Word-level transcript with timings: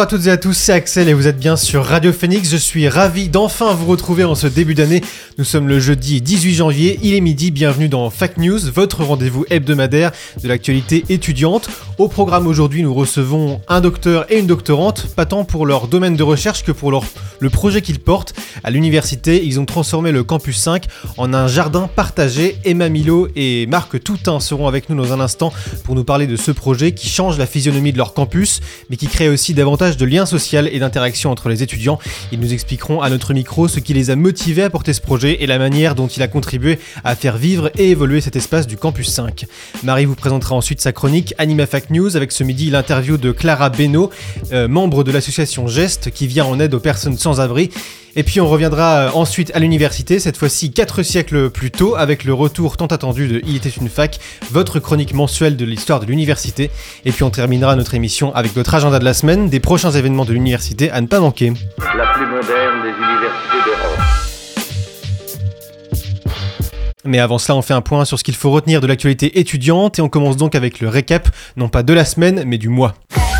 Bonjour 0.00 0.14
à 0.14 0.18
toutes 0.18 0.28
et 0.28 0.30
à 0.30 0.38
tous, 0.38 0.54
c'est 0.54 0.72
Axel 0.72 1.10
et 1.10 1.12
vous 1.12 1.26
êtes 1.26 1.38
bien 1.38 1.56
sur 1.56 1.84
Radio 1.84 2.10
Phoenix. 2.10 2.48
Je 2.50 2.56
suis 2.56 2.88
ravi 2.88 3.28
d'enfin 3.28 3.74
vous 3.74 3.84
retrouver 3.84 4.24
en 4.24 4.34
ce 4.34 4.46
début 4.46 4.72
d'année. 4.72 5.02
Nous 5.36 5.44
sommes 5.44 5.68
le 5.68 5.78
jeudi 5.78 6.22
18 6.22 6.54
janvier, 6.54 6.98
il 7.02 7.12
est 7.12 7.20
midi, 7.20 7.50
bienvenue 7.50 7.90
dans 7.90 8.08
Fact 8.08 8.38
News, 8.38 8.58
votre 8.74 9.04
rendez-vous 9.04 9.44
hebdomadaire 9.50 10.12
de 10.42 10.48
l'actualité 10.48 11.04
étudiante. 11.10 11.68
Au 11.98 12.08
programme 12.08 12.46
aujourd'hui, 12.46 12.82
nous 12.82 12.94
recevons 12.94 13.60
un 13.68 13.82
docteur 13.82 14.24
et 14.32 14.38
une 14.38 14.46
doctorante, 14.46 15.06
pas 15.14 15.26
tant 15.26 15.44
pour 15.44 15.66
leur 15.66 15.86
domaine 15.86 16.16
de 16.16 16.22
recherche 16.22 16.64
que 16.64 16.72
pour 16.72 16.90
leur, 16.90 17.04
le 17.38 17.50
projet 17.50 17.82
qu'ils 17.82 18.00
portent. 18.00 18.32
À 18.64 18.70
l'université, 18.70 19.44
ils 19.44 19.60
ont 19.60 19.66
transformé 19.66 20.12
le 20.12 20.24
campus 20.24 20.56
5 20.56 20.84
en 21.18 21.34
un 21.34 21.46
jardin 21.46 21.90
partagé. 21.94 22.56
Emma 22.64 22.88
Milo 22.88 23.28
et 23.36 23.66
Marc 23.66 24.02
Toutin 24.02 24.40
seront 24.40 24.66
avec 24.66 24.88
nous 24.88 24.96
dans 24.96 25.12
un 25.12 25.20
instant 25.20 25.52
pour 25.84 25.94
nous 25.94 26.04
parler 26.04 26.26
de 26.26 26.36
ce 26.36 26.52
projet 26.52 26.92
qui 26.92 27.10
change 27.10 27.36
la 27.36 27.46
physionomie 27.46 27.92
de 27.92 27.98
leur 27.98 28.14
campus, 28.14 28.60
mais 28.88 28.96
qui 28.96 29.06
crée 29.06 29.28
aussi 29.28 29.52
davantage 29.52 29.89
de 29.96 30.04
liens 30.04 30.26
sociaux 30.26 30.50
et 30.70 30.78
d'interaction 30.78 31.30
entre 31.30 31.48
les 31.48 31.62
étudiants. 31.62 31.98
Ils 32.32 32.40
nous 32.40 32.52
expliqueront 32.52 33.00
à 33.00 33.10
notre 33.10 33.34
micro 33.34 33.68
ce 33.68 33.80
qui 33.80 33.94
les 33.94 34.10
a 34.10 34.16
motivés 34.16 34.62
à 34.62 34.70
porter 34.70 34.92
ce 34.92 35.00
projet 35.00 35.42
et 35.42 35.46
la 35.46 35.58
manière 35.58 35.94
dont 35.94 36.06
il 36.06 36.22
a 36.22 36.28
contribué 36.28 36.78
à 37.04 37.14
faire 37.14 37.36
vivre 37.36 37.70
et 37.76 37.90
évoluer 37.90 38.20
cet 38.20 38.36
espace 38.36 38.66
du 38.66 38.76
campus 38.76 39.08
5. 39.08 39.46
Marie 39.84 40.04
vous 40.04 40.14
présentera 40.14 40.54
ensuite 40.54 40.80
sa 40.80 40.92
chronique 40.92 41.34
Anima 41.38 41.66
Fact 41.66 41.90
News 41.90 42.16
avec 42.16 42.32
ce 42.32 42.44
midi 42.44 42.70
l'interview 42.70 43.16
de 43.16 43.32
Clara 43.32 43.70
Beno, 43.70 44.10
euh, 44.52 44.68
membre 44.68 45.04
de 45.04 45.12
l'association 45.12 45.66
Geste 45.66 46.10
qui 46.10 46.26
vient 46.26 46.44
en 46.44 46.58
aide 46.60 46.74
aux 46.74 46.80
personnes 46.80 47.16
sans 47.16 47.40
abri. 47.40 47.70
Et 48.16 48.22
puis 48.22 48.40
on 48.40 48.48
reviendra 48.48 48.96
euh, 48.96 49.10
ensuite 49.14 49.52
à 49.54 49.58
l'université, 49.60 50.18
cette 50.18 50.36
fois-ci 50.36 50.72
4 50.72 51.02
siècles 51.02 51.50
plus 51.50 51.70
tôt, 51.70 51.94
avec 51.96 52.24
le 52.24 52.34
retour 52.34 52.76
tant 52.76 52.86
attendu 52.86 53.28
de 53.28 53.40
Il 53.46 53.56
était 53.56 53.68
une 53.68 53.88
fac, 53.88 54.18
votre 54.50 54.80
chronique 54.80 55.14
mensuelle 55.14 55.56
de 55.56 55.64
l'histoire 55.64 56.00
de 56.00 56.06
l'université. 56.06 56.70
Et 57.04 57.12
puis 57.12 57.22
on 57.22 57.30
terminera 57.30 57.76
notre 57.76 57.94
émission 57.94 58.34
avec 58.34 58.56
notre 58.56 58.74
agenda 58.74 58.98
de 58.98 59.04
la 59.04 59.14
semaine, 59.14 59.48
des 59.48 59.60
prochains 59.60 59.92
événements 59.92 60.24
de 60.24 60.32
l'université 60.32 60.90
à 60.90 61.00
ne 61.00 61.06
pas 61.06 61.20
manquer. 61.20 61.52
la 61.78 62.06
plus 62.12 62.26
moderne 62.26 62.82
des 62.82 62.90
universités 62.90 63.64
d'Europe. 63.64 64.00
Mais 67.04 67.18
avant 67.18 67.38
cela, 67.38 67.56
on 67.56 67.62
fait 67.62 67.74
un 67.74 67.80
point 67.80 68.04
sur 68.04 68.18
ce 68.18 68.24
qu'il 68.24 68.34
faut 68.34 68.50
retenir 68.50 68.80
de 68.80 68.86
l'actualité 68.86 69.38
étudiante 69.40 69.98
et 69.98 70.02
on 70.02 70.08
commence 70.08 70.36
donc 70.36 70.54
avec 70.54 70.80
le 70.80 70.88
récap, 70.88 71.28
non 71.56 71.68
pas 71.68 71.82
de 71.82 71.92
la 71.92 72.04
semaine, 72.04 72.42
mais 72.44 72.58
du 72.58 72.68
mois. 72.68 72.94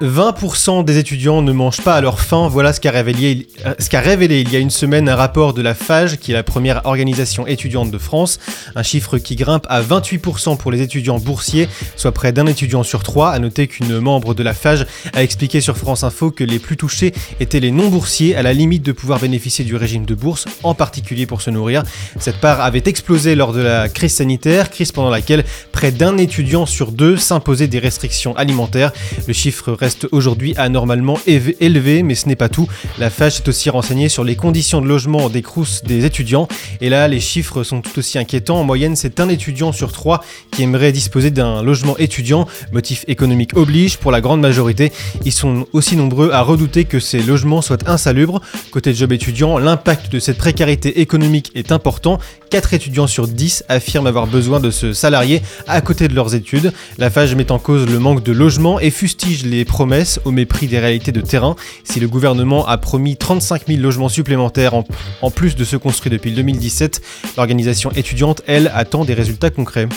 20% 0.00 0.84
des 0.84 0.98
étudiants 0.98 1.40
ne 1.40 1.52
mangent 1.52 1.80
pas 1.80 1.94
à 1.94 2.00
leur 2.00 2.20
faim, 2.20 2.48
voilà 2.48 2.72
ce 2.74 2.80
qu'a 2.80 2.90
révélé, 2.90 3.46
euh, 3.64 3.74
ce 3.78 3.88
qu'a 3.88 4.00
révélé 4.00 4.40
il 4.40 4.52
y 4.52 4.56
a 4.56 4.58
une 4.58 4.70
semaine 4.70 5.08
un 5.08 5.16
rapport 5.16 5.54
de 5.54 5.62
la 5.62 5.74
FAGE, 5.74 6.16
qui 6.16 6.32
est 6.32 6.34
la 6.34 6.42
première 6.42 6.82
organisation 6.84 7.46
étudiante 7.46 7.90
de 7.90 7.96
France, 7.96 8.38
un 8.74 8.82
chiffre 8.82 9.16
qui 9.16 9.36
grimpe 9.36 9.66
à 9.70 9.80
28% 9.80 10.58
pour 10.58 10.70
les 10.70 10.82
étudiants 10.82 11.18
boursiers, 11.18 11.68
soit 11.96 12.12
près 12.12 12.32
d'un 12.32 12.46
étudiant 12.46 12.82
sur 12.82 13.02
trois. 13.02 13.30
À 13.30 13.38
noter 13.38 13.68
qu'une 13.68 13.98
membre 13.98 14.34
de 14.34 14.42
la 14.42 14.52
FAGE 14.52 14.86
a 15.14 15.22
expliqué 15.22 15.60
sur 15.60 15.78
France 15.78 16.04
Info 16.04 16.30
que 16.30 16.44
les 16.44 16.58
plus 16.58 16.76
touchés 16.76 17.14
étaient 17.40 17.60
les 17.60 17.70
non-boursiers, 17.70 18.36
à 18.36 18.42
la 18.42 18.52
limite 18.52 18.82
de 18.82 18.92
pouvoir 18.92 19.18
bénéficier 19.18 19.64
du 19.64 19.76
régime 19.76 20.04
de 20.04 20.14
bourse, 20.14 20.44
en 20.62 20.74
particulier 20.74 21.24
pour 21.24 21.40
se 21.40 21.50
nourrir. 21.50 21.84
Cette 22.20 22.40
part 22.40 22.60
avait 22.60 22.82
explosé 22.84 23.34
lors 23.34 23.54
de 23.54 23.60
la 23.60 23.88
crise 23.88 24.14
sanitaire, 24.14 24.68
crise 24.68 24.92
pendant 24.92 25.10
laquelle 25.10 25.44
près 25.72 25.90
d'un 25.90 26.18
étudiant 26.18 26.66
sur 26.66 26.92
deux 26.92 27.16
s'imposait 27.16 27.68
des 27.68 27.78
restrictions 27.78 28.36
alimentaires. 28.36 28.92
Le 29.26 29.32
chiffre 29.32 29.74
aujourd'hui 30.12 30.54
anormalement 30.56 31.18
élevé, 31.26 32.02
mais 32.02 32.14
ce 32.14 32.28
n'est 32.28 32.36
pas 32.36 32.48
tout. 32.48 32.68
La 32.98 33.10
FAGE 33.10 33.36
s'est 33.36 33.48
aussi 33.48 33.70
renseignée 33.70 34.08
sur 34.08 34.24
les 34.24 34.36
conditions 34.36 34.80
de 34.80 34.86
logement 34.86 35.28
des 35.28 35.42
crous 35.42 35.82
des 35.84 36.04
étudiants, 36.04 36.48
et 36.80 36.88
là 36.88 37.08
les 37.08 37.20
chiffres 37.20 37.62
sont 37.62 37.80
tout 37.80 37.98
aussi 37.98 38.18
inquiétants. 38.18 38.60
En 38.60 38.64
moyenne, 38.64 38.96
c'est 38.96 39.20
un 39.20 39.28
étudiant 39.28 39.72
sur 39.72 39.92
trois 39.92 40.22
qui 40.50 40.62
aimerait 40.62 40.92
disposer 40.92 41.30
d'un 41.30 41.62
logement 41.62 41.96
étudiant. 41.98 42.46
Motif 42.72 43.04
économique 43.08 43.56
oblige 43.56 43.98
pour 43.98 44.12
la 44.12 44.20
grande 44.20 44.40
majorité. 44.40 44.92
Ils 45.24 45.32
sont 45.32 45.66
aussi 45.72 45.96
nombreux 45.96 46.30
à 46.32 46.42
redouter 46.42 46.84
que 46.84 47.00
ces 47.00 47.22
logements 47.22 47.62
soient 47.62 47.88
insalubres. 47.88 48.40
Côté 48.70 48.94
job 48.94 49.12
étudiant, 49.12 49.58
l'impact 49.58 50.12
de 50.12 50.18
cette 50.18 50.38
précarité 50.38 51.00
économique 51.00 51.52
est 51.54 51.72
important. 51.72 52.18
4 52.50 52.74
étudiants 52.74 53.06
sur 53.06 53.28
10 53.28 53.64
affirment 53.68 54.06
avoir 54.06 54.26
besoin 54.26 54.60
de 54.60 54.70
se 54.70 54.92
salarier 54.92 55.42
à 55.66 55.80
côté 55.80 56.08
de 56.08 56.14
leurs 56.14 56.34
études. 56.34 56.72
La 56.98 57.10
FAGE 57.10 57.34
met 57.34 57.50
en 57.52 57.58
cause 57.58 57.88
le 57.88 57.98
manque 57.98 58.22
de 58.22 58.32
logement 58.32 58.80
et 58.80 58.90
fustige 58.90 59.44
les 59.44 59.64
promesses 59.64 60.20
au 60.24 60.30
mépris 60.30 60.66
des 60.66 60.78
réalités 60.78 61.12
de 61.12 61.20
terrain. 61.20 61.56
Si 61.84 62.00
le 62.00 62.08
gouvernement 62.08 62.66
a 62.66 62.78
promis 62.78 63.16
35 63.16 63.66
000 63.66 63.80
logements 63.80 64.08
supplémentaires 64.08 64.74
en, 64.74 65.30
plus 65.30 65.56
de 65.56 65.64
ceux 65.64 65.78
construits 65.78 66.10
depuis 66.10 66.32
2017, 66.32 67.02
l'organisation 67.36 67.90
étudiante, 67.92 68.42
elle, 68.46 68.70
attend 68.74 69.04
des 69.04 69.14
résultats 69.14 69.50
concrets. 69.50 69.88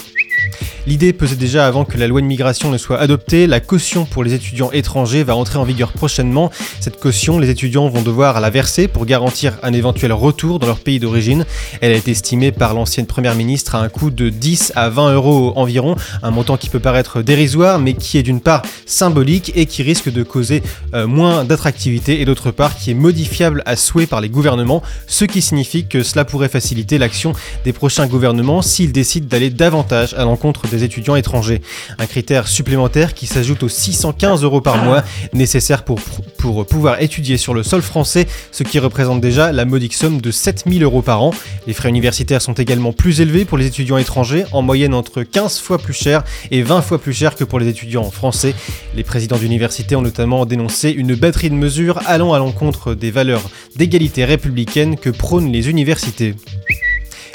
L'idée 0.87 1.13
pesait 1.13 1.35
déjà 1.35 1.67
avant 1.67 1.85
que 1.85 1.97
la 1.97 2.07
loi 2.07 2.19
de 2.19 2.25
migration 2.25 2.71
ne 2.71 2.77
soit 2.77 2.99
adoptée. 2.99 3.45
La 3.45 3.59
caution 3.59 4.05
pour 4.05 4.23
les 4.23 4.33
étudiants 4.33 4.71
étrangers 4.71 5.23
va 5.23 5.35
entrer 5.35 5.59
en 5.59 5.63
vigueur 5.63 5.91
prochainement. 5.91 6.49
Cette 6.79 6.99
caution, 6.99 7.37
les 7.37 7.49
étudiants 7.49 7.87
vont 7.89 8.01
devoir 8.01 8.39
la 8.41 8.49
verser 8.49 8.87
pour 8.87 9.05
garantir 9.05 9.57
un 9.61 9.71
éventuel 9.73 10.13
retour 10.13 10.57
dans 10.57 10.65
leur 10.65 10.79
pays 10.79 10.99
d'origine. 10.99 11.45
Elle 11.81 11.91
a 11.91 11.95
été 11.95 12.11
estimée 12.11 12.51
par 12.51 12.73
l'ancienne 12.73 13.05
première 13.05 13.35
ministre 13.35 13.75
à 13.75 13.81
un 13.81 13.89
coût 13.89 14.09
de 14.09 14.29
10 14.29 14.73
à 14.75 14.89
20 14.89 15.13
euros 15.13 15.53
environ, 15.55 15.95
un 16.23 16.31
montant 16.31 16.57
qui 16.57 16.69
peut 16.69 16.79
paraître 16.79 17.21
dérisoire, 17.21 17.77
mais 17.77 17.93
qui 17.93 18.17
est 18.17 18.23
d'une 18.23 18.41
part 18.41 18.63
symbolique 18.87 19.51
et 19.55 19.67
qui 19.67 19.83
risque 19.83 20.11
de 20.11 20.23
causer 20.23 20.63
euh, 20.95 21.05
moins 21.05 21.43
d'attractivité 21.43 22.19
et 22.19 22.25
d'autre 22.25 22.49
part 22.49 22.75
qui 22.75 22.91
est 22.91 22.95
modifiable 22.95 23.61
à 23.67 23.75
souhait 23.75 24.07
par 24.07 24.21
les 24.21 24.29
gouvernements, 24.29 24.81
ce 25.05 25.25
qui 25.25 25.43
signifie 25.43 25.85
que 25.85 26.01
cela 26.01 26.25
pourrait 26.25 26.49
faciliter 26.49 26.97
l'action 26.97 27.33
des 27.63 27.73
prochains 27.73 28.07
gouvernements 28.07 28.63
s'ils 28.63 28.91
décident 28.91 29.27
d'aller 29.27 29.51
davantage 29.51 30.15
à 30.15 30.23
l'encontre 30.23 30.38
des 30.71 30.83
étudiants 30.83 31.15
étrangers. 31.15 31.61
Un 31.97 32.05
critère 32.05 32.47
supplémentaire 32.47 33.13
qui 33.13 33.27
s'ajoute 33.27 33.63
aux 33.63 33.69
615 33.69 34.43
euros 34.43 34.61
par 34.61 34.83
mois 34.83 35.03
nécessaires 35.33 35.83
pour, 35.83 35.99
pouvoir 36.37 37.01
étudier 37.01 37.37
sur 37.37 37.53
le 37.53 37.63
sol 37.63 37.81
français, 37.81 38.25
ce 38.51 38.63
qui 38.63 38.79
représente 38.79 39.19
déjà 39.19 39.51
la 39.51 39.65
modique 39.65 39.93
somme 39.93 40.21
de 40.21 40.31
7000 40.31 40.83
euros 40.83 41.01
par 41.01 41.21
an. 41.21 41.31
Les 41.67 41.73
frais 41.73 41.89
universitaires 41.89 42.41
sont 42.41 42.53
également 42.53 42.93
plus 42.93 43.19
élevés 43.19 43.43
pour 43.43 43.57
les 43.57 43.65
étudiants 43.65 43.97
étrangers, 43.97 44.45
en 44.53 44.61
moyenne 44.61 44.93
entre 44.93 45.23
15 45.23 45.59
fois 45.59 45.77
plus 45.77 45.93
cher 45.93 46.23
et 46.51 46.61
20 46.61 46.81
fois 46.81 46.99
plus 46.99 47.13
cher 47.13 47.35
que 47.35 47.43
pour 47.43 47.59
les 47.59 47.67
étudiants 47.67 48.09
français. 48.09 48.55
Les 48.95 49.03
présidents 49.03 49.37
d'université 49.37 49.95
ont 49.95 50.01
notamment 50.01 50.45
dénoncé 50.45 50.91
une 50.91 51.15
batterie 51.15 51.49
de 51.49 51.55
mesures 51.55 51.99
allant 52.07 52.33
à 52.33 52.39
l'encontre 52.39 52.95
des 52.95 53.11
valeurs 53.11 53.49
d'égalité 53.75 54.23
républicaine 54.23 54.95
que 54.95 55.09
prônent 55.09 55.51
les 55.51 55.69
universités. 55.69 56.35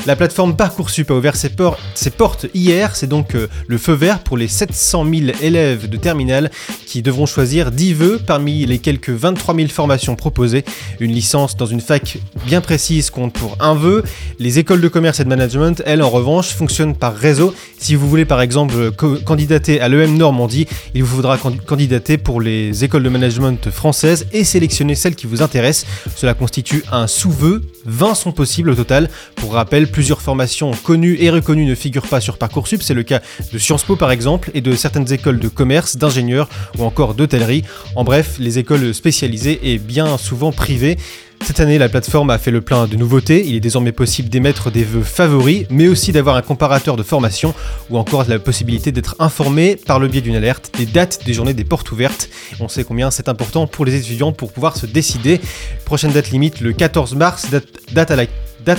La 0.06 0.16
plateforme 0.16 0.55
Parcoursup 0.56 1.10
a 1.10 1.15
ouvert 1.15 1.34
ses, 1.37 1.49
por- 1.49 1.78
ses 1.94 2.10
portes 2.10 2.47
hier, 2.55 2.94
c'est 2.94 3.06
donc 3.06 3.34
euh, 3.34 3.47
le 3.66 3.78
feu 3.78 3.94
vert 3.94 4.19
pour 4.21 4.37
les 4.37 4.49
700 4.49 5.05
000 5.05 5.37
élèves 5.43 5.88
de 5.88 5.97
terminale 5.97 6.50
qui 6.87 7.00
devront 7.03 7.25
choisir 7.27 7.71
10 7.71 7.94
vœux 7.94 8.21
parmi 8.25 8.66
les 8.66 8.78
quelques 8.78 9.10
23 9.10 9.55
000 9.55 9.69
formations 9.69 10.15
proposées. 10.15 10.65
Une 11.00 11.12
licence 11.12 11.56
dans 11.56 11.66
une 11.66 11.81
fac 11.81 12.19
bien 12.47 12.60
précise 12.60 13.10
compte 13.10 13.32
pour 13.32 13.56
un 13.60 13.75
vœu. 13.75 14.03
Les 14.38 14.59
écoles 14.59 14.81
de 14.82 14.88
commerce 14.88 15.21
et 15.21 15.25
de 15.25 15.28
management, 15.31 15.82
elles 15.87 16.03
en 16.03 16.11
revanche, 16.11 16.49
fonctionnent 16.50 16.94
par 16.97 17.15
réseau. 17.16 17.55
Si 17.79 17.94
vous 17.94 18.08
voulez 18.08 18.25
par 18.26 18.43
exemple 18.43 18.91
candidater 19.25 19.81
à 19.81 19.88
l'EM 19.88 20.17
Normandie, 20.17 20.67
il 20.94 21.02
vous 21.02 21.17
faudra 21.17 21.38
can- 21.38 21.56
candidater 21.67 22.19
pour 22.19 22.41
les 22.41 22.85
écoles 22.85 23.02
de 23.02 23.08
management 23.08 23.70
françaises 23.70 24.26
et 24.32 24.44
sélectionner 24.44 24.94
celles 24.94 25.14
qui 25.14 25.26
vous 25.26 25.43
intéressent. 25.43 25.87
Cela 26.14 26.35
constitue 26.35 26.85
un 26.93 27.06
sous-vœu, 27.06 27.62
20 27.86 28.14
sont 28.14 28.32
possibles 28.32 28.70
au 28.70 28.75
total. 28.75 29.10
Pour 29.36 29.54
rappel, 29.54 29.90
plusieurs 29.90 30.22
formations 30.22 30.70
connues 30.72 31.16
et 31.20 31.31
reconnues 31.31 31.66
ne 31.66 31.75
figurent 31.75 32.06
pas 32.06 32.20
sur 32.20 32.38
Parcoursup, 32.38 32.82
c'est 32.82 32.94
le 32.94 33.02
cas 33.02 33.20
de 33.52 33.58
Sciences 33.58 33.84
Po 33.84 33.96
par 33.96 34.10
exemple, 34.10 34.50
et 34.54 34.60
de 34.60 34.75
certaines 34.75 35.12
écoles 35.12 35.38
de 35.38 35.48
commerce, 35.48 35.96
d'ingénieurs 35.96 36.48
ou 36.78 36.84
encore 36.84 37.14
d'hôtellerie. 37.14 37.64
En 37.96 38.04
bref, 38.04 38.36
les 38.38 38.58
écoles 38.58 38.94
spécialisées 38.94 39.72
et 39.72 39.78
bien 39.78 40.19
souvent 40.19 40.52
privées. 40.52 40.96
Cette 41.44 41.61
année, 41.61 41.76
la 41.76 41.91
plateforme 41.91 42.31
a 42.31 42.38
fait 42.38 42.50
le 42.50 42.62
plein 42.62 42.87
de 42.87 42.96
nouveautés. 42.96 43.46
Il 43.46 43.55
est 43.55 43.61
désormais 43.61 43.93
possible 43.93 44.31
d'émettre 44.31 44.70
des 44.70 44.82
vœux 44.82 45.02
favoris, 45.02 45.67
mais 45.69 45.88
aussi 45.88 46.11
d'avoir 46.11 46.37
un 46.37 46.43
comparateur 46.43 46.96
de 46.96 47.02
formation 47.02 47.55
ou 47.91 47.99
encore 47.99 48.25
la 48.26 48.38
possibilité 48.38 48.93
d'être 48.93 49.14
informé 49.19 49.76
par 49.76 50.00
le 50.00 50.08
biais 50.08 50.23
d'une 50.23 50.37
alerte 50.37 50.73
des 50.79 50.87
dates 50.87 51.20
des 51.26 51.35
journées 51.35 51.52
des 51.52 51.64
portes 51.64 51.93
ouvertes. 51.93 52.31
On 52.61 52.69
sait 52.69 52.82
combien 52.82 53.11
c'est 53.11 53.29
important 53.29 53.67
pour 53.67 53.85
les 53.85 53.94
étudiants 53.94 54.32
pour 54.32 54.52
pouvoir 54.52 54.79
se 54.79 54.87
décider. 54.87 55.38
Prochaine 55.85 56.12
date 56.12 56.31
limite 56.31 56.62
le 56.62 56.73
14 56.73 57.14
mars, 57.14 57.49
date, 57.93 58.11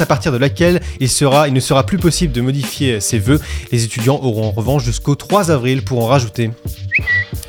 à 0.02 0.06
partir 0.08 0.32
de 0.32 0.38
laquelle 0.38 0.82
il, 1.00 1.08
il 1.48 1.54
ne 1.54 1.60
sera 1.60 1.86
plus 1.86 2.00
possible 2.00 2.34
de 2.34 2.42
modifier 2.42 3.00
ses 3.00 3.20
vœux. 3.20 3.40
Les 3.72 3.84
étudiants 3.84 4.20
auront 4.24 4.48
en 4.48 4.52
revanche 4.52 4.84
jusqu'au 4.84 5.14
3 5.14 5.52
avril 5.52 5.84
pour 5.84 6.04
en 6.04 6.08
rajouter. 6.08 6.50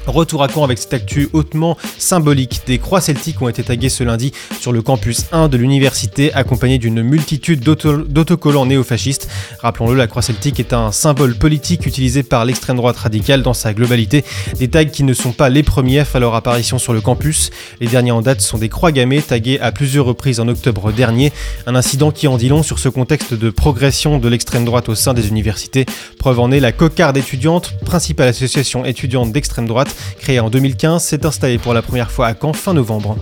Retour 0.06 0.42
à 0.42 0.48
Caen 0.48 0.64
avec 0.64 0.78
cette 0.78 0.94
actu 0.94 1.28
hautement 1.32 1.76
symbolique. 1.98 2.62
Des 2.66 2.78
croix 2.78 3.00
celtiques 3.00 3.40
ont 3.42 3.48
été 3.48 3.62
taguées 3.62 3.88
ce 3.88 4.04
lundi 4.04 4.32
sur 4.60 4.72
le 4.72 4.82
campus 4.82 5.26
1 5.32 5.48
de 5.48 5.56
l'université, 5.56 6.32
accompagnées 6.32 6.78
d'une 6.78 7.02
multitude 7.02 7.60
d'auto- 7.60 7.98
d'autocollants 7.98 8.66
néofascistes. 8.66 9.28
Rappelons-le, 9.60 9.94
la 9.94 10.06
croix 10.06 10.22
celtique 10.22 10.60
est 10.60 10.72
un 10.72 10.92
symbole 10.92 11.34
politique 11.34 11.86
utilisé 11.86 12.22
par 12.22 12.44
l'extrême 12.44 12.76
droite 12.76 12.96
radicale 12.96 13.42
dans 13.42 13.54
sa 13.54 13.74
globalité. 13.74 14.24
Des 14.58 14.68
tags 14.68 14.84
qui 14.84 15.02
ne 15.02 15.12
sont 15.14 15.32
pas 15.32 15.48
les 15.48 15.62
premiers 15.62 16.04
à 16.14 16.18
leur 16.18 16.34
apparition 16.34 16.78
sur 16.78 16.92
le 16.92 17.00
campus. 17.00 17.50
Les 17.80 17.86
derniers 17.88 18.10
en 18.12 18.22
date 18.22 18.40
sont 18.40 18.58
des 18.58 18.68
croix 18.68 18.92
gammées 18.92 19.22
taguées 19.22 19.58
à 19.60 19.72
plusieurs 19.72 20.04
reprises 20.06 20.40
en 20.40 20.48
octobre 20.48 20.92
dernier. 20.92 21.32
Un 21.66 21.74
incident 21.74 22.10
qui 22.10 22.28
en 22.28 22.36
dit 22.36 22.48
long 22.48 22.62
sur 22.62 22.78
ce 22.78 22.88
contexte 22.88 23.34
de 23.34 23.50
progression 23.50 24.18
de 24.18 24.28
l'extrême 24.28 24.64
droite 24.64 24.88
au 24.88 24.94
sein 24.94 25.14
des 25.14 25.28
universités. 25.28 25.86
Preuve 26.18 26.40
en 26.40 26.50
est, 26.52 26.60
la 26.60 26.72
cocarde 26.72 27.16
étudiante, 27.16 27.72
principale 27.84 28.28
association 28.28 28.84
étudiante 28.84 29.32
d'extrême 29.32 29.66
droite, 29.66 29.94
créée 30.18 30.40
en 30.40 30.50
2015, 30.50 31.02
s'est 31.02 31.26
installée 31.26 31.58
pour 31.58 31.74
la 31.74 31.82
première 31.82 32.10
fois 32.10 32.26
à 32.26 32.34
Caen 32.34 32.52
fin 32.52 32.74
novembre. 32.74 33.16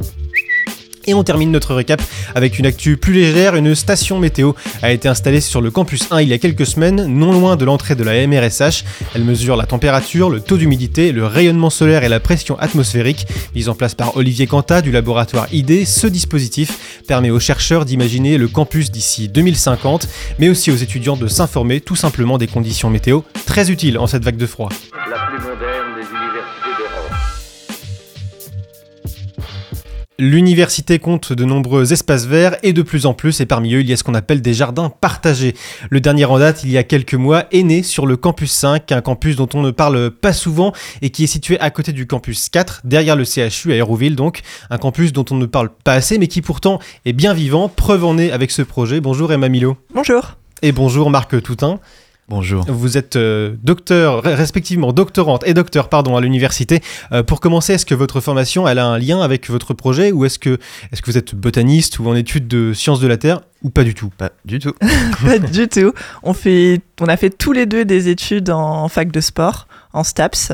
Et 1.06 1.14
on 1.14 1.22
termine 1.22 1.50
notre 1.50 1.74
récap 1.74 2.00
avec 2.34 2.58
une 2.58 2.66
actu 2.66 2.96
plus 2.96 3.12
légère. 3.12 3.56
Une 3.56 3.74
station 3.74 4.18
météo 4.18 4.52
a 4.82 4.90
été 4.90 5.08
installée 5.08 5.40
sur 5.40 5.60
le 5.60 5.70
campus 5.70 6.06
1 6.10 6.22
il 6.22 6.28
y 6.28 6.32
a 6.32 6.38
quelques 6.38 6.66
semaines, 6.66 7.06
non 7.06 7.32
loin 7.32 7.56
de 7.56 7.64
l'entrée 7.64 7.94
de 7.94 8.02
la 8.02 8.26
MRSH. 8.26 8.84
Elle 9.14 9.24
mesure 9.24 9.56
la 9.56 9.66
température, 9.66 10.30
le 10.30 10.40
taux 10.40 10.56
d'humidité, 10.56 11.12
le 11.12 11.26
rayonnement 11.26 11.70
solaire 11.70 12.04
et 12.04 12.08
la 12.08 12.20
pression 12.20 12.58
atmosphérique. 12.58 13.26
Mise 13.54 13.68
en 13.68 13.74
place 13.74 13.94
par 13.94 14.16
Olivier 14.16 14.46
Canta 14.46 14.80
du 14.80 14.92
laboratoire 14.92 15.46
ID, 15.52 15.86
ce 15.86 16.06
dispositif 16.06 17.02
permet 17.06 17.30
aux 17.30 17.40
chercheurs 17.40 17.84
d'imaginer 17.84 18.38
le 18.38 18.48
campus 18.48 18.90
d'ici 18.90 19.28
2050, 19.28 20.08
mais 20.38 20.48
aussi 20.48 20.70
aux 20.70 20.76
étudiants 20.76 21.16
de 21.16 21.26
s'informer 21.26 21.80
tout 21.80 21.96
simplement 21.96 22.38
des 22.38 22.46
conditions 22.46 22.88
météo, 22.88 23.20
très 23.46 23.70
utiles 23.70 23.98
en 23.98 24.06
cette 24.06 24.24
vague 24.24 24.36
de 24.36 24.46
froid. 24.46 24.70
L'université 30.20 31.00
compte 31.00 31.32
de 31.32 31.44
nombreux 31.44 31.92
espaces 31.92 32.26
verts 32.26 32.56
et 32.62 32.72
de 32.72 32.82
plus 32.82 33.04
en 33.04 33.14
plus, 33.14 33.40
et 33.40 33.46
parmi 33.46 33.74
eux, 33.74 33.80
il 33.80 33.90
y 33.90 33.92
a 33.92 33.96
ce 33.96 34.04
qu'on 34.04 34.14
appelle 34.14 34.42
des 34.42 34.54
jardins 34.54 34.88
partagés. 34.88 35.56
Le 35.90 36.00
dernier 36.00 36.24
en 36.24 36.38
date, 36.38 36.62
il 36.62 36.70
y 36.70 36.78
a 36.78 36.84
quelques 36.84 37.14
mois, 37.14 37.46
est 37.50 37.64
né 37.64 37.82
sur 37.82 38.06
le 38.06 38.16
campus 38.16 38.52
5, 38.52 38.92
un 38.92 39.00
campus 39.00 39.34
dont 39.34 39.48
on 39.54 39.60
ne 39.60 39.72
parle 39.72 40.12
pas 40.12 40.32
souvent 40.32 40.72
et 41.02 41.10
qui 41.10 41.24
est 41.24 41.26
situé 41.26 41.58
à 41.58 41.70
côté 41.70 41.90
du 41.90 42.06
campus 42.06 42.48
4, 42.48 42.82
derrière 42.84 43.16
le 43.16 43.24
CHU 43.24 43.72
à 43.72 43.74
Hérouville 43.74 44.14
donc, 44.14 44.42
un 44.70 44.78
campus 44.78 45.12
dont 45.12 45.24
on 45.32 45.34
ne 45.34 45.46
parle 45.46 45.70
pas 45.82 45.94
assez 45.94 46.16
mais 46.18 46.28
qui 46.28 46.42
pourtant 46.42 46.78
est 47.04 47.12
bien 47.12 47.34
vivant, 47.34 47.68
preuve 47.68 48.04
en 48.04 48.16
est 48.16 48.30
avec 48.30 48.52
ce 48.52 48.62
projet. 48.62 49.00
Bonjour 49.00 49.32
Emma 49.32 49.48
Milo. 49.48 49.76
Bonjour. 49.94 50.36
Et 50.62 50.70
bonjour 50.70 51.10
Marc 51.10 51.42
Toutin. 51.42 51.80
Bonjour. 52.28 52.64
Vous 52.68 52.96
êtes 52.96 53.16
euh, 53.16 53.54
docteur, 53.62 54.22
re- 54.24 54.34
respectivement 54.34 54.92
doctorante 54.94 55.42
et 55.46 55.52
docteur 55.52 55.88
pardon, 55.90 56.16
à 56.16 56.22
l'université. 56.22 56.80
Euh, 57.12 57.22
pour 57.22 57.38
commencer, 57.40 57.74
est-ce 57.74 57.84
que 57.84 57.94
votre 57.94 58.20
formation 58.20 58.66
elle 58.66 58.78
a 58.78 58.86
un 58.86 58.98
lien 58.98 59.20
avec 59.20 59.50
votre 59.50 59.74
projet 59.74 60.10
ou 60.10 60.24
est-ce 60.24 60.38
que, 60.38 60.58
est 60.90 61.00
que 61.00 61.10
vous 61.10 61.18
êtes 61.18 61.34
botaniste 61.34 61.98
ou 61.98 62.08
en 62.08 62.14
études 62.14 62.48
de 62.48 62.72
sciences 62.72 63.00
de 63.00 63.06
la 63.08 63.18
Terre 63.18 63.42
ou 63.62 63.68
pas 63.68 63.84
du 63.84 63.92
tout? 63.94 64.10
Pas 64.16 64.30
du 64.46 64.58
tout. 64.58 64.72
Pas 65.24 65.38
du 65.38 65.68
tout. 65.68 65.92
On, 66.22 66.32
fait, 66.32 66.80
on 67.00 67.06
a 67.06 67.16
fait 67.18 67.30
tous 67.30 67.52
les 67.52 67.66
deux 67.66 67.84
des 67.84 68.08
études 68.08 68.48
en 68.50 68.88
fac 68.88 69.12
de 69.12 69.20
sport, 69.20 69.68
en 69.92 70.02
STAPS. 70.02 70.52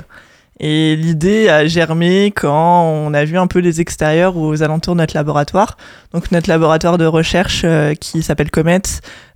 Et 0.63 0.95
l'idée 0.95 1.49
a 1.49 1.67
germé 1.67 2.33
quand 2.37 2.85
on 2.85 3.15
a 3.15 3.25
vu 3.25 3.39
un 3.39 3.47
peu 3.47 3.61
les 3.61 3.81
extérieurs 3.81 4.37
aux 4.37 4.63
alentours 4.63 4.95
de 4.95 5.01
notre 5.01 5.17
laboratoire. 5.17 5.79
Donc 6.13 6.31
notre 6.33 6.51
laboratoire 6.51 6.99
de 6.99 7.07
recherche 7.07 7.63
euh, 7.65 7.95
qui 7.95 8.23
s'appelle 8.23 8.51
Comet, 8.51 8.83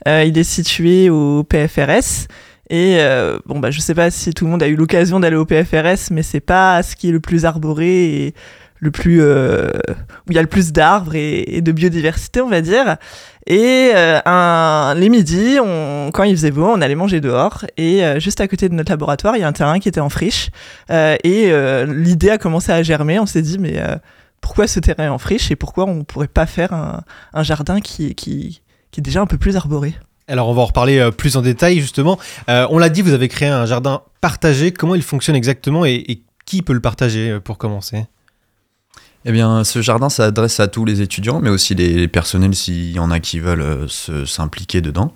euh, 0.07 0.23
il 0.25 0.37
est 0.37 0.45
situé 0.45 1.09
au 1.09 1.43
PFRS. 1.43 2.29
Et 2.69 2.97
euh, 2.99 3.39
bon, 3.47 3.59
bah, 3.59 3.71
je 3.71 3.81
sais 3.81 3.95
pas 3.95 4.11
si 4.11 4.35
tout 4.35 4.45
le 4.45 4.51
monde 4.51 4.63
a 4.63 4.69
eu 4.69 4.77
l'occasion 4.77 5.19
d'aller 5.19 5.37
au 5.37 5.47
PFRS, 5.47 6.11
mais 6.11 6.23
c'est 6.23 6.41
pas 6.41 6.83
ce 6.83 6.95
qui 6.95 7.09
est 7.09 7.13
le 7.13 7.21
plus 7.21 7.47
arboré 7.47 8.27
et 8.27 8.35
le 8.85 8.91
plus 8.91 9.23
euh, 9.23 9.71
où 10.27 10.31
il 10.31 10.35
y 10.35 10.39
a 10.39 10.43
le 10.43 10.49
plus 10.49 10.73
d'arbres 10.73 11.15
et, 11.15 11.61
de 11.63 11.73
biodiversité, 11.73 12.41
on 12.43 12.49
va 12.49 12.61
dire. 12.61 12.97
Et 13.47 13.91
euh, 13.95 14.95
les 14.95 15.09
midis, 15.09 15.57
quand 16.13 16.23
il 16.23 16.37
faisait 16.37 16.51
beau, 16.51 16.67
on 16.67 16.81
allait 16.81 16.95
manger 16.95 17.21
dehors. 17.21 17.65
Et 17.77 18.05
euh, 18.05 18.21
juste 18.21 18.41
à 18.41 18.47
côté 18.47 18.69
de 18.69 18.75
notre 18.75 18.93
laboratoire, 18.93 19.37
il 19.37 19.41
y 19.41 19.43
a 19.43 19.49
un 19.49 19.53
terrain 19.53 19.79
qui 19.79 19.89
était 19.89 20.01
en 20.01 20.11
friche. 20.11 20.51
Et 20.91 21.53
l'idée 21.87 22.31
a 22.31 22.39
commencé 22.39 22.71
à 22.71 22.83
germer. 22.83 23.19
On 23.19 23.27
s'est 23.27 23.43
dit, 23.43 23.59
mais 23.59 23.83
pourquoi 24.41 24.67
ce 24.67 24.81
terrain 24.81 25.05
est 25.05 25.09
en 25.09 25.19
friche 25.19 25.51
et 25.51 25.57
pourquoi 25.57 25.87
on 25.87 25.95
ne 25.95 26.03
pourrait 26.03 26.29
pas 26.29 26.47
faire 26.47 26.73
un, 26.73 27.43
jardin 27.43 27.81
qui, 27.81 28.15
qui, 28.15 28.61
qui 28.91 29.01
est 29.01 29.03
déjà 29.03 29.23
un 29.23 29.27
peu 29.27 29.39
plus 29.39 29.57
arboré? 29.57 29.95
Alors 30.27 30.49
on 30.49 30.55
va 30.55 30.63
en 30.63 30.67
reparler 30.67 31.11
plus 31.17 31.37
en 31.37 31.43
détail 31.43 31.81
justement. 31.81 32.19
On 32.49 32.79
l'a 32.79 32.91
dit, 32.91 33.01
vous 33.01 33.15
avez 33.15 33.29
créé 33.29 33.49
un 33.49 33.65
jardin 33.65 34.03
partagé. 34.21 34.73
Comment 34.73 34.95
il 34.95 35.03
fonctionne 35.03 35.37
exactement 35.37 35.87
et, 35.87 36.21
qui 36.45 36.61
peut 36.61 36.75
le 36.75 36.81
partager 36.81 37.41
pour 37.41 37.57
commencer? 37.57 38.05
Eh 39.27 39.33
bien, 39.33 39.65
ce 39.65 39.81
jardin 39.81 40.11
s'adresse 40.11 40.61
à 40.61 40.69
tous 40.69 40.85
les 40.85 41.01
étudiants, 41.01 41.41
mais 41.41 41.49
aussi 41.49 41.75
les, 41.75 42.09
personnels 42.09 42.55
s'il 42.55 42.93
y 42.93 42.99
en 42.99 43.11
a 43.11 43.21
qui 43.21 43.41
veulent 43.41 43.63
euh, 43.63 44.27
s'impliquer 44.27 44.83
dedans. 44.83 45.15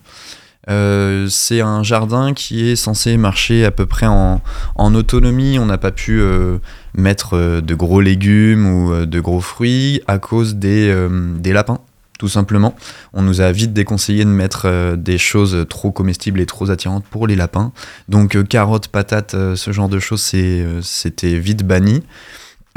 Euh, 0.70 1.26
c'est 1.28 1.60
un 1.60 1.82
jardin 1.82 2.32
qui 2.32 2.69
est 2.69 2.76
censé 2.76 3.16
marcher 3.19 3.66
à 3.66 3.70
peu 3.70 3.84
près 3.84 4.06
en, 4.06 4.40
autonomie. 4.76 5.58
On 5.58 5.66
n'a 5.66 5.76
pas 5.76 5.90
pu 5.90 6.20
euh, 6.20 6.58
mettre 6.94 7.60
de 7.60 7.75
gros 7.75 8.00
légumes 8.00 8.66
ou 8.66 9.06
de 9.06 9.20
gros 9.20 9.40
fruits 9.40 10.00
à 10.06 10.19
cause 10.19 10.56
des, 10.56 11.08
des 11.37 11.52
lapins, 11.52 11.81
tout 12.19 12.28
simplement. 12.28 12.76
On 13.12 13.20
nous 13.20 13.43
a 13.43 13.52
vite 13.52 13.75
déconseillé 13.75 14.25
de 14.25 14.31
mettre 14.31 14.94
des 14.96 15.19
choses 15.19 15.66
trop 15.69 15.90
comestibles 15.90 16.40
et 16.40 16.46
trop 16.46 16.70
attirantes 16.70 17.04
pour 17.11 17.26
les 17.26 17.37
lapins. 17.37 17.72
Donc 18.08 18.43
carottes, 18.49 18.88
patates, 18.88 19.37
ce 19.54 19.72
genre 19.72 19.90
de 19.90 19.99
choses, 19.99 20.22
c'était 20.22 21.38
vite 21.38 21.66
banni. 21.66 22.02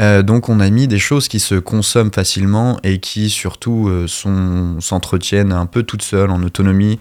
Euh, 0.01 0.23
donc 0.23 0.49
on 0.49 0.59
a 0.59 0.69
mis 0.69 0.87
des 0.87 0.99
choses 0.99 1.27
qui 1.27 1.39
se 1.39 1.55
consomment 1.55 2.11
facilement 2.11 2.79
et 2.83 2.99
qui 2.99 3.29
surtout 3.29 3.87
euh, 3.87 4.07
s'entretiennent 4.79 5.51
un 5.51 5.67
peu 5.67 5.83
toutes 5.83 6.01
seules 6.01 6.31
en 6.31 6.41
autonomie. 6.41 6.99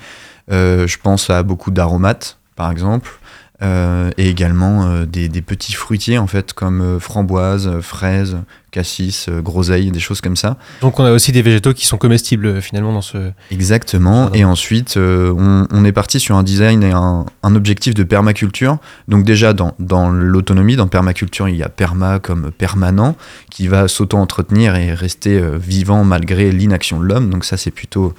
Euh, 0.51 0.87
je 0.87 0.99
pense 0.99 1.31
à 1.31 1.43
beaucoup 1.43 1.71
d'aromates 1.71 2.39
par 2.57 2.71
exemple. 2.71 3.20
Euh, 3.63 4.11
et 4.17 4.31
également 4.31 4.87
euh, 4.87 5.05
des, 5.05 5.29
des 5.29 5.43
petits 5.43 5.75
fruitiers 5.75 6.17
en 6.17 6.27
fait 6.27 6.55
comme 6.55 6.81
euh, 6.81 6.99
framboises, 6.99 7.79
fraises, 7.83 8.39
cassis, 8.71 9.29
groseilles, 9.29 9.91
des 9.91 10.01
choses 10.01 10.23
comme 10.23 10.37
ça. 10.37 10.57
Donc 10.81 10.99
on 10.99 11.05
a 11.05 11.13
aussi 11.13 11.31
des 11.31 11.43
végétaux 11.43 11.75
qui 11.75 11.85
sont 11.85 11.99
comestibles 11.99 12.63
finalement 12.63 12.95
dans 12.95 13.03
ce... 13.03 13.33
Exactement. 13.51 14.33
Et 14.33 14.47
ensuite, 14.47 14.97
on, 14.97 15.67
on 15.71 15.85
est 15.85 15.93
parti 15.93 16.21
sur 16.21 16.37
un 16.37 16.43
design 16.43 16.83
et 16.83 16.93
un, 16.93 17.27
un 17.43 17.55
objectif 17.55 17.93
de 17.93 18.03
permaculture. 18.03 18.79
Donc 19.09 19.27
déjà, 19.27 19.53
dans, 19.53 19.75
dans 19.79 20.09
l'autonomie, 20.09 20.77
dans 20.77 20.89
permaculture, 20.89 21.47
il 21.47 21.57
y 21.57 21.63
a 21.63 21.69
perma 21.69 22.19
comme 22.19 22.53
permanent, 22.53 23.15
qui 23.51 23.69
va 23.69 23.89
s'auto-entretenir 23.89 24.77
et 24.77 24.95
rester 24.95 25.39
vivant 25.59 26.05
malgré 26.05 26.51
l'inaction 26.51 26.99
de 26.99 27.05
l'homme. 27.05 27.29
Donc 27.29 27.45
ça, 27.45 27.59
c'est 27.59 27.73
plutôt 27.73 28.15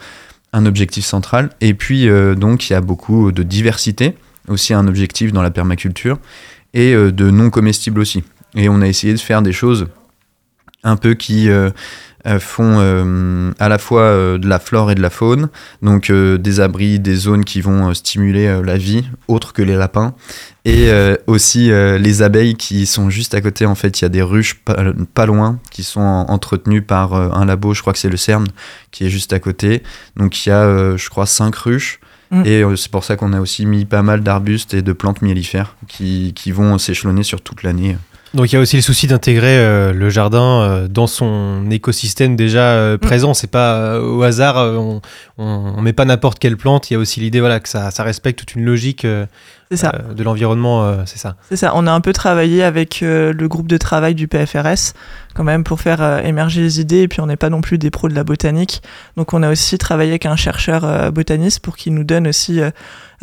un 0.54 0.68
objectif 0.68 1.06
central. 1.06 1.50
Et 1.62 1.74
puis, 1.74 2.08
donc, 2.36 2.70
il 2.70 2.74
y 2.74 2.76
a 2.76 2.82
beaucoup 2.82 3.32
de 3.32 3.42
diversité, 3.42 4.18
aussi 4.48 4.74
un 4.74 4.88
objectif 4.88 5.32
dans 5.32 5.42
la 5.42 5.52
permaculture, 5.52 6.20
et 6.74 6.94
euh, 6.94 7.12
de 7.12 7.30
non 7.30 7.50
comestibles 7.50 8.00
aussi. 8.00 8.24
Et 8.56 8.70
on 8.70 8.82
a 8.82 8.88
essayé 8.88 9.14
de 9.14 9.20
faire 9.20 9.42
des 9.42 9.54
choses 9.54 9.88
un 10.84 10.96
peu 10.96 11.14
qui... 11.14 11.50
euh, 11.50 11.70
euh, 12.28 12.40
font 12.40 12.78
à 13.58 13.68
la 13.68 13.78
fois 13.80 14.38
de 14.38 14.48
la 14.48 14.60
flore 14.60 14.92
et 14.92 14.96
de 14.96 15.02
la 15.02 15.10
faune, 15.10 15.50
donc 15.82 16.12
des 16.12 16.60
abris, 16.60 17.00
des 17.00 17.16
zones 17.16 17.44
qui 17.44 17.62
vont 17.62 17.96
stimuler 17.96 18.62
la 18.64 18.78
vie, 18.78 19.06
autres 19.28 19.54
que 19.54 19.64
les 19.64 19.76
lapins, 19.76 20.14
et 20.64 20.92
aussi 21.26 21.72
les 21.72 22.22
abeilles 22.22 22.54
qui 22.54 22.86
sont 22.86 23.10
juste 23.10 23.34
à 23.34 23.42
côté. 23.42 23.66
En 23.66 23.74
fait, 23.74 24.00
il 24.00 24.04
y 24.04 24.06
a 24.06 24.10
des 24.10 24.22
ruches 24.22 24.62
pas, 25.16 25.26
loin 25.26 25.58
qui 25.72 25.82
sont 25.82 26.00
en- 26.02 26.30
entretenues 26.30 26.84
par 26.84 27.16
un 27.16 27.44
labo, 27.44 27.74
je 27.74 27.82
crois 27.82 27.94
que 27.94 27.98
c'est 28.00 28.08
le 28.08 28.18
CERN, 28.18 28.46
qui 28.92 29.04
est 29.04 29.10
juste 29.10 29.34
à 29.34 29.40
côté. 29.40 29.82
Donc 30.16 30.46
il 30.46 30.50
y 30.50 30.52
a, 30.52 30.96
je 30.96 31.10
crois, 31.10 31.26
cinq 31.26 31.56
ruches. 31.56 32.00
Mm. 32.32 32.44
Et 32.46 32.64
euh, 32.64 32.76
c'est 32.76 32.92
pour 32.92 33.04
ça 33.04 33.18
qu'on 33.18 33.34
a 33.34 33.40
aussi 33.40 33.66
mis 33.66 33.86
pas 33.86 34.02
mal 34.02 34.22
d'arbustes 34.22 34.74
et 34.74 34.82
de 34.82 34.94
plantes 34.94 35.22
mellifères 35.22 35.76
qui, 35.88 36.34
qui 36.36 36.52
vont 36.52 36.78
s'échelonner 36.78 37.24
sur 37.24 37.42
toute 37.42 37.64
l'année. 37.64 37.98
Donc 38.34 38.50
il 38.52 38.56
y 38.56 38.58
a 38.58 38.62
aussi 38.62 38.78
le 38.78 38.82
souci 38.82 39.08
d'intégrer 39.08 39.58
euh, 39.58 39.92
le 39.92 40.10
jardin 40.10 40.62
euh, 40.62 40.88
dans 40.88 41.08
son 41.08 41.70
écosystème 41.70 42.38
déjà 42.38 42.62
euh, 42.62 42.98
présent. 42.98 43.34
C'est 43.34 43.52
pas 43.52 44.00
au 44.00 44.24
hasard, 44.24 44.56
on, 44.56 45.02
on, 45.38 45.74
on 45.78 45.82
met 45.82 45.92
pas 45.92 46.06
n'importe 46.06 46.40
quelle 46.40 46.56
plante. 46.56 46.90
Il 46.90 46.94
y 46.94 46.96
a 46.96 47.00
aussi 47.00 47.20
l'idée 47.20 47.42
voilà 47.42 47.60
que 47.60 47.68
ça, 47.68 47.92
ça 47.92 48.04
respecte 48.04 48.40
toute 48.40 48.56
une 48.56 48.64
logique 48.64 49.06
ça. 49.74 49.92
de 50.16 50.24
l'environnement. 50.24 51.06
c'est 51.06 51.18
ça. 51.18 51.36
C'est 51.50 51.58
ça, 51.58 51.74
on 51.76 51.88
a 51.88 51.92
un 51.92 52.02
peu 52.02 52.14
travaillé 52.14 52.64
avec 52.64 53.02
le 53.02 53.48
groupe 53.48 53.68
de 53.68 53.78
travail 53.78 54.16
du 54.16 54.28
PFRS 54.28 54.94
quand 55.34 55.44
même 55.46 55.64
pour 55.64 55.80
faire 55.80 56.26
émerger 56.26 56.62
les 56.62 56.82
idées 56.82 57.04
et 57.04 57.08
puis 57.08 57.22
on 57.22 57.26
n'est 57.28 57.38
pas 57.38 57.50
non 57.50 57.62
plus 57.62 57.78
des 57.78 57.90
pros 57.90 58.08
de 58.08 58.16
la 58.16 58.24
botanique. 58.24 58.82
Donc 59.18 59.34
on 59.34 59.44
a 59.44 59.52
aussi 59.52 59.78
travaillé 59.78 60.12
avec 60.12 60.26
un 60.26 60.36
chercheur 60.36 61.12
botaniste 61.12 61.60
pour 61.60 61.76
qu'il 61.76 61.94
nous 61.94 62.04
donne 62.04 62.28
aussi 62.28 62.62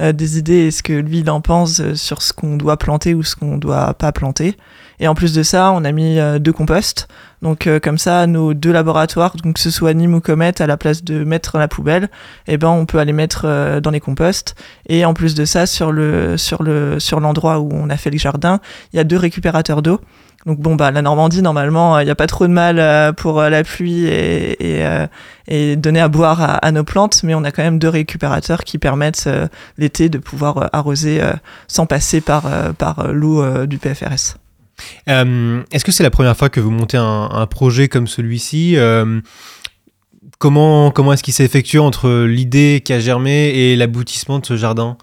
euh, 0.00 0.12
des 0.12 0.38
idées 0.38 0.66
et 0.66 0.70
ce 0.70 0.82
que 0.82 0.92
lui 0.92 1.18
il 1.18 1.30
en 1.30 1.40
pense 1.40 1.80
euh, 1.80 1.94
sur 1.96 2.22
ce 2.22 2.32
qu'on 2.32 2.56
doit 2.56 2.76
planter 2.76 3.14
ou 3.14 3.24
ce 3.24 3.34
qu'on 3.34 3.58
doit 3.58 3.94
pas 3.94 4.12
planter. 4.12 4.56
Et 5.00 5.08
en 5.08 5.14
plus 5.14 5.32
de 5.32 5.42
ça, 5.42 5.72
on 5.72 5.84
a 5.84 5.90
mis 5.90 6.18
euh, 6.18 6.38
deux 6.38 6.52
composts. 6.52 7.08
Donc 7.42 7.68
comme 7.82 7.98
ça, 7.98 8.26
nos 8.26 8.52
deux 8.52 8.72
laboratoires, 8.72 9.36
donc 9.36 9.54
que 9.54 9.60
ce 9.60 9.70
soit 9.70 9.94
Nîmes 9.94 10.14
ou 10.14 10.20
Comet, 10.20 10.60
à 10.60 10.66
la 10.66 10.76
place 10.76 11.04
de 11.04 11.22
mettre 11.22 11.56
la 11.56 11.68
poubelle, 11.68 12.10
eh 12.48 12.56
ben 12.56 12.68
on 12.68 12.84
peut 12.84 12.98
aller 12.98 13.12
mettre 13.12 13.78
dans 13.80 13.92
les 13.92 14.00
composts. 14.00 14.56
Et 14.88 15.04
en 15.04 15.14
plus 15.14 15.36
de 15.36 15.44
ça, 15.44 15.66
sur 15.66 15.92
le 15.92 16.36
sur 16.36 16.64
le 16.64 16.98
sur 16.98 17.20
l'endroit 17.20 17.60
où 17.60 17.68
on 17.72 17.90
a 17.90 17.96
fait 17.96 18.10
le 18.10 18.18
jardin, 18.18 18.58
il 18.92 18.96
y 18.96 18.98
a 18.98 19.04
deux 19.04 19.16
récupérateurs 19.16 19.82
d'eau. 19.82 20.00
Donc 20.46 20.60
bon 20.60 20.76
bah 20.76 20.90
la 20.90 21.02
Normandie 21.02 21.42
normalement 21.42 21.98
il 21.98 22.04
n'y 22.04 22.10
a 22.10 22.14
pas 22.14 22.28
trop 22.28 22.46
de 22.46 22.52
mal 22.52 22.78
euh, 22.78 23.12
pour 23.12 23.40
euh, 23.40 23.50
la 23.50 23.64
pluie 23.64 24.06
et, 24.06 24.56
euh, 24.60 25.76
donner 25.76 26.00
à 26.00 26.08
boire 26.08 26.58
à, 26.62 26.72
nos 26.72 26.84
plantes, 26.84 27.22
mais 27.24 27.34
on 27.34 27.42
a 27.42 27.50
quand 27.50 27.62
même 27.62 27.78
deux 27.78 27.88
récupérateurs 27.88 28.64
qui 28.64 28.78
permettent 28.78 29.24
euh, 29.26 29.48
l'été 29.78 30.08
de 30.08 30.18
pouvoir 30.18 30.58
euh, 30.58 30.66
arroser 30.72 31.20
euh, 31.20 31.32
sans 31.66 31.86
passer 31.86 32.20
par 32.20 32.46
euh, 32.46 32.72
par 32.72 33.00
euh, 33.00 33.12
l'eau 33.12 33.42
euh, 33.42 33.66
du 33.66 33.78
PFRS. 33.78 34.36
Euh, 35.08 35.62
Est-ce 35.72 35.84
que 35.84 35.90
c'est 35.90 36.04
la 36.04 36.10
première 36.10 36.36
fois 36.36 36.50
que 36.50 36.60
vous 36.60 36.70
montez 36.70 36.96
un, 36.96 37.46
projet 37.50 37.88
comme 37.88 38.06
celui-ci? 38.06 38.76
Euh, 38.76 39.20
Comment, 40.38 40.92
comment 40.92 41.12
est-ce 41.12 41.24
qu'il 41.24 41.34
s'effectue 41.34 41.80
entre 41.80 42.24
l'idée 42.24 42.80
qui 42.84 42.92
a 42.92 43.00
germé 43.00 43.48
et 43.48 43.74
l'aboutissement 43.74 44.38
de 44.38 44.46
ce 44.46 44.56
jardin? 44.56 44.96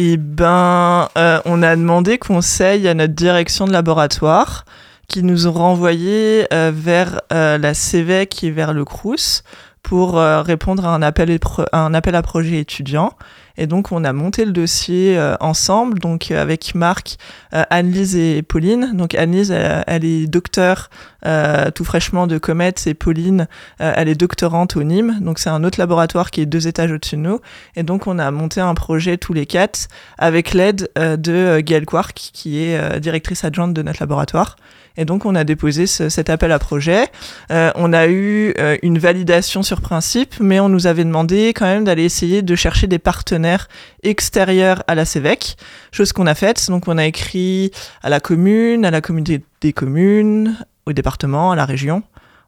Et 0.00 0.16
ben, 0.16 1.08
euh, 1.18 1.40
on 1.44 1.60
a 1.60 1.74
demandé 1.74 2.18
conseil 2.18 2.86
à 2.86 2.94
notre 2.94 3.14
direction 3.14 3.66
de 3.66 3.72
laboratoire, 3.72 4.64
qui 5.08 5.24
nous 5.24 5.48
ont 5.48 5.52
renvoyé 5.52 6.46
euh, 6.52 6.70
vers 6.72 7.20
euh, 7.32 7.58
la 7.58 7.74
CEVEC 7.74 8.44
et 8.44 8.52
vers 8.52 8.72
le 8.72 8.84
CRUS 8.84 9.42
pour 9.82 10.16
euh, 10.16 10.40
répondre 10.40 10.86
à 10.86 10.94
un 10.94 11.02
appel, 11.02 11.36
à 11.72 11.84
un 11.84 11.94
appel 11.94 12.14
à 12.14 12.22
projet 12.22 12.60
étudiant. 12.60 13.12
Et 13.58 13.66
donc, 13.66 13.90
on 13.90 14.04
a 14.04 14.12
monté 14.12 14.44
le 14.44 14.52
dossier 14.52 15.18
euh, 15.18 15.34
ensemble, 15.40 15.98
donc 15.98 16.30
euh, 16.30 16.40
avec 16.40 16.76
Marc, 16.76 17.16
euh, 17.52 17.64
Anne-Lise 17.70 18.16
et 18.16 18.42
Pauline. 18.42 18.92
Donc, 18.94 19.16
Anne-Lise, 19.16 19.50
elle, 19.50 19.84
elle 19.86 20.04
est 20.04 20.26
docteur 20.28 20.90
euh, 21.26 21.72
tout 21.72 21.84
fraîchement 21.84 22.28
de 22.28 22.38
Comet, 22.38 22.74
et 22.86 22.94
Pauline, 22.94 23.48
elle 23.80 24.08
est 24.08 24.14
doctorante 24.14 24.76
au 24.76 24.84
Nîmes. 24.84 25.18
Donc, 25.20 25.40
c'est 25.40 25.50
un 25.50 25.64
autre 25.64 25.80
laboratoire 25.80 26.30
qui 26.30 26.40
est 26.40 26.46
deux 26.46 26.68
étages 26.68 26.92
au-dessus 26.92 27.16
de 27.16 27.22
nous. 27.22 27.40
Et 27.74 27.82
donc, 27.82 28.06
on 28.06 28.20
a 28.20 28.30
monté 28.30 28.60
un 28.60 28.74
projet 28.74 29.18
tous 29.18 29.32
les 29.32 29.44
quatre 29.44 29.88
avec 30.16 30.54
l'aide 30.54 30.88
de 30.96 31.60
Gaëlle 31.60 31.86
Quark, 31.86 32.14
qui 32.14 32.62
est 32.62 33.00
directrice 33.00 33.44
adjointe 33.44 33.74
de 33.74 33.82
notre 33.82 34.00
laboratoire. 34.00 34.54
Et 35.00 35.04
donc, 35.06 35.24
on 35.24 35.34
a 35.36 35.44
déposé 35.44 35.86
ce- 35.86 36.08
cet 36.10 36.28
appel 36.28 36.50
à 36.52 36.58
projet. 36.58 37.06
Euh, 37.50 37.70
on 37.76 37.92
a 37.92 38.08
eu 38.08 38.52
euh, 38.58 38.76
une 38.82 38.98
validation 38.98 39.62
sur 39.62 39.80
principe, 39.80 40.34
mais 40.40 40.58
on 40.60 40.68
nous 40.68 40.86
avait 40.88 41.04
demandé 41.04 41.54
quand 41.54 41.66
même 41.66 41.84
d'aller 41.84 42.02
essayer 42.04 42.42
de 42.42 42.54
chercher 42.56 42.86
des 42.88 42.98
partenaires 42.98 43.68
extérieurs 44.02 44.82
à 44.88 44.94
la 44.94 45.04
CEVEC, 45.04 45.56
chose 45.92 46.12
qu'on 46.12 46.26
a 46.26 46.34
faite. 46.34 46.66
Donc, 46.68 46.88
on 46.88 46.98
a 46.98 47.06
écrit 47.06 47.70
à 48.02 48.08
la 48.08 48.18
commune, 48.20 48.84
à 48.84 48.90
la 48.90 49.00
communauté 49.00 49.42
des 49.60 49.72
communes, 49.72 50.56
au 50.86 50.92
département, 50.92 51.52
à 51.52 51.56
la 51.56 51.64
région. 51.64 52.02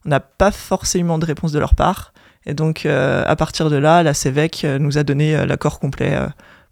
On 0.04 0.08
n'a 0.08 0.20
pas 0.20 0.50
forcément 0.50 1.18
de 1.18 1.26
réponse 1.26 1.52
de 1.52 1.58
leur 1.60 1.74
part. 1.74 2.12
Et 2.46 2.54
donc, 2.54 2.84
euh, 2.84 3.22
à 3.26 3.36
partir 3.36 3.70
de 3.70 3.76
là, 3.76 4.02
la 4.02 4.12
CEVEC 4.14 4.66
nous 4.80 4.98
a 4.98 5.02
donné 5.04 5.46
l'accord 5.46 5.78
complet 5.78 6.18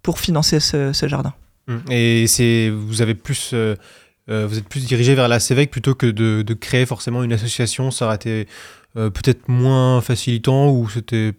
pour 0.03 0.19
financer 0.19 0.59
ce, 0.59 0.91
ce 0.91 1.07
jardin. 1.07 1.33
Et 1.91 2.25
c'est 2.27 2.69
vous 2.75 3.01
avez 3.03 3.13
plus 3.13 3.53
euh, 4.29 4.45
vous 4.47 4.57
êtes 4.57 4.67
plus 4.67 4.85
dirigé 4.85 5.15
vers 5.15 5.27
la 5.27 5.39
CEVEC 5.39 5.71
plutôt 5.71 5.95
que 5.95 6.05
de, 6.05 6.53
créer 6.53 6.85
forcément 6.85 7.23
une 7.23 7.33
association. 7.33 7.91
Ça 7.91 8.05
aurait 8.05 8.15
été 8.15 8.47
euh, 8.97 9.09
peut-être 9.09 9.47
moins 9.47 10.01
facilitant 10.01 10.69
ou 10.69 10.89
c'était 10.89 11.33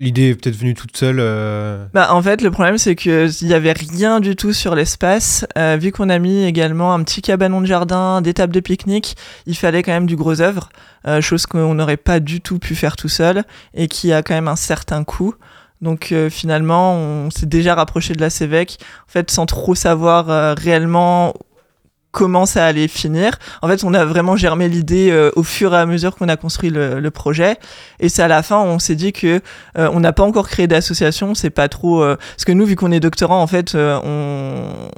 l'idée 0.00 0.30
est 0.30 0.34
peut-être 0.34 0.56
venue 0.56 0.74
toute 0.74 0.96
seule. 0.96 1.18
euh, 1.18 1.86
Bah, 1.92 2.12
en 2.12 2.22
fait, 2.22 2.40
le 2.40 2.52
problème, 2.52 2.78
c'est 2.78 2.94
qu'il 2.94 3.30
n'y 3.42 3.52
avait 3.52 3.72
rien 3.72 4.20
du 4.20 4.36
tout 4.36 4.52
sur 4.52 4.76
l'espace. 4.76 5.44
Vu 5.56 5.90
qu'on 5.90 6.08
a 6.08 6.18
mis 6.20 6.44
également 6.44 6.94
un 6.94 7.02
petit 7.02 7.20
cabanon 7.20 7.60
de 7.60 7.66
jardin, 7.66 8.20
des 8.20 8.34
tables 8.34 8.54
de 8.54 8.60
pique-nique, 8.60 9.16
il 9.46 9.56
fallait 9.56 9.82
quand 9.82 9.92
même 9.92 10.06
du 10.06 10.14
gros 10.14 10.40
œuvre, 10.40 10.68
chose 11.20 11.46
qu'on 11.46 11.74
n'aurait 11.74 11.96
pas 11.96 12.20
du 12.20 12.40
tout 12.40 12.60
pu 12.60 12.76
faire 12.76 12.96
tout 12.96 13.08
seul 13.08 13.44
et 13.74 13.88
qui 13.88 14.12
a 14.12 14.22
quand 14.22 14.34
même 14.34 14.48
un 14.48 14.56
certain 14.56 15.02
coût. 15.02 15.34
Donc 15.80 16.12
euh, 16.12 16.28
finalement, 16.30 16.94
on 16.94 17.30
s'est 17.30 17.46
déjà 17.46 17.74
rapproché 17.74 18.14
de 18.14 18.20
la 18.20 18.30
CEVEC, 18.30 18.78
en 19.06 19.10
fait, 19.10 19.30
sans 19.30 19.46
trop 19.46 19.74
savoir 19.74 20.28
euh, 20.30 20.54
réellement 20.54 21.34
comment 22.10 22.46
ça 22.46 22.66
allait 22.66 22.88
finir. 22.88 23.38
En 23.62 23.68
fait, 23.68 23.84
on 23.84 23.94
a 23.94 24.04
vraiment 24.04 24.34
germé 24.34 24.68
l'idée 24.68 25.10
euh, 25.10 25.30
au 25.36 25.42
fur 25.42 25.74
et 25.74 25.76
à 25.78 25.86
mesure 25.86 26.16
qu'on 26.16 26.28
a 26.28 26.36
construit 26.36 26.70
le, 26.70 26.98
le 27.00 27.10
projet. 27.10 27.58
Et 28.00 28.08
c'est 28.08 28.22
à 28.22 28.28
la 28.28 28.42
fin, 28.42 28.58
on 28.58 28.78
s'est 28.78 28.96
dit 28.96 29.12
que 29.12 29.40
euh, 29.76 29.90
on 29.92 30.00
n'a 30.00 30.12
pas 30.12 30.24
encore 30.24 30.48
créé 30.48 30.66
d'association, 30.66 31.34
c'est 31.34 31.50
pas 31.50 31.68
trop. 31.68 32.02
euh, 32.02 32.16
parce 32.16 32.44
que 32.44 32.52
nous, 32.52 32.64
vu 32.64 32.76
qu'on 32.76 32.90
est 32.92 33.00
doctorant, 33.00 33.40
en 33.40 33.46
fait, 33.46 33.74
euh, 33.74 34.00
on 34.04 34.88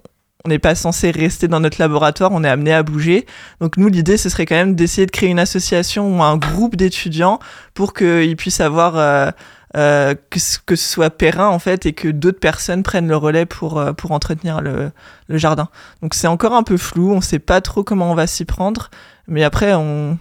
on 0.43 0.49
n'est 0.49 0.59
pas 0.59 0.75
censé 0.75 1.11
rester 1.11 1.49
dans 1.49 1.61
notre 1.61 1.79
laboratoire, 1.79 2.31
on 2.33 2.43
est 2.45 2.49
amené 2.49 2.73
à 2.73 2.83
bouger. 2.83 3.27
Donc 3.61 3.77
nous, 3.77 3.89
l'idée, 3.89 4.17
ce 4.17 4.31
serait 4.31 4.47
quand 4.47 4.55
même 4.55 4.75
d'essayer 4.75 5.05
de 5.05 5.11
créer 5.11 5.29
une 5.29 5.39
association 5.39 6.17
ou 6.17 6.23
un 6.23 6.39
groupe 6.39 6.77
d'étudiants 6.77 7.41
pour 7.75 7.93
qu'ils 7.93 8.37
puissent 8.37 8.63
avoir 8.63 9.35
euh, 9.77 10.15
que, 10.31 10.39
que 10.67 10.77
ce 10.77 10.89
soit 10.93 11.11
périn 11.11 11.49
en 11.49 11.59
fait 11.59 11.87
et 11.87 11.93
que 11.93 12.09
d'autres 12.09 12.41
personnes 12.41 12.83
prennent 12.83 13.09
le 13.09 13.17
relais 13.17 13.47
pour, 13.47 13.79
euh, 13.79 13.93
pour 13.93 14.11
entretenir 14.13 14.61
le, 14.61 14.91
le 15.29 15.39
jardin. 15.39 15.69
Donc 16.03 16.15
c'est 16.15 16.27
encore 16.27 16.55
un 16.55 16.63
peu 16.63 16.77
flou, 16.77 17.13
on 17.13 17.21
sait 17.21 17.39
pas 17.39 17.61
trop 17.61 17.85
comment 17.85 18.11
on 18.11 18.15
va 18.15 18.27
s'y 18.27 18.45
prendre, 18.45 18.91
mais 19.29 19.45
après 19.45 19.75
on, 19.75 20.19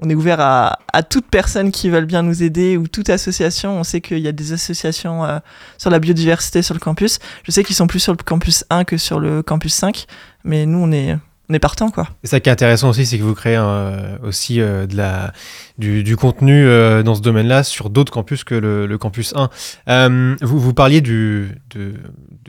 on 0.00 0.08
est 0.08 0.14
ouvert 0.14 0.40
à, 0.40 0.78
à 0.92 1.02
toute 1.02 1.26
personne 1.26 1.72
qui 1.72 1.90
veulent 1.90 2.06
bien 2.06 2.22
nous 2.22 2.42
aider 2.42 2.76
ou 2.76 2.86
toute 2.86 3.10
association. 3.10 3.80
On 3.80 3.84
sait 3.84 4.00
qu'il 4.00 4.18
y 4.18 4.28
a 4.28 4.32
des 4.32 4.52
associations 4.52 5.24
euh, 5.24 5.38
sur 5.76 5.90
la 5.90 5.98
biodiversité 5.98 6.62
sur 6.62 6.74
le 6.74 6.80
campus. 6.80 7.18
Je 7.44 7.50
sais 7.50 7.64
qu'ils 7.64 7.76
sont 7.76 7.86
plus 7.86 8.00
sur 8.00 8.12
le 8.12 8.22
campus 8.22 8.64
1 8.70 8.84
que 8.84 8.96
sur 8.96 9.18
le 9.18 9.42
campus 9.42 9.74
5, 9.74 10.06
mais 10.44 10.66
nous 10.66 10.78
on 10.78 10.92
est, 10.92 11.16
on 11.50 11.54
est 11.54 11.58
partant 11.58 11.90
quoi. 11.90 12.08
Et 12.22 12.26
ça 12.26 12.40
qui 12.40 12.48
est 12.48 12.52
intéressant 12.52 12.90
aussi, 12.90 13.06
c'est 13.06 13.18
que 13.18 13.22
vous 13.22 13.34
créez 13.34 13.56
euh, 13.56 14.18
aussi 14.22 14.60
euh, 14.60 14.86
du, 15.78 16.16
contenu 16.16 16.66
euh, 16.66 17.02
dans 17.02 17.14
ce 17.14 17.22
domaine-là 17.22 17.62
sur 17.62 17.88
d'autres 17.88 18.12
campus 18.12 18.44
que 18.44 18.54
le, 18.54 18.98
campus 18.98 19.34
1. 19.34 19.48
Euh, 19.88 20.36
vous, 20.42 20.60
vous 20.60 20.74
parliez 20.74 21.00
du, 21.00 21.56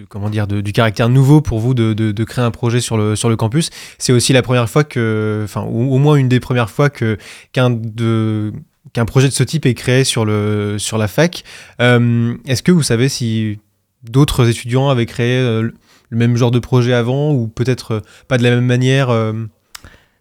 comment 0.10 0.30
dire, 0.30 0.48
du 0.48 0.74
caractère 0.74 1.08
nouveau 1.08 1.40
pour 1.40 1.60
vous 1.60 1.74
de, 1.74 2.24
créer 2.24 2.44
un 2.44 2.52
projet 2.52 2.82
sur 2.82 2.98
le, 2.98 3.36
campus. 3.36 3.70
C'est 3.98 4.12
aussi 4.12 4.34
la 4.34 4.42
première 4.42 4.70
fois 4.70 4.84
que, 4.84 5.42
enfin, 5.46 5.62
au 5.62 5.98
moins 5.98 6.16
une 6.16 6.30
des 6.30 6.42
premières 6.42 6.70
fois 6.70 6.90
que 6.90 7.18
qu'un 7.54 9.06
projet 9.06 9.30
de 9.30 9.34
ce 9.34 9.44
type 9.44 9.66
est 9.66 9.76
créé 9.76 10.04
sur, 10.04 10.26
la 10.26 11.08
fac. 11.08 11.44
Est-ce 11.80 12.64
que 12.64 12.72
vous 12.72 12.84
savez 12.84 13.08
si 13.08 13.60
d'autres 14.04 14.50
étudiants 14.50 14.90
avaient 14.90 15.06
créé 15.06 15.62
le 16.10 16.18
même 16.18 16.36
genre 16.36 16.52
de 16.52 16.60
projet 16.60 16.94
avant 16.94 17.32
ou 17.32 17.48
peut-être 17.48 17.96
euh, 17.96 18.02
pas 18.28 18.38
de 18.38 18.44
la 18.44 18.52
même 18.52 18.66
manière 18.66 19.10
euh, 19.10 19.34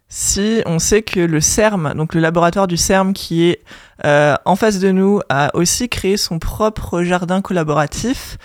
Si 0.07 0.61
on 0.65 0.79
sait 0.79 1.01
que 1.01 1.19
le 1.19 1.41
CERM, 1.41 1.93
donc 1.95 2.13
le 2.13 2.21
laboratoire 2.21 2.67
du 2.67 2.77
CERM 2.77 3.13
qui 3.13 3.49
est 3.49 3.61
euh, 4.05 4.35
en 4.45 4.55
face 4.55 4.79
de 4.79 4.91
nous, 4.91 5.21
a 5.29 5.55
aussi 5.55 5.89
créé 5.89 6.17
son 6.17 6.39
propre 6.39 7.03
jardin 7.03 7.41
collaboratif. 7.41 8.37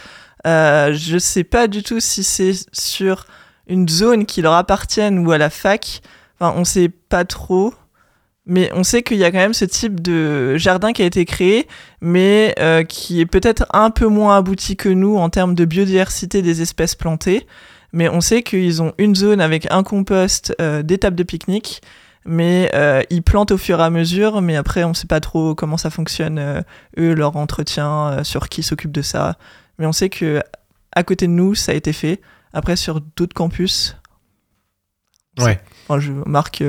Je 0.44 1.16
sais 1.18 1.44
pas 1.44 1.68
du 1.68 1.82
tout 1.82 2.00
si 2.00 2.22
c'est 2.22 2.52
sur 2.72 3.24
une 3.66 3.88
zone 3.88 4.26
qui 4.26 4.42
leur 4.42 4.54
appartienne 4.54 5.26
ou 5.26 5.32
à 5.32 5.38
la 5.38 5.50
fac. 5.50 6.02
On 6.40 6.64
sait 6.64 6.90
pas 6.90 7.24
trop. 7.24 7.72
Mais 8.46 8.70
on 8.74 8.84
sait 8.84 9.02
qu'il 9.02 9.16
y 9.16 9.24
a 9.24 9.30
quand 9.32 9.38
même 9.38 9.54
ce 9.54 9.64
type 9.64 10.00
de 10.02 10.56
jardin 10.58 10.92
qui 10.92 11.02
a 11.02 11.06
été 11.06 11.24
créé, 11.24 11.66
mais 12.02 12.54
euh, 12.58 12.82
qui 12.84 13.20
est 13.20 13.26
peut-être 13.26 13.64
un 13.72 13.90
peu 13.90 14.06
moins 14.06 14.36
abouti 14.36 14.76
que 14.76 14.90
nous 14.90 15.16
en 15.16 15.30
termes 15.30 15.54
de 15.54 15.64
biodiversité 15.64 16.42
des 16.42 16.60
espèces 16.60 16.94
plantées. 16.94 17.46
Mais 17.92 18.08
on 18.08 18.20
sait 18.20 18.42
qu'ils 18.42 18.82
ont 18.82 18.92
une 18.98 19.14
zone 19.14 19.40
avec 19.40 19.66
un 19.70 19.82
compost, 19.82 20.54
euh, 20.60 20.82
des 20.82 20.98
tables 20.98 21.16
de 21.16 21.22
pique-nique, 21.22 21.80
mais 22.26 22.70
euh, 22.74 23.02
ils 23.08 23.22
plantent 23.22 23.52
au 23.52 23.56
fur 23.56 23.80
et 23.80 23.82
à 23.84 23.88
mesure. 23.88 24.42
Mais 24.42 24.56
après, 24.56 24.84
on 24.84 24.92
sait 24.92 25.06
pas 25.06 25.20
trop 25.20 25.54
comment 25.54 25.78
ça 25.78 25.88
fonctionne, 25.88 26.38
euh, 26.38 26.60
eux, 26.98 27.14
leur 27.14 27.36
entretien, 27.36 28.22
sur 28.24 28.50
qui 28.50 28.62
s'occupe 28.62 28.92
de 28.92 29.00
ça. 29.02 29.38
Mais 29.78 29.86
on 29.86 29.92
sait 29.92 30.10
que 30.10 30.42
à 30.92 31.02
côté 31.02 31.28
de 31.28 31.32
nous, 31.32 31.54
ça 31.54 31.72
a 31.72 31.74
été 31.74 31.92
fait. 31.94 32.20
Après, 32.52 32.76
sur 32.76 33.00
d'autres 33.00 33.34
campus, 33.34 33.96
Ouais. 35.40 35.58
enfin, 35.88 35.98
je 35.98 36.12
marque. 36.26 36.62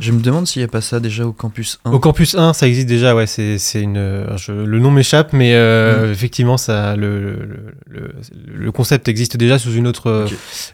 Je 0.00 0.12
me 0.12 0.20
demande 0.20 0.46
s'il 0.46 0.60
n'y 0.60 0.64
a 0.64 0.68
pas 0.68 0.80
ça 0.82 1.00
déjà 1.00 1.26
au 1.26 1.32
campus 1.32 1.78
1. 1.86 1.92
Au 1.92 1.98
campus 1.98 2.34
1, 2.34 2.52
ça 2.52 2.68
existe 2.68 2.86
déjà, 2.86 3.14
ouais, 3.14 3.26
c'est 3.26 3.56
c'est 3.58 3.80
une. 3.80 4.26
je- 4.36 4.52
le 4.52 4.78
nom 4.78 4.90
m'échappe, 4.90 5.32
mais 5.32 5.54
euh, 5.54 6.12
effectivement, 6.12 6.58
ça, 6.58 6.94
le, 6.96 7.20
le, 7.20 7.74
le- 7.86 8.14
le 8.54 8.72
concept 8.72 9.08
existe 9.08 9.36
déjà 9.36 9.58
sous 9.58 9.72
une 9.72 9.86
autre, 9.86 10.26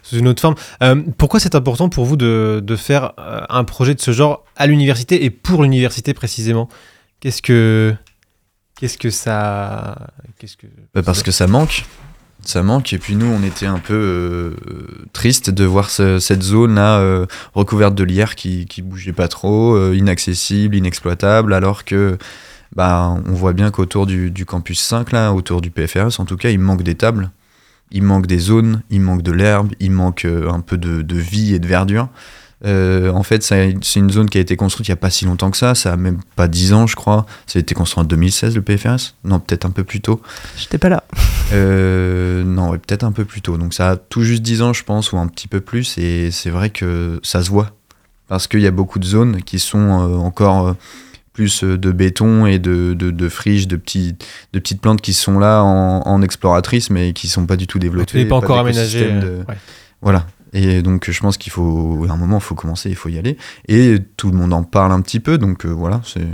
sous 0.03 0.17
une 0.17 0.27
autre 0.27 0.41
forme. 0.41 0.55
Euh, 0.81 1.01
pourquoi 1.17 1.39
c'est 1.39 1.55
important 1.55 1.87
pour 1.87 2.03
vous 2.05 2.17
de, 2.17 2.61
de 2.63 2.75
faire 2.75 3.13
euh, 3.19 3.41
un 3.49 3.63
projet 3.63 3.95
de 3.95 4.01
ce 4.01 4.11
genre 4.11 4.43
à 4.57 4.67
l'université 4.67 5.23
et 5.23 5.29
pour 5.29 5.63
l'université 5.63 6.13
précisément? 6.13 6.67
Qu'est-ce 7.21 7.41
que. 7.41 7.95
Qu'est-ce 8.79 8.97
que 8.97 9.11
ça. 9.11 10.09
Qu'est-ce 10.39 10.57
que. 10.57 10.67
Bah, 10.93 11.03
parce 11.03 11.23
que 11.23 11.31
ça 11.31 11.47
manque. 11.47 11.85
Ça 12.45 12.61
manque. 12.61 12.91
Et 12.93 12.97
puis 12.97 13.15
nous, 13.15 13.25
on 13.25 13.41
était 13.43 13.65
un 13.67 13.79
peu 13.79 13.93
euh, 13.93 14.51
triste 15.13 15.49
de 15.49 15.63
voir 15.63 15.89
ce- 15.89 16.19
cette 16.19 16.43
zone-là 16.43 16.99
euh, 16.99 17.25
recouverte 17.53 17.95
de 17.95 18.03
lierre 18.03 18.35
qui, 18.35 18.65
qui 18.65 18.81
bougeait 18.81 19.13
pas 19.13 19.27
trop, 19.29 19.75
euh, 19.75 19.95
inaccessible, 19.95 20.75
inexploitable, 20.75 21.53
alors 21.53 21.85
que 21.85 22.17
bah, 22.75 23.15
on 23.27 23.31
voit 23.33 23.53
bien 23.53 23.71
qu'autour 23.71 24.05
du, 24.05 24.45
campus 24.45 24.81
5, 24.81 25.11
là, 25.11 25.31
autour 25.31 25.61
du 25.61 25.69
PFRS, 25.71 26.19
en 26.19 26.25
tout 26.25 26.37
cas, 26.37 26.49
il 26.49 26.59
manque 26.59 26.83
des 26.83 26.95
tables, 26.95 27.29
il 27.91 28.03
manque 28.03 28.25
des 28.27 28.39
zones, 28.39 28.81
il 28.89 28.99
manque 29.01 29.21
de 29.21 29.31
l'herbe, 29.31 29.71
il 29.79 29.91
manque 29.91 30.25
euh, 30.25 30.49
un 30.51 30.59
peu 30.59 30.77
de, 30.77 31.01
de 31.01 31.15
vie 31.15 31.53
et 31.53 31.59
de 31.59 31.67
verdure. 31.67 32.09
Euh, 32.65 33.09
en 33.11 33.23
fait, 33.23 33.43
c'est 33.43 33.75
une 33.95 34.09
zone 34.09 34.29
qui 34.29 34.37
a 34.37 34.41
été 34.41 34.55
construite 34.55 34.87
il 34.87 34.91
n'y 34.91 34.93
a 34.93 34.97
pas 34.97 35.09
si 35.09 35.25
longtemps 35.25 35.51
que 35.51 35.57
ça, 35.57 35.75
ça 35.75 35.93
a 35.93 35.97
même 35.97 36.19
pas 36.35 36.47
10 36.47 36.73
ans, 36.73 36.87
je 36.87 36.95
crois. 36.95 37.25
Ça 37.45 37.59
a 37.59 37.61
été 37.61 37.75
construit 37.75 38.01
en 38.01 38.05
2016, 38.05 38.55
le 38.55 38.61
PFRS 38.61 39.15
Non, 39.25 39.39
peut-être 39.39 39.65
un 39.65 39.69
peu 39.71 39.83
plus 39.83 39.99
tôt. 40.01 40.21
J'étais 40.57 40.77
pas 40.77 40.89
là. 40.89 41.03
Euh, 41.51 42.43
non, 42.43 42.69
ouais, 42.69 42.77
peut-être 42.77 43.03
un 43.03 43.11
peu 43.11 43.25
plus 43.25 43.41
tôt. 43.41 43.57
Donc 43.57 43.73
ça 43.73 43.91
a 43.91 43.95
tout 43.97 44.23
juste 44.23 44.41
10 44.41 44.61
ans, 44.61 44.73
je 44.73 44.83
pense, 44.83 45.11
ou 45.11 45.17
un 45.17 45.27
petit 45.27 45.47
peu 45.47 45.59
plus. 45.61 45.97
Et 45.97 46.31
c'est 46.31 46.49
vrai 46.49 46.69
que 46.69 47.19
ça 47.23 47.43
se 47.43 47.49
voit. 47.49 47.71
Parce 48.27 48.47
qu'il 48.47 48.61
y 48.61 48.67
a 48.67 48.71
beaucoup 48.71 48.99
de 48.99 49.05
zones 49.05 49.41
qui 49.43 49.59
sont 49.59 49.77
euh, 49.79 50.15
encore 50.17 50.69
euh, 50.69 50.73
plus 51.33 51.63
de 51.63 51.91
béton 51.91 52.45
et 52.45 52.59
de, 52.59 52.93
de, 52.93 53.11
de 53.11 53.29
friches, 53.29 53.67
de, 53.67 53.75
petits, 53.75 54.15
de 54.53 54.59
petites 54.59 54.79
plantes 54.81 55.01
qui 55.01 55.13
sont 55.13 55.37
là 55.39 55.63
en, 55.63 56.01
en 56.05 56.21
exploratrice, 56.21 56.89
mais 56.89 57.11
qui 57.13 57.27
sont 57.27 57.45
pas 57.45 57.57
du 57.57 57.67
tout 57.67 57.79
développées. 57.79 58.19
N'est 58.19 58.25
pas 58.29 58.37
encore 58.37 58.59
aménagé. 58.59 58.99
d'écosystème 58.99 59.19
de- 59.39 59.43
ouais. 59.49 59.57
Voilà. 60.01 60.25
Et 60.53 60.81
donc 60.83 61.09
je 61.09 61.19
pense 61.19 61.37
qu'il 61.37 61.51
faut, 61.51 62.05
à 62.09 62.13
un 62.13 62.17
moment, 62.17 62.37
il 62.37 62.43
faut 62.43 62.55
commencer, 62.55 62.89
il 62.89 62.95
faut 62.95 63.09
y 63.09 63.17
aller. 63.17 63.37
Et 63.67 63.97
tout 64.17 64.29
le 64.31 64.37
monde 64.37 64.53
en 64.53 64.63
parle 64.63 64.91
un 64.91 65.01
petit 65.01 65.19
peu. 65.19 65.37
Donc 65.37 65.65
euh, 65.65 65.69
voilà, 65.69 66.01
c'est... 66.05 66.25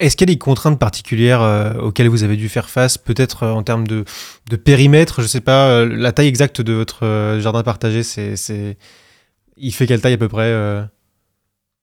Est-ce 0.00 0.16
qu'il 0.16 0.28
y 0.28 0.30
a 0.30 0.34
des 0.34 0.38
contraintes 0.38 0.78
particulières 0.78 1.42
euh, 1.42 1.74
auxquelles 1.74 2.08
vous 2.08 2.22
avez 2.22 2.36
dû 2.36 2.48
faire 2.48 2.70
face, 2.70 2.98
peut-être 2.98 3.42
euh, 3.44 3.50
en 3.52 3.62
termes 3.64 3.86
de, 3.88 4.04
de 4.48 4.56
périmètre? 4.56 5.22
Je 5.22 5.26
sais 5.26 5.40
pas, 5.40 5.68
euh, 5.70 5.88
la 5.88 6.12
taille 6.12 6.28
exacte 6.28 6.60
de 6.60 6.72
votre 6.72 7.04
euh, 7.04 7.40
jardin 7.40 7.62
partagé, 7.64 8.02
c'est, 8.04 8.36
c'est... 8.36 8.76
Il 9.56 9.72
fait 9.72 9.86
quelle 9.88 10.00
taille 10.00 10.12
à 10.12 10.18
peu 10.18 10.28
près 10.28 10.42
euh? 10.44 10.84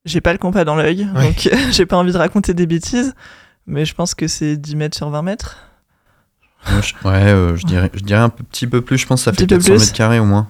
J'ai 0.06 0.20
pas 0.22 0.32
le 0.32 0.38
compas 0.38 0.64
dans 0.64 0.76
l'œil, 0.76 1.06
Ouais. 1.14 1.26
donc 1.26 1.50
j'ai 1.72 1.84
pas 1.84 1.96
envie 1.96 2.12
de 2.12 2.16
raconter 2.16 2.54
des 2.54 2.66
bêtises. 2.66 3.12
Mais 3.66 3.84
je 3.84 3.94
pense 3.94 4.14
que 4.14 4.28
c'est 4.28 4.56
10 4.56 4.76
mètres 4.76 4.96
sur 4.96 5.10
20 5.10 5.22
mètres. 5.22 5.58
Moi, 6.70 6.80
je- 6.80 6.94
ouais, 7.08 7.14
euh, 7.32 7.56
je, 7.56 7.66
dirais, 7.66 7.90
je 7.92 8.00
dirais 8.04 8.20
un 8.20 8.28
petit 8.28 8.66
peu 8.66 8.80
plus, 8.80 8.96
je 8.96 9.06
pense 9.06 9.20
que 9.20 9.24
ça 9.24 9.32
fait 9.32 9.38
petit 9.38 9.46
peu 9.46 9.56
peut-être 9.56 9.64
100 9.66 9.72
plus. 9.74 9.80
mètres 9.80 9.92
carrés 9.92 10.18
au 10.20 10.24
moins 10.24 10.48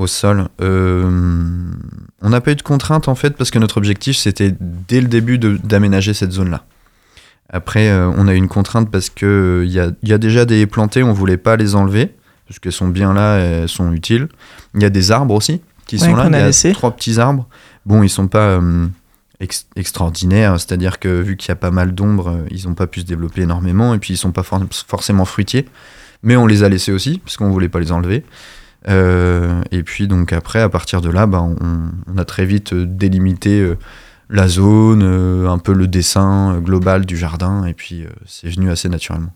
au 0.00 0.06
sol. 0.06 0.48
Euh, 0.60 1.10
on 2.22 2.28
n'a 2.30 2.40
pas 2.40 2.52
eu 2.52 2.56
de 2.56 2.62
contrainte 2.62 3.08
en 3.08 3.14
fait 3.14 3.36
parce 3.36 3.50
que 3.50 3.58
notre 3.58 3.76
objectif 3.76 4.16
c'était 4.16 4.54
dès 4.60 5.00
le 5.00 5.08
début 5.08 5.38
d'aménager 5.38 6.14
cette 6.14 6.32
zone-là. 6.32 6.64
Après, 7.52 7.88
euh, 7.90 8.08
on 8.16 8.28
a 8.28 8.32
eu 8.34 8.36
une 8.36 8.48
contrainte 8.48 8.90
parce 8.90 9.10
que 9.10 9.62
il 9.66 9.72
y 9.72 9.80
a, 9.80 9.90
il 10.02 10.08
y 10.08 10.12
a 10.12 10.18
déjà 10.18 10.44
des 10.44 10.66
plantés, 10.66 11.02
on 11.02 11.12
voulait 11.12 11.36
pas 11.36 11.56
les 11.56 11.74
enlever 11.74 12.14
parce 12.46 12.58
qu'elles 12.60 12.72
sont 12.72 12.88
bien 12.88 13.12
là, 13.12 13.36
elles 13.38 13.68
sont 13.68 13.92
utiles. 13.92 14.28
Il 14.74 14.82
y 14.82 14.84
a 14.84 14.90
des 14.90 15.10
arbres 15.10 15.34
aussi 15.34 15.60
qui 15.86 15.96
Ouais, 15.96 16.06
sont 16.06 16.14
là. 16.16 16.26
Il 16.28 16.32
y 16.32 16.36
a 16.36 16.46
laissés. 16.46 16.72
trois 16.72 16.92
petits 16.92 17.18
arbres. 17.18 17.48
Bon, 17.86 18.02
ils 18.04 18.08
sont 18.08 18.28
pas 18.28 18.50
euh, 18.60 18.86
ex- 19.40 19.66
extraordinaires, 19.76 20.60
c'est-à-dire 20.60 20.98
que 21.00 21.20
vu 21.20 21.36
qu'il 21.36 21.48
y 21.48 21.52
a 21.52 21.56
pas 21.56 21.70
mal 21.72 21.92
d'ombre, 21.94 22.28
euh, 22.28 22.46
ils 22.50 22.66
n'ont 22.68 22.74
pas 22.74 22.86
pu 22.86 23.00
se 23.00 23.06
développer 23.06 23.42
énormément 23.42 23.94
et 23.94 23.98
puis 23.98 24.14
ils 24.14 24.16
sont 24.16 24.32
pas 24.32 24.42
for- 24.44 24.62
forcément 24.86 25.24
fruitiers. 25.24 25.66
Mais 26.22 26.36
on 26.36 26.46
les 26.46 26.62
a 26.62 26.68
laissés 26.68 26.92
aussi 26.92 27.18
parce 27.18 27.36
qu'on 27.36 27.50
voulait 27.50 27.68
pas 27.68 27.80
les 27.80 27.90
enlever. 27.92 28.24
Euh, 28.88 29.60
et 29.70 29.82
puis 29.82 30.08
donc 30.08 30.32
après, 30.32 30.60
à 30.60 30.68
partir 30.68 31.00
de 31.00 31.10
là, 31.10 31.26
bah, 31.26 31.42
on, 31.42 31.56
on 32.06 32.18
a 32.18 32.24
très 32.24 32.46
vite 32.46 32.72
euh, 32.72 32.86
délimité 32.86 33.60
euh, 33.60 33.76
la 34.30 34.48
zone, 34.48 35.02
euh, 35.02 35.48
un 35.48 35.58
peu 35.58 35.72
le 35.74 35.86
dessin 35.86 36.54
euh, 36.54 36.60
global 36.60 37.04
du 37.04 37.16
jardin, 37.16 37.64
et 37.66 37.74
puis 37.74 38.04
euh, 38.04 38.08
c'est 38.26 38.48
venu 38.48 38.70
assez 38.70 38.88
naturellement. 38.88 39.32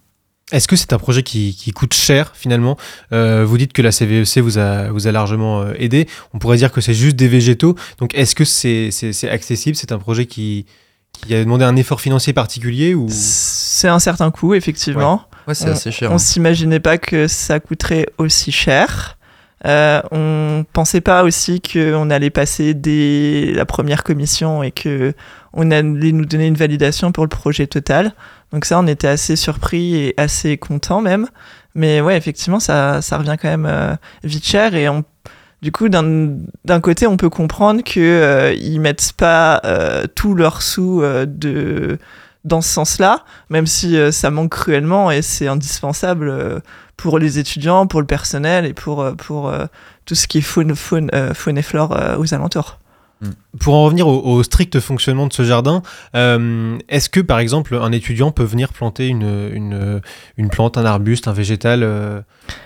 Est-ce 0.53 0.69
que 0.69 0.77
c'est 0.77 0.93
un 0.93 0.99
projet 0.99 1.23
qui, 1.23 1.55
qui 1.57 1.73
coûte 1.73 1.95
cher 1.95 2.33
finalement? 2.35 2.77
Euh, 3.13 3.45
Vous 3.47 3.57
dites 3.59 3.73
que 3.73 3.81
la 3.83 3.91
CVEC 3.93 4.39
vous 4.39 4.59
a, 4.59 4.91
vous 4.91 5.07
a 5.07 5.13
largement 5.13 5.63
euh, 5.63 5.73
aidé. 5.79 6.07
On 6.35 6.39
pourrait 6.39 6.59
dire 6.59 6.71
que 6.71 6.81
c'est 6.83 6.93
juste 6.95 7.17
des 7.17 7.29
végétaux. 7.29 7.77
Donc 7.99 8.15
est-ce 8.15 8.35
que 8.35 8.45
c'est 8.45 8.91
accessible? 9.31 9.75
C'est 9.75 9.91
un 9.91 9.99
projet 9.99 10.27
qui, 10.27 10.67
qui 11.13 11.35
a 11.35 11.43
demandé 11.43 11.65
un 11.65 11.77
effort 11.77 12.01
financier 12.01 12.35
particulier 12.35 12.95
ou... 12.95 13.07
C'est 13.11 13.89
un 13.89 13.99
certain 13.99 14.31
coût, 14.31 14.53
effectivement. 14.55 15.23
Ouais, 15.49 15.55
c'est 15.55 15.69
On- 15.69 15.73
assez 15.73 15.91
cher. 15.91 16.11
On 16.13 16.17
hein. 16.17 16.19
s'imaginait 16.19 16.79
pas 16.81 16.99
que 16.99 17.27
ça 17.27 17.59
coûterait 17.59 18.07
aussi 18.19 18.53
cher. 18.53 19.17
Euh, 19.65 20.03
on 20.11 20.65
pensait 20.73 21.01
pas 21.01 21.25
aussi 21.25 21.61
qu'on 21.61 22.11
allait 22.11 22.31
passer 22.31 22.75
dès 22.75 23.53
la 23.55 23.65
première 23.65 24.05
commission 24.05 24.63
et 24.63 24.71
que 24.71 25.15
on 25.53 25.71
allait 25.71 26.13
nous 26.13 26.27
donner 26.27 26.47
une 26.47 26.57
validation 26.57 27.13
pour 27.13 27.25
le 27.25 27.29
projet 27.29 27.67
total. 27.67 28.13
Donc 28.53 28.65
ça, 28.65 28.79
on 28.79 28.87
était 28.87 29.09
assez 29.09 29.37
surpris 29.37 29.97
et 29.97 30.15
assez 30.17 30.59
content 30.59 31.01
même. 31.01 31.29
Mais 31.75 32.01
ouais, 32.01 32.17
effectivement, 32.17 32.61
ça, 32.61 33.03
ça 33.03 33.19
revient 33.19 33.37
quand 33.41 33.49
même 33.49 33.67
euh, 33.67 33.95
vite 34.23 34.47
cher 34.47 34.75
et 34.75 34.89
on, 34.89 35.05
du 35.65 35.73
coup, 35.73 35.89
d'un 35.89 36.81
côté, 36.83 37.07
on 37.07 37.17
peut 37.17 37.31
comprendre 37.31 37.83
que 37.83 37.99
euh, 37.99 38.53
ils 38.53 38.79
mettent 38.81 39.15
pas 39.17 39.63
euh, 39.65 40.05
tous 40.15 40.35
leurs 40.35 40.61
sous 40.61 41.01
euh, 41.01 41.25
de 41.25 41.99
dans 42.45 42.61
ce 42.61 42.69
sens-là, 42.69 43.25
même 43.49 43.67
si 43.67 43.97
ça 44.13 44.31
manque 44.31 44.51
cruellement 44.51 45.11
et 45.11 45.23
c'est 45.23 45.49
indispensable 45.49 46.61
pour 46.97 47.19
les 47.19 47.39
étudiants, 47.39 47.87
pour 47.87 48.01
le 48.01 48.07
personnel 48.07 48.65
et 48.67 48.73
pour, 48.73 49.03
euh, 49.03 49.13
pour 49.13 49.49
euh, 49.49 49.67
tout 50.05 50.15
ce 50.15 50.27
qui 50.27 50.39
est 50.39 50.43
faune, 50.43 50.75
faune, 50.75 51.11
euh, 51.15 51.35
faune 51.35 51.59
et 51.59 51.63
flore 51.63 51.93
euh, 51.93 52.17
aux 52.19 52.35
alentours. 52.35 52.79
Pour 53.59 53.75
en 53.75 53.85
revenir 53.85 54.07
au, 54.07 54.21
au 54.21 54.43
strict 54.43 54.81
fonctionnement 54.81 55.27
de 55.27 55.33
ce 55.33 55.45
jardin, 55.45 55.83
euh, 56.15 56.77
est-ce 56.91 57.09
que 57.09 57.21
par 57.21 57.39
exemple 57.39 57.75
un 57.75 57.91
étudiant 57.91 58.33
peut 58.33 58.45
venir 58.45 58.73
planter 58.73 59.09
une, 59.09 59.49
une, 59.53 60.03
une 60.37 60.51
plante, 60.51 60.77
un 60.77 60.85
arbuste, 60.85 61.27
un 61.27 61.33
végétal 61.33 61.83
euh, 61.83 62.21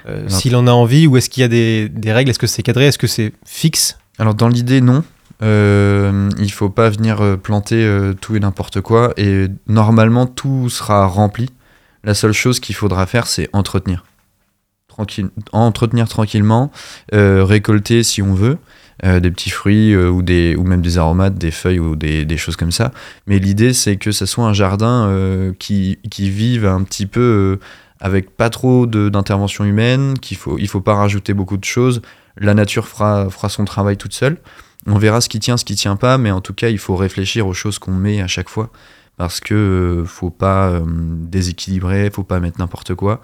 euh, 0.08 0.28
s'il 0.28 0.56
en 0.56 0.66
a 0.66 0.72
envie 0.72 1.06
Ou 1.06 1.16
est-ce 1.16 1.30
qu'il 1.30 1.42
y 1.42 1.44
a 1.44 1.48
des, 1.48 1.88
des 1.88 2.12
règles? 2.12 2.30
Est-ce 2.30 2.40
que 2.40 2.48
c'est 2.48 2.64
cadré? 2.64 2.86
Est-ce 2.86 2.98
que 2.98 3.06
c'est 3.06 3.32
fixe? 3.44 3.98
Alors 4.18 4.34
dans 4.34 4.48
l'idée, 4.48 4.80
non. 4.80 5.04
Euh, 5.44 6.28
il 6.40 6.50
faut 6.50 6.70
pas 6.70 6.90
venir 6.90 7.38
planter 7.40 7.84
euh, 7.84 8.14
tout 8.14 8.34
et 8.34 8.40
n'importe 8.40 8.80
quoi, 8.80 9.12
et 9.16 9.46
normalement 9.68 10.26
tout 10.26 10.68
sera 10.68 11.06
rempli. 11.06 11.50
La 12.02 12.14
seule 12.14 12.32
chose 12.32 12.58
qu'il 12.58 12.74
faudra 12.74 13.06
faire, 13.06 13.28
c'est 13.28 13.48
entretenir. 13.52 14.04
Entretenir 15.52 16.08
tranquillement, 16.08 16.72
euh, 17.14 17.44
récolter 17.44 18.02
si 18.02 18.20
on 18.20 18.34
veut, 18.34 18.58
euh, 19.04 19.20
des 19.20 19.30
petits 19.30 19.50
fruits 19.50 19.94
euh, 19.94 20.10
ou, 20.10 20.22
des, 20.22 20.56
ou 20.56 20.64
même 20.64 20.82
des 20.82 20.98
aromates, 20.98 21.36
des 21.36 21.52
feuilles 21.52 21.78
ou 21.78 21.94
des, 21.94 22.24
des 22.24 22.36
choses 22.36 22.56
comme 22.56 22.72
ça. 22.72 22.90
Mais 23.26 23.38
l'idée, 23.38 23.72
c'est 23.72 23.96
que 23.96 24.10
ce 24.10 24.26
soit 24.26 24.44
un 24.44 24.52
jardin 24.52 25.52
qui, 25.58 25.98
qui 26.10 26.30
vive 26.30 26.66
un 26.66 26.82
petit 26.82 27.06
peu 27.06 27.58
avec 28.00 28.30
pas 28.36 28.50
trop 28.50 28.86
d'intervention 28.86 29.64
humaine, 29.64 30.18
qu'il 30.18 30.36
faut, 30.36 30.58
il 30.58 30.68
faut 30.68 30.80
pas 30.80 30.94
rajouter 30.94 31.32
beaucoup 31.32 31.56
de 31.56 31.64
choses. 31.64 32.02
La 32.36 32.54
nature 32.54 32.86
fera, 32.86 33.30
fera 33.30 33.48
son 33.48 33.64
travail 33.64 33.96
toute 33.96 34.14
seule. 34.14 34.38
On 34.86 34.98
verra 34.98 35.20
ce 35.20 35.28
qui 35.28 35.40
tient, 35.40 35.56
ce 35.56 35.64
qui 35.64 35.74
tient 35.74 35.96
pas, 35.96 36.18
mais 36.18 36.30
en 36.30 36.40
tout 36.40 36.54
cas, 36.54 36.68
il 36.68 36.78
faut 36.78 36.96
réfléchir 36.96 37.46
aux 37.46 37.54
choses 37.54 37.78
qu'on 37.78 37.92
met 37.92 38.20
à 38.20 38.26
chaque 38.26 38.48
fois. 38.48 38.70
Parce 39.16 39.40
que 39.40 40.04
faut 40.06 40.30
pas 40.30 40.80
déséquilibrer, 40.86 42.10
faut 42.10 42.22
pas 42.22 42.38
mettre 42.38 42.60
n'importe 42.60 42.94
quoi. 42.94 43.20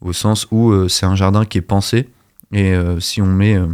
Au 0.00 0.12
sens 0.12 0.46
où 0.50 0.70
euh, 0.70 0.88
c'est 0.88 1.06
un 1.06 1.16
jardin 1.16 1.44
qui 1.44 1.58
est 1.58 1.62
pensé. 1.62 2.08
Et 2.52 2.72
euh, 2.74 3.00
si 3.00 3.22
on 3.22 3.26
met. 3.26 3.54
euh, 3.56 3.66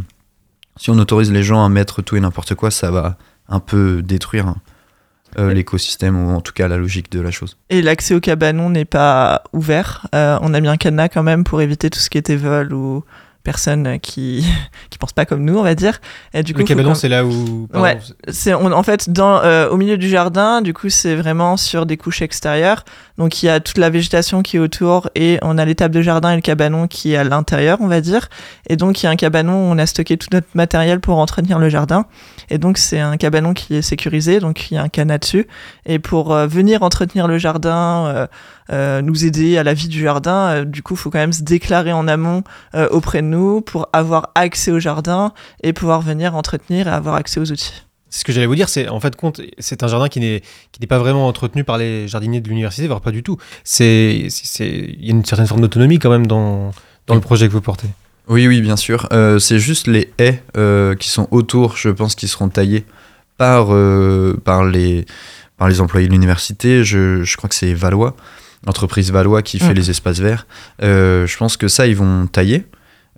si 0.76 0.88
on 0.90 0.98
autorise 0.98 1.30
les 1.30 1.42
gens 1.42 1.64
à 1.64 1.68
mettre 1.68 2.00
tout 2.02 2.16
et 2.16 2.20
n'importe 2.20 2.54
quoi, 2.54 2.70
ça 2.70 2.90
va 2.90 3.16
un 3.48 3.61
peu 3.61 4.00
détruire 4.02 4.46
hein, 4.46 4.56
euh, 5.38 5.52
l'écosystème 5.52 6.16
ou 6.16 6.30
en 6.35 6.40
tout 6.40 6.52
cas 6.52 6.68
la 6.68 6.76
logique 6.78 7.11
de 7.12 7.20
la 7.20 7.30
chose. 7.30 7.59
Et 7.68 7.83
l'accès 7.83 8.14
au 8.14 8.20
cabanon 8.20 8.70
n'est 8.70 8.85
pas 8.87 9.42
ouvert. 9.52 10.06
Euh, 10.14 10.38
on 10.40 10.54
a 10.54 10.61
mis 10.61 10.68
un 10.68 10.76
cadenas 10.76 11.09
quand 11.09 11.22
même 11.22 11.44
pour 11.44 11.61
éviter 11.61 11.90
tout 11.90 11.98
ce 11.98 12.09
qui 12.09 12.16
était 12.16 12.37
vol 12.37 12.72
ou 12.72 13.04
personnes 13.42 13.98
qui 14.00 14.44
qui 14.90 14.98
pensent 14.98 15.12
pas 15.12 15.26
comme 15.26 15.44
nous, 15.44 15.59
on 15.59 15.62
va 15.62 15.74
dire. 15.74 16.00
Et 16.33 16.42
du 16.42 16.52
coup, 16.54 16.61
Le 16.61 16.64
cabanon, 16.66 16.94
c'est 16.94 17.09
là 17.09 17.24
où. 17.26 17.66
pardon, 17.70 17.85
Ouais. 17.85 17.98
c'est- 18.00 18.33
C'est 18.33 18.54
on- 18.54 18.72
en 18.72 18.83
fait 18.83 19.11
dans 19.11 19.38
euh, 19.42 19.68
au 19.68 19.76
milieu 19.76 19.98
du 19.98 20.09
jardin. 20.09 20.62
Du 20.62 20.72
coup, 20.72 20.88
c'est 20.88 21.16
vraiment 21.16 21.56
sur 21.59 21.85
des 21.87 21.96
couches 21.98 22.22
extérieures. 22.22 22.85
Donc 23.20 23.42
il 23.42 23.46
y 23.46 23.48
a 23.50 23.61
toute 23.61 23.76
la 23.76 23.90
végétation 23.90 24.40
qui 24.40 24.56
est 24.56 24.59
autour 24.59 25.11
et 25.14 25.38
on 25.42 25.59
a 25.59 25.66
l'étape 25.66 25.92
de 25.92 26.00
jardin 26.00 26.33
et 26.33 26.37
le 26.37 26.40
cabanon 26.40 26.87
qui 26.87 27.12
est 27.12 27.16
à 27.16 27.24
l'intérieur, 27.24 27.76
on 27.83 27.87
va 27.87 28.00
dire. 28.00 28.30
Et 28.66 28.76
donc 28.76 29.02
il 29.02 29.04
y 29.04 29.09
a 29.09 29.11
un 29.11 29.16
cabanon 29.16 29.52
où 29.52 29.72
on 29.74 29.76
a 29.76 29.85
stocké 29.85 30.16
tout 30.16 30.28
notre 30.33 30.46
matériel 30.54 31.00
pour 31.00 31.18
entretenir 31.18 31.59
le 31.59 31.68
jardin. 31.68 32.06
Et 32.48 32.56
donc 32.56 32.78
c'est 32.78 32.98
un 32.98 33.18
cabanon 33.18 33.52
qui 33.52 33.74
est 33.74 33.83
sécurisé, 33.83 34.40
donc 34.40 34.70
il 34.70 34.76
y 34.76 34.78
a 34.78 34.83
un 34.83 34.88
canal 34.88 35.18
dessus. 35.18 35.46
Et 35.85 35.98
pour 35.98 36.33
euh, 36.33 36.46
venir 36.46 36.83
entretenir 36.83 37.28
le 37.28 37.37
jardin, 37.37 38.06
euh, 38.06 38.26
euh, 38.72 39.02
nous 39.02 39.26
aider 39.26 39.59
à 39.59 39.64
la 39.64 39.74
vie 39.74 39.88
du 39.88 40.00
jardin, 40.00 40.64
du 40.64 40.83
coup, 40.83 40.94
il 40.94 40.98
faut 41.00 41.11
quand 41.11 41.18
même 41.18 41.35
se 41.35 41.42
déclarer 41.42 41.92
en 41.92 42.09
amont 42.09 42.42
auprès 42.90 43.20
de 43.20 43.26
nous 43.26 43.61
pour 43.61 43.90
avoir 43.92 44.30
accès 44.35 44.70
au 44.70 44.78
jardin 44.78 45.35
et 45.62 45.74
pouvoir 45.74 46.00
venir 46.00 46.35
entretenir 46.35 46.88
et 46.88 46.90
avoir 46.90 47.16
accès 47.16 47.38
aux 47.38 47.52
outils. 47.52 47.89
Ce 48.11 48.25
que 48.25 48.33
j'allais 48.33 48.46
vous 48.46 48.57
dire, 48.57 48.68
c'est 48.68 48.88
en 48.88 48.99
fait 49.01 49.14
compte, 49.16 49.40
c'est 49.59 49.83
un 49.83 49.88
jardin 49.88 50.09
qui 50.09 50.20
n'est 50.20 50.40
qui 50.73 50.81
n'est 50.81 50.87
pas 50.88 50.99
vraiment 50.99 51.29
entretenu 51.29 51.62
par 51.64 51.79
les 51.79 52.09
jardiniers 52.09 52.40
de 52.40 52.49
l'université, 52.49 52.87
voire 52.87 53.01
pas 53.01 53.12
du 53.12 53.23
tout. 53.23 53.38
C'est 53.64 54.27
c'est 54.31 54.68
il 54.68 55.05
y 55.07 55.09
a 55.09 55.12
une 55.12 55.25
certaine 55.25 55.46
forme 55.46 55.61
d'autonomie 55.61 55.99
quand 55.99 56.11
même 56.11 56.27
dans 56.27 56.73
dans 57.07 57.14
le 57.14 57.20
projet 57.20 57.46
que 57.49 57.53
vous 57.53 57.61
portez. 57.61 57.88
Oui, 58.29 58.46
oui, 58.46 58.61
bien 58.61 58.77
sûr. 58.77 59.09
Euh, 59.12 59.40
c'est 59.40 59.59
juste 59.59 59.88
les 59.88 60.12
haies 60.18 60.40
euh, 60.57 60.94
qui 60.94 61.09
sont 61.09 61.27
autour, 61.33 61.77
je 61.77 61.88
pense, 61.88 62.14
qui 62.14 62.29
seront 62.29 62.49
taillées 62.49 62.85
par, 63.38 63.68
euh, 63.75 64.37
par, 64.44 64.64
les, 64.64 65.05
par 65.57 65.68
les 65.68 65.81
employés 65.81 66.07
de 66.07 66.12
l'université. 66.12 66.85
Je, 66.85 67.25
je 67.25 67.37
crois 67.37 67.49
que 67.49 67.57
c'est 67.57 67.75
Valois, 67.75 68.14
l'entreprise 68.64 69.11
Valois 69.11 69.42
qui 69.42 69.59
fait 69.59 69.73
Mm. 69.73 69.77
les 69.77 69.90
espaces 69.90 70.20
verts. 70.20 70.46
Je 70.81 71.37
pense 71.38 71.57
que 71.57 71.66
ça, 71.66 71.88
ils 71.88 71.96
vont 71.96 72.29
tailler. 72.29 72.66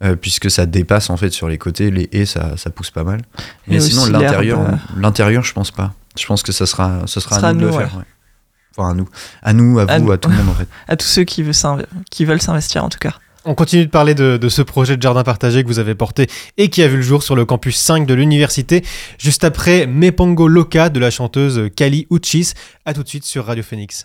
Euh, 0.03 0.17
puisque 0.17 0.51
ça 0.51 0.67
dépasse 0.67 1.11
en 1.11 1.17
fait 1.17 1.31
sur 1.31 1.49
les 1.49 1.59
côtés, 1.59 1.91
les 1.91 2.09
haies 2.13 2.27
ça, 2.27 2.57
ça 2.57 2.71
pousse 2.71 2.91
pas 2.91 3.05
mal. 3.05 3.23
Mais 3.69 3.77
Et 3.77 3.81
sinon 3.81 4.07
l'intérieur, 4.07 4.61
l'intérieur 4.97 5.43
je 5.45 5.53
pense 5.53 5.71
pas. 5.71 5.93
Je 6.19 6.27
pense 6.27 6.43
que 6.43 6.53
ça 6.53 6.67
sera, 6.67 7.03
ce 7.07 7.21
sera, 7.21 7.37
à 7.37 7.53
nous 7.53 7.61
de 7.61 7.65
le 7.67 7.71
nous, 7.73 7.79
faire. 7.79 7.97
ouais. 7.97 8.05
Enfin 8.77 8.91
à 8.91 8.95
nous, 8.95 9.09
à 9.43 9.53
nous, 9.53 9.79
à 9.79 9.83
À 9.91 9.99
vous, 9.99 10.05
nous. 10.07 10.13
à 10.13 10.19
tout 10.19 10.29
le 10.31 10.37
monde 10.37 10.49
en 10.49 10.55
fait. 10.55 10.69
À 10.89 10.97
tous 10.97 11.07
ceux 11.07 11.25
qui 11.25 11.43
veulent 11.43 11.53
s'inv- 11.55 11.87
qui 12.11 12.25
veulent 12.25 12.41
s'investir 12.43 12.85
en 12.85 12.89
tout 12.89 12.99
cas. 12.99 13.15
On 13.45 13.55
continue 13.57 13.85
de 13.85 13.91
parler 13.91 14.15
de, 14.15 14.37
de 14.37 14.49
ce 14.49 14.63
projet 14.63 14.97
de 14.97 15.03
jardin 15.03 15.25
partagé 15.25 15.63
que 15.65 15.69
vous 15.69 15.81
avez 15.81 15.97
porté 15.97 16.29
et 16.59 16.71
qui 16.71 16.81
a 16.83 16.87
vu 16.89 16.97
le 16.99 17.03
jour 17.03 17.25
sur 17.25 17.35
le 17.35 17.45
campus 17.45 17.77
5 17.77 18.07
de 18.07 18.15
l'université, 18.15 18.85
juste 19.19 19.43
après 19.43 19.87
Mepongo 19.89 20.47
Loca 20.47 20.91
de 20.91 21.01
la 21.01 21.11
chanteuse 21.11 21.69
Kali 21.75 22.07
Uchis. 22.11 22.53
A 22.87 22.95
tout 22.95 23.03
de 23.03 23.09
suite 23.09 23.25
sur 23.25 23.45
Radio 23.47 23.65
Phoenix. 23.65 24.05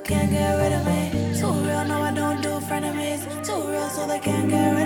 Can't 0.00 0.30
get 0.30 0.54
rid 0.56 0.72
of 0.72 0.86
me. 0.86 1.38
Too 1.38 1.46
real, 1.46 1.84
no, 1.84 2.02
I 2.02 2.12
don't 2.12 2.40
do 2.40 2.50
frenemies. 2.60 3.22
Too 3.44 3.68
real, 3.68 3.88
so 3.88 4.06
they 4.06 4.18
can't 4.18 4.48
get 4.48 4.60
rid 4.60 4.68
of 4.68 4.74
me. 4.74 4.77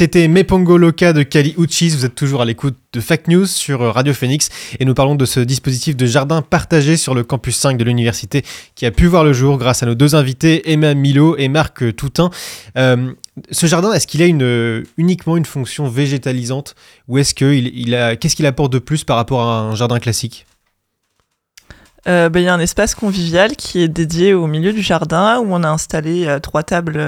C'était 0.00 0.28
Mepongo 0.28 0.78
Loca 0.78 1.12
de 1.12 1.22
Kali 1.22 1.54
Uchis. 1.58 1.90
Vous 1.90 2.06
êtes 2.06 2.14
toujours 2.14 2.40
à 2.40 2.46
l'écoute 2.46 2.78
de 2.94 3.00
Fact 3.02 3.28
News 3.28 3.44
sur 3.44 3.80
Radio 3.80 4.14
Phoenix 4.14 4.48
et 4.78 4.86
nous 4.86 4.94
parlons 4.94 5.14
de 5.14 5.26
ce 5.26 5.40
dispositif 5.40 5.94
de 5.94 6.06
jardin 6.06 6.40
partagé 6.40 6.96
sur 6.96 7.14
le 7.14 7.22
campus 7.22 7.54
5 7.58 7.76
de 7.76 7.84
l'université 7.84 8.42
qui 8.74 8.86
a 8.86 8.92
pu 8.92 9.04
voir 9.04 9.24
le 9.24 9.34
jour 9.34 9.58
grâce 9.58 9.82
à 9.82 9.86
nos 9.86 9.94
deux 9.94 10.14
invités, 10.14 10.72
Emma 10.72 10.94
Milo 10.94 11.36
et 11.36 11.48
Marc 11.48 11.94
Toutin. 11.96 12.30
Euh, 12.78 13.12
ce 13.50 13.66
jardin, 13.66 13.92
est-ce 13.92 14.06
qu'il 14.06 14.22
a 14.22 14.24
une, 14.24 14.86
uniquement 14.96 15.36
une 15.36 15.44
fonction 15.44 15.86
végétalisante 15.86 16.76
ou 17.06 17.18
est-ce 17.18 17.34
qu'il 17.34 17.66
il 17.66 17.94
a, 17.94 18.16
qu'est-ce 18.16 18.36
qu'il 18.36 18.46
apporte 18.46 18.72
de 18.72 18.78
plus 18.78 19.04
par 19.04 19.18
rapport 19.18 19.42
à 19.42 19.60
un 19.60 19.74
jardin 19.74 19.98
classique? 19.98 20.46
Euh, 22.08 22.30
ben, 22.30 22.40
Il 22.40 22.44
y 22.44 22.48
a 22.48 22.54
un 22.54 22.60
espace 22.60 22.94
convivial 22.94 23.54
qui 23.54 23.82
est 23.82 23.88
dédié 23.88 24.32
au 24.32 24.46
milieu 24.46 24.72
du 24.72 24.80
jardin 24.80 25.40
où 25.40 25.52
on 25.52 25.62
a 25.62 25.68
installé 25.68 26.26
euh, 26.26 26.38
trois 26.38 26.62
tables 26.62 26.98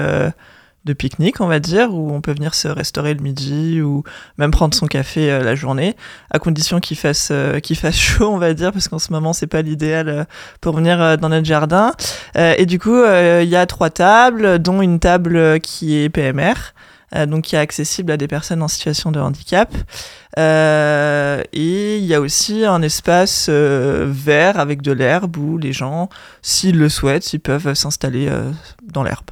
de 0.85 0.93
pique-nique, 0.93 1.39
on 1.39 1.47
va 1.47 1.59
dire, 1.59 1.93
où 1.93 2.13
on 2.13 2.21
peut 2.21 2.33
venir 2.33 2.53
se 2.53 2.67
restaurer 2.67 3.13
le 3.13 3.21
midi 3.21 3.81
ou 3.81 4.03
même 4.37 4.51
prendre 4.51 4.73
son 4.73 4.87
café 4.87 5.31
euh, 5.31 5.41
la 5.41 5.55
journée, 5.55 5.95
à 6.29 6.39
condition 6.39 6.79
qu'il 6.79 6.97
fasse, 6.97 7.29
euh, 7.31 7.59
qu'il 7.59 7.77
fasse 7.77 7.95
chaud, 7.97 8.29
on 8.29 8.37
va 8.37 8.53
dire, 8.53 8.71
parce 8.71 8.87
qu'en 8.87 8.99
ce 8.99 9.11
moment, 9.11 9.33
c'est 9.33 9.47
pas 9.47 9.61
l'idéal 9.61 10.09
euh, 10.09 10.23
pour 10.59 10.75
venir 10.75 11.17
dans 11.17 11.29
notre 11.29 11.45
jardin. 11.45 11.93
Et 12.35 12.65
du 12.65 12.79
coup, 12.79 13.03
il 13.03 13.47
y 13.47 13.55
a 13.55 13.65
trois 13.65 13.89
tables, 13.89 14.59
dont 14.59 14.81
une 14.81 14.99
table 14.99 15.59
qui 15.59 15.97
est 15.97 16.09
PMR. 16.09 16.53
donc 17.27 17.43
qui 17.43 17.55
est 17.55 17.59
accessible 17.59 18.11
à 18.11 18.17
des 18.17 18.27
personnes 18.27 18.61
en 18.61 18.67
situation 18.67 19.11
de 19.11 19.19
handicap. 19.19 19.73
Et 20.37 21.97
il 21.97 22.05
y 22.05 22.13
a 22.13 22.21
aussi 22.21 22.65
un 22.65 22.81
espace 22.81 23.49
vert 23.49 24.59
avec 24.59 24.81
de 24.81 24.91
l'herbe 24.91 25.37
où 25.37 25.57
les 25.57 25.73
gens, 25.73 26.09
s'ils 26.41 26.77
le 26.77 26.89
souhaitent, 26.89 27.33
ils 27.33 27.39
peuvent 27.39 27.73
s'installer 27.73 28.29
dans 28.83 29.03
l'herbe. 29.03 29.31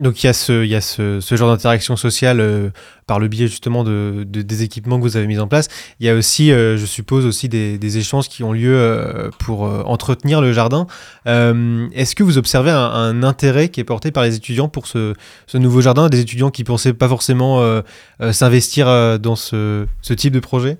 Donc 0.00 0.22
il 0.22 0.26
y 0.26 0.30
a 0.30 0.32
ce, 0.32 0.64
il 0.64 1.36
genre 1.36 1.50
d'interaction 1.50 1.96
sociale 1.96 2.38
euh, 2.40 2.70
par 3.06 3.18
le 3.18 3.26
biais 3.26 3.48
justement 3.48 3.82
de, 3.82 4.24
de- 4.24 4.42
des 4.42 4.62
équipements 4.62 4.96
que 4.98 5.02
vous 5.02 5.16
avez 5.16 5.26
mis 5.26 5.40
en 5.40 5.48
place. 5.48 5.68
Il 5.98 6.06
y 6.06 6.08
a 6.08 6.14
aussi, 6.14 6.52
euh, 6.52 6.76
je 6.76 6.86
suppose, 6.86 7.26
aussi 7.26 7.48
des, 7.48 7.98
échanges 7.98 8.28
qui 8.28 8.44
ont 8.44 8.52
lieu 8.52 8.76
euh, 8.76 9.30
pour 9.40 9.62
entretenir 9.62 10.40
le 10.40 10.52
jardin. 10.52 10.86
Est-ce 11.26 12.14
que 12.14 12.22
vous 12.22 12.38
observez 12.38 12.70
un, 12.70 13.22
intérêt 13.22 13.70
qui 13.70 13.80
est 13.80 13.84
porté 13.84 14.12
par 14.12 14.22
les 14.22 14.36
étudiants 14.36 14.68
pour 14.68 14.86
ce, 14.86 15.14
nouveau 15.54 15.80
jardin, 15.80 16.08
des 16.08 16.20
étudiants 16.20 16.50
qui 16.50 16.62
pensaient 16.62 16.92
pas 16.92 17.08
forcément 17.08 17.82
s'investir 18.30 19.18
dans 19.18 19.36
ce 19.36 19.86
type 20.14 20.32
de 20.32 20.40
projet? 20.40 20.78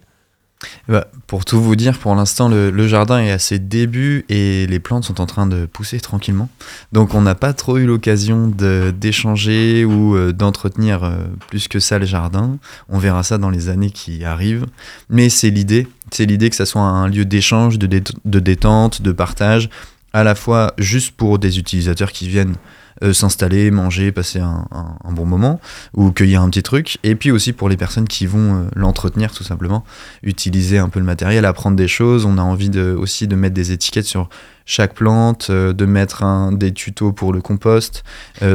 Bah, 0.89 1.07
pour 1.27 1.45
tout 1.45 1.61
vous 1.61 1.77
dire, 1.77 1.99
pour 1.99 2.15
l'instant, 2.15 2.49
le, 2.49 2.89
jardin 2.89 3.21
est 3.21 3.31
à 3.31 3.39
ses 3.39 3.59
débuts 3.59 4.25
et 4.29 4.67
les 4.67 4.81
plantes 4.81 5.05
sont 5.05 5.21
en 5.21 5.27
train 5.27 5.47
de 5.47 5.67
pousser 5.67 6.01
tranquillement. 6.01 6.49
Donc, 6.93 7.15
on 7.15 7.23
n'a 7.23 7.35
pas 7.35 7.53
trop 7.53 7.79
eu 7.79 7.87
l'occasion 7.87 8.49
d'échanger 8.49 9.85
ou 9.85 10.17
euh, 10.17 10.33
d'entretenir 10.33 11.05
euh, 11.05 11.19
plus 11.49 11.69
que 11.69 11.79
ça 11.79 11.99
le 11.99 12.07
jardin. 12.07 12.59
On 12.89 12.99
verra 12.99 13.23
ça 13.23 13.39
dans 13.39 13.51
les 13.51 13.69
années 13.69 13.91
qui 13.91 14.25
arrivent. 14.25 14.67
Mais 15.11 15.29
c'est 15.29 15.51
l'idée. 15.51 15.87
C'est 16.11 16.27
l'idée 16.27 16.51
que 16.51 16.57
ça 16.57 16.67
soit 16.67 16.83
un 16.83 17.09
lieu 17.09 17.25
d'échange, 17.25 17.79
de 17.79 18.41
détente, 18.41 19.03
de 19.03 19.13
partage, 19.13 19.69
à 20.13 20.25
la 20.25 20.35
fois 20.35 20.73
juste 20.79 21.13
pour 21.13 21.39
des 21.39 21.59
utilisateurs 21.59 22.13
qui 22.13 22.29
viennent 22.29 22.55
euh, 23.05 23.13
s'installer, 23.13 23.71
manger, 23.71 24.11
passer 24.11 24.41
un, 24.41 24.67
bon 25.13 25.25
moment 25.25 25.61
ou 25.95 26.11
cueillir 26.11 26.43
un 26.43 26.51
petit 26.51 26.65
truc, 26.65 26.99
et 27.05 27.15
puis 27.15 27.31
aussi 27.31 27.53
pour 27.53 27.69
les 27.69 27.77
personnes 27.77 28.09
qui 28.09 28.27
vont 28.27 28.57
euh, 28.57 28.69
l'entretenir 28.75 29.33
tout 29.33 29.45
simplement 29.45 29.85
utiliser 30.25 30.79
un 30.79 30.89
peu 30.89 30.99
le 30.99 31.05
matériel, 31.05 31.45
apprendre 31.45 31.77
des 31.77 31.87
choses. 31.87 32.25
On 32.25 32.39
a 32.39 32.43
envie 32.43 32.77
aussi 32.81 33.29
de 33.29 33.37
mettre 33.37 33.55
des 33.55 33.71
étiquettes 33.71 34.07
sur 34.07 34.29
chaque 34.67 34.95
plante, 34.95 35.47
euh, 35.51 35.73
de 35.73 35.87
mettre 35.87 36.25
des 36.53 36.73
tutos 36.73 37.13
pour 37.13 37.33
le 37.33 37.41
compost, 37.41 38.03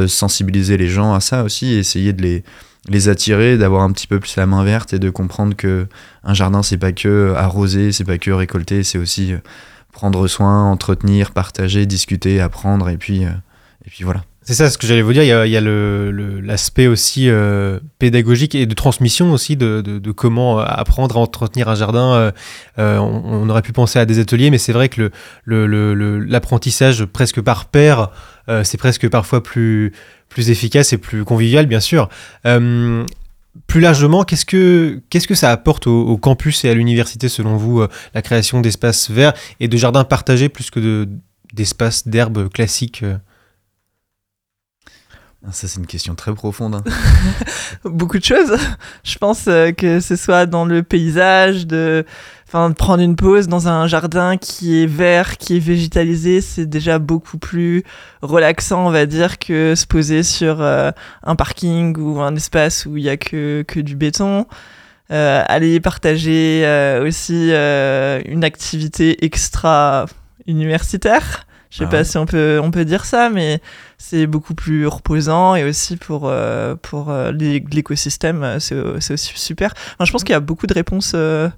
sensibiliser 0.06 0.76
les 0.76 0.88
gens 0.88 1.14
à 1.14 1.20
ça 1.20 1.42
aussi, 1.42 1.72
essayer 1.72 2.12
de 2.12 2.20
les, 2.20 2.44
les 2.88 3.08
attirer, 3.08 3.56
d'avoir 3.56 3.82
un 3.82 3.92
petit 3.92 4.06
peu 4.06 4.20
plus 4.20 4.36
la 4.36 4.44
main 4.44 4.62
verte 4.62 4.92
et 4.92 4.98
de 4.98 5.08
comprendre 5.08 5.56
que 5.56 5.86
un 6.22 6.34
jardin 6.34 6.62
c'est 6.62 6.76
pas 6.76 6.92
que 6.92 7.32
arroser, 7.34 7.92
c'est 7.92 8.04
pas 8.04 8.18
que 8.18 8.30
récolter, 8.30 8.84
c'est 8.84 8.98
aussi 8.98 9.32
prendre 9.90 10.26
soin, 10.28 10.70
entretenir, 10.70 11.30
partager, 11.30 11.86
discuter, 11.86 12.42
apprendre, 12.42 12.90
et 12.90 12.98
puis, 12.98 13.22
et 13.22 13.90
puis 13.90 14.04
voilà. 14.04 14.24
C'est 14.46 14.52
ça 14.52 14.68
ce 14.68 14.76
que 14.76 14.86
j'allais 14.86 15.00
vous 15.00 15.14
dire. 15.14 15.22
Il 15.22 15.28
y 15.28 15.32
a, 15.32 15.46
il 15.46 16.44
l'aspect 16.44 16.86
aussi 16.86 17.30
euh, 17.30 17.80
pédagogique 17.98 18.54
et 18.54 18.66
de 18.66 18.74
transmission 18.74 19.32
aussi 19.32 19.56
de, 19.56 19.80
de- 19.80 20.12
comment 20.12 20.60
euh, 20.60 20.64
apprendre 20.66 21.16
à 21.16 21.20
entretenir 21.20 21.70
un 21.70 21.74
jardin. 21.74 22.32
Euh, 22.78 22.98
on, 22.98 23.48
aurait 23.48 23.62
pu 23.62 23.72
penser 23.72 23.98
à 23.98 24.04
des 24.04 24.18
ateliers, 24.18 24.50
mais 24.50 24.58
c'est 24.58 24.72
vrai 24.74 24.90
que 24.90 25.10
le- 25.44 25.66
le- 25.66 25.94
le- 25.94 26.18
l'apprentissage 26.18 27.06
presque 27.06 27.40
par 27.40 27.64
pair, 27.66 28.10
c'est 28.62 28.76
presque 28.76 29.08
parfois 29.08 29.42
plus, 29.42 29.92
plus 30.28 30.50
efficace 30.50 30.92
et 30.92 30.98
plus 30.98 31.24
convivial, 31.24 31.64
bien 31.64 31.80
sûr. 31.80 32.10
Plus 33.66 33.80
largement, 33.80 34.24
qu'est-ce 34.24 34.44
que, 34.44 35.00
qu'est-ce 35.08 35.28
que 35.28 35.34
ça 35.34 35.50
apporte 35.52 35.86
au, 35.86 36.18
campus 36.18 36.64
et 36.66 36.70
à 36.70 36.74
l'université, 36.74 37.30
selon 37.30 37.56
vous, 37.56 37.82
la 38.14 38.20
création 38.20 38.60
d'espaces 38.60 39.10
verts 39.10 39.32
et 39.60 39.68
de 39.68 39.76
jardins 39.78 40.04
partagés 40.04 40.50
plus 40.50 40.70
que 40.70 40.80
de, 40.80 41.08
d'espaces 41.54 42.06
d'herbes 42.06 42.50
classiques 42.50 43.04
Ça 45.52 45.68
c'est 45.68 45.78
une 45.78 45.86
question 45.86 46.14
très 46.14 46.34
profonde. 46.34 46.76
hein. 46.76 46.82
beaucoup 47.84 48.18
de 48.18 48.24
choses. 48.24 48.56
Je 49.02 49.18
pense 49.18 49.44
euh, 49.46 49.72
que 49.72 50.00
ce 50.00 50.16
soit 50.16 50.46
dans 50.46 50.64
le 50.64 50.82
paysage, 50.82 51.66
de, 51.66 52.06
enfin, 52.48 52.70
de 52.70 52.74
prendre 52.74 53.02
une 53.02 53.14
pause 53.14 53.46
dans 53.46 53.68
un 53.68 53.86
jardin 53.86 54.38
qui 54.38 54.82
est 54.82 54.86
vert, 54.86 55.36
qui 55.36 55.56
est 55.56 55.60
végétalisé, 55.60 56.40
c'est 56.40 56.64
déjà 56.64 56.98
beaucoup 56.98 57.36
plus 57.36 57.84
relaxant, 58.22 58.86
on 58.86 58.90
va 58.90 59.04
dire, 59.04 59.38
que 59.38 59.74
se 59.74 59.86
poser 59.86 60.22
sur 60.22 60.62
euh, 60.62 60.90
un 61.22 61.36
parking 61.36 61.94
ou 61.98 62.20
un 62.20 62.34
espace 62.34 62.86
où 62.86 62.96
il 62.96 63.04
y 63.04 63.10
a 63.10 63.18
que, 63.18 63.64
que 63.68 63.80
du 63.80 63.96
béton. 63.96 64.46
Euh, 65.10 65.44
aller 65.46 65.78
partager 65.80 66.64
aussi 67.04 67.50
une 67.50 68.44
activité 68.44 69.22
extra 69.24 70.06
universitaire. 70.46 71.46
Je 71.74 71.78
sais 71.80 71.84
Ah 71.86 71.90
pas 71.90 72.04
si 72.04 72.16
on 72.18 72.24
peut, 72.24 72.60
on 72.62 72.70
peut 72.70 72.84
dire 72.84 73.04
ça, 73.04 73.30
mais 73.30 73.60
c'est 73.98 74.28
beaucoup 74.28 74.54
plus 74.54 74.86
reposant 74.86 75.56
et 75.56 75.64
aussi 75.64 75.96
pour, 75.96 76.28
euh, 76.28 76.76
pour 76.80 77.10
euh, 77.10 77.32
l'é- 77.32 77.64
l'écosystème, 77.72 78.44
euh, 78.44 78.58
c'est 78.60 79.12
aussi 79.12 79.32
super. 79.34 79.74
Enfin, 79.94 80.04
je 80.04 80.12
pense 80.12 80.22
qu'il 80.22 80.34
y 80.34 80.36
a 80.36 80.40
beaucoup 80.40 80.68
de 80.68 80.74
réponses 80.74 81.12
euh, 81.16 81.48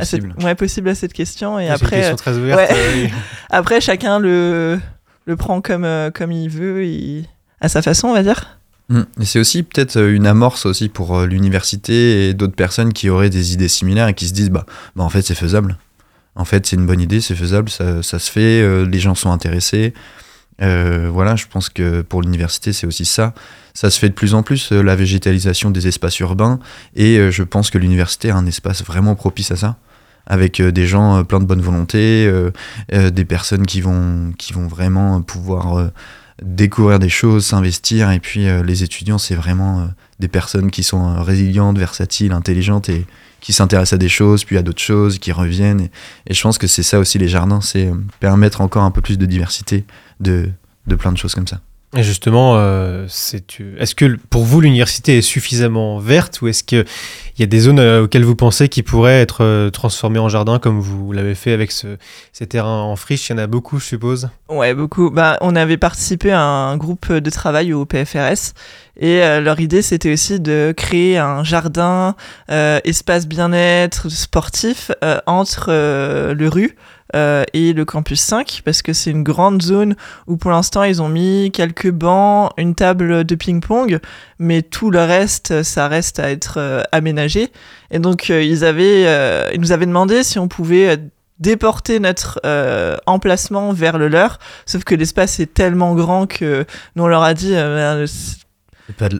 à 0.00 0.06
cette, 0.06 0.22
Possible. 0.22 0.42
ouais, 0.42 0.54
possibles 0.54 0.88
à 0.88 0.94
cette 0.94 1.12
question. 1.12 1.58
Et 1.58 1.68
après, 1.68 1.96
question 2.00 2.16
très 2.16 2.38
ouverte. 2.38 2.58
ouais. 2.72 3.10
après, 3.50 3.82
chacun 3.82 4.18
le, 4.18 4.80
le 5.26 5.36
prend 5.36 5.60
comme, 5.60 5.86
comme 6.14 6.32
il 6.32 6.48
veut, 6.48 6.84
et 6.84 7.26
à 7.60 7.68
sa 7.68 7.82
façon, 7.82 8.08
on 8.08 8.14
va 8.14 8.22
dire. 8.22 8.58
Mm. 8.88 9.02
Et 9.20 9.24
c'est 9.26 9.38
aussi 9.38 9.64
peut-être 9.64 10.00
une 10.00 10.26
amorce 10.26 10.64
aussi 10.64 10.88
pour 10.88 11.20
l'université 11.24 12.28
et 12.30 12.32
d'autres 12.34 12.54
personnes 12.56 12.94
qui 12.94 13.10
auraient 13.10 13.28
des 13.28 13.52
idées 13.52 13.68
similaires 13.68 14.08
et 14.08 14.14
qui 14.14 14.28
se 14.28 14.32
disent 14.32 14.48
bah, 14.50 14.64
bah 14.96 15.04
en 15.04 15.10
fait 15.10 15.20
c'est 15.20 15.34
faisable. 15.34 15.76
En 16.34 16.44
fait 16.44 16.66
c'est 16.66 16.76
une 16.76 16.86
bonne 16.86 17.00
idée, 17.00 17.20
c'est 17.20 17.34
faisable, 17.34 17.68
ça, 17.68 18.02
se 18.02 18.30
fait, 18.30 18.62
euh, 18.62 18.86
les 18.86 19.00
gens 19.00 19.14
sont 19.14 19.30
intéressés. 19.30 19.92
Euh, 20.60 21.08
voilà, 21.12 21.36
je 21.36 21.46
pense 21.46 21.68
que 21.68 22.02
pour 22.02 22.22
l'université 22.22 22.72
c'est 22.72 22.86
aussi 22.86 23.04
ça. 23.04 23.34
Ça 23.74 23.90
se 23.90 23.98
fait 23.98 24.08
de 24.08 24.14
plus 24.14 24.34
en 24.34 24.42
plus, 24.42 24.72
euh, 24.72 24.82
la 24.82 24.96
végétalisation 24.96 25.70
des 25.70 25.86
espaces 25.86 26.18
urbains, 26.20 26.58
et 26.94 27.30
je 27.30 27.42
pense 27.42 27.70
que 27.70 27.78
l'université 27.78 28.30
a 28.30 28.36
un 28.36 28.46
espace 28.46 28.84
vraiment 28.84 29.14
propice 29.14 29.50
à 29.50 29.56
ça, 29.56 29.76
avec 30.26 30.60
des 30.60 30.86
gens 30.86 31.24
pleins 31.24 31.40
de 31.40 31.46
bonne 31.46 31.62
volonté, 31.62 32.30
des 32.92 33.24
personnes 33.24 33.64
qui 33.64 33.80
vont, 33.80 34.32
qui 34.36 34.52
vont 34.52 34.66
vraiment 34.66 35.22
pouvoir 35.22 35.90
découvrir 36.42 36.98
des 36.98 37.08
choses, 37.08 37.46
s'investir. 37.46 38.10
Et 38.10 38.20
puis 38.20 38.46
les 38.62 38.82
étudiants, 38.82 39.16
c'est 39.16 39.34
vraiment 39.34 39.88
des 40.18 40.28
personnes 40.28 40.70
qui 40.70 40.82
sont 40.82 41.22
résilientes, 41.22 41.78
versatiles, 41.78 42.32
intelligentes 42.32 42.90
et 42.90 43.06
qui 43.40 43.52
s'intéressent 43.52 43.94
à 43.94 43.98
des 43.98 44.08
choses, 44.08 44.44
puis 44.44 44.56
à 44.58 44.62
d'autres 44.62 44.82
choses, 44.82 45.18
qui 45.18 45.32
reviennent. 45.32 45.88
Et, 46.26 46.34
je 46.34 46.42
pense 46.42 46.58
que 46.58 46.66
c'est 46.66 46.82
ça 46.82 46.98
aussi 46.98 47.18
les 47.18 47.28
jardins, 47.28 47.60
c'est 47.60 47.86
euh, 47.86 47.94
permettre 48.20 48.60
encore 48.60 48.82
un 48.82 48.90
peu 48.90 49.00
plus 49.00 49.18
de 49.18 49.26
diversité, 49.26 49.84
de, 50.20 50.50
de 50.86 50.94
plein 50.96 51.12
de 51.12 51.18
choses 51.18 51.34
comme 51.34 51.46
ça. 51.46 51.60
Et 51.96 52.02
justement, 52.02 52.56
euh, 52.56 53.06
c'est- 53.08 53.60
est-ce 53.78 53.94
que 53.94 54.18
pour 54.28 54.44
vous 54.44 54.60
l'université 54.60 55.18
est 55.18 55.22
suffisamment 55.22 55.98
verte 55.98 56.42
ou 56.42 56.48
est-ce 56.48 56.62
qu'il 56.62 56.84
y 57.40 57.44
a 57.44 57.46
des 57.46 57.60
zones 57.60 57.78
euh, 57.78 58.04
auxquelles 58.04 58.24
vous 58.24 58.34
pensez 58.34 58.68
qui 58.68 58.82
pourraient 58.82 59.20
être 59.20 59.44
euh, 59.44 59.70
transformées 59.70 60.18
en 60.18 60.28
jardin 60.28 60.58
comme 60.58 60.80
vous 60.80 61.12
l'avez 61.12 61.34
fait 61.34 61.52
avec 61.52 61.70
ce, 61.70 61.96
ces 62.32 62.46
terrains 62.46 62.82
en 62.82 62.96
friche? 62.96 63.28
Il 63.28 63.32
y 63.32 63.34
en 63.36 63.38
a 63.38 63.46
beaucoup, 63.46 63.78
je 63.78 63.84
suppose. 63.84 64.28
Ouais, 64.48 64.74
beaucoup. 64.74 65.10
Bah, 65.10 65.36
on 65.40 65.54
avait 65.54 65.76
participé 65.76 66.32
à 66.32 66.40
un 66.40 66.76
groupe 66.76 67.12
de 67.12 67.30
travail 67.30 67.72
au 67.72 67.84
PFRS 67.84 68.54
et 69.00 69.22
euh, 69.22 69.40
leur 69.40 69.60
idée 69.60 69.82
c'était 69.82 70.12
aussi 70.12 70.40
de 70.40 70.74
créer 70.76 71.18
un 71.18 71.44
jardin, 71.44 72.16
espace 72.48 73.26
bien-être 73.26 74.08
sportif 74.08 74.90
entre 75.26 75.70
le 75.70 76.48
rue 76.48 76.76
et 77.14 77.72
le 77.72 77.84
campus 77.84 78.20
5 78.20 78.62
parce 78.64 78.82
que 78.82 78.92
c'est 78.92 79.10
une 79.10 79.22
grande 79.22 79.62
zone 79.62 79.94
où 80.26 80.36
pour 80.36 80.50
l'instant 80.50 80.82
ils 80.82 81.00
ont 81.00 81.08
mis 81.08 81.50
quelques 81.52 81.90
bancs, 81.90 82.50
une 82.56 82.74
table 82.74 83.24
de 83.24 83.34
ping-pong, 83.34 84.00
mais 84.38 84.62
tout 84.62 84.90
le 84.90 85.00
reste 85.00 85.62
ça 85.62 85.88
reste 85.88 86.18
à 86.18 86.30
être 86.30 86.54
euh, 86.58 86.82
Et 87.90 87.98
donc 87.98 88.30
euh, 88.30 88.42
ils 88.42 88.64
avaient, 88.64 89.06
euh, 89.06 89.50
ils 89.52 89.60
nous 89.60 89.72
avaient 89.72 89.86
demandé 89.86 90.22
si 90.22 90.38
on 90.38 90.48
pouvait 90.48 90.88
euh, 90.90 90.96
déporter 91.38 92.00
notre 92.00 92.40
emplacement 93.06 93.72
vers 93.72 93.96
le 93.96 94.08
leur, 94.08 94.38
sauf 94.66 94.82
que 94.82 94.96
l'espace 94.96 95.38
est 95.38 95.54
tellement 95.54 95.94
grand 95.94 96.26
que 96.26 96.64
nous 96.96 97.04
on 97.04 97.06
leur 97.06 97.22
a 97.22 97.32
dit 97.32 97.52
euh, 97.54 98.06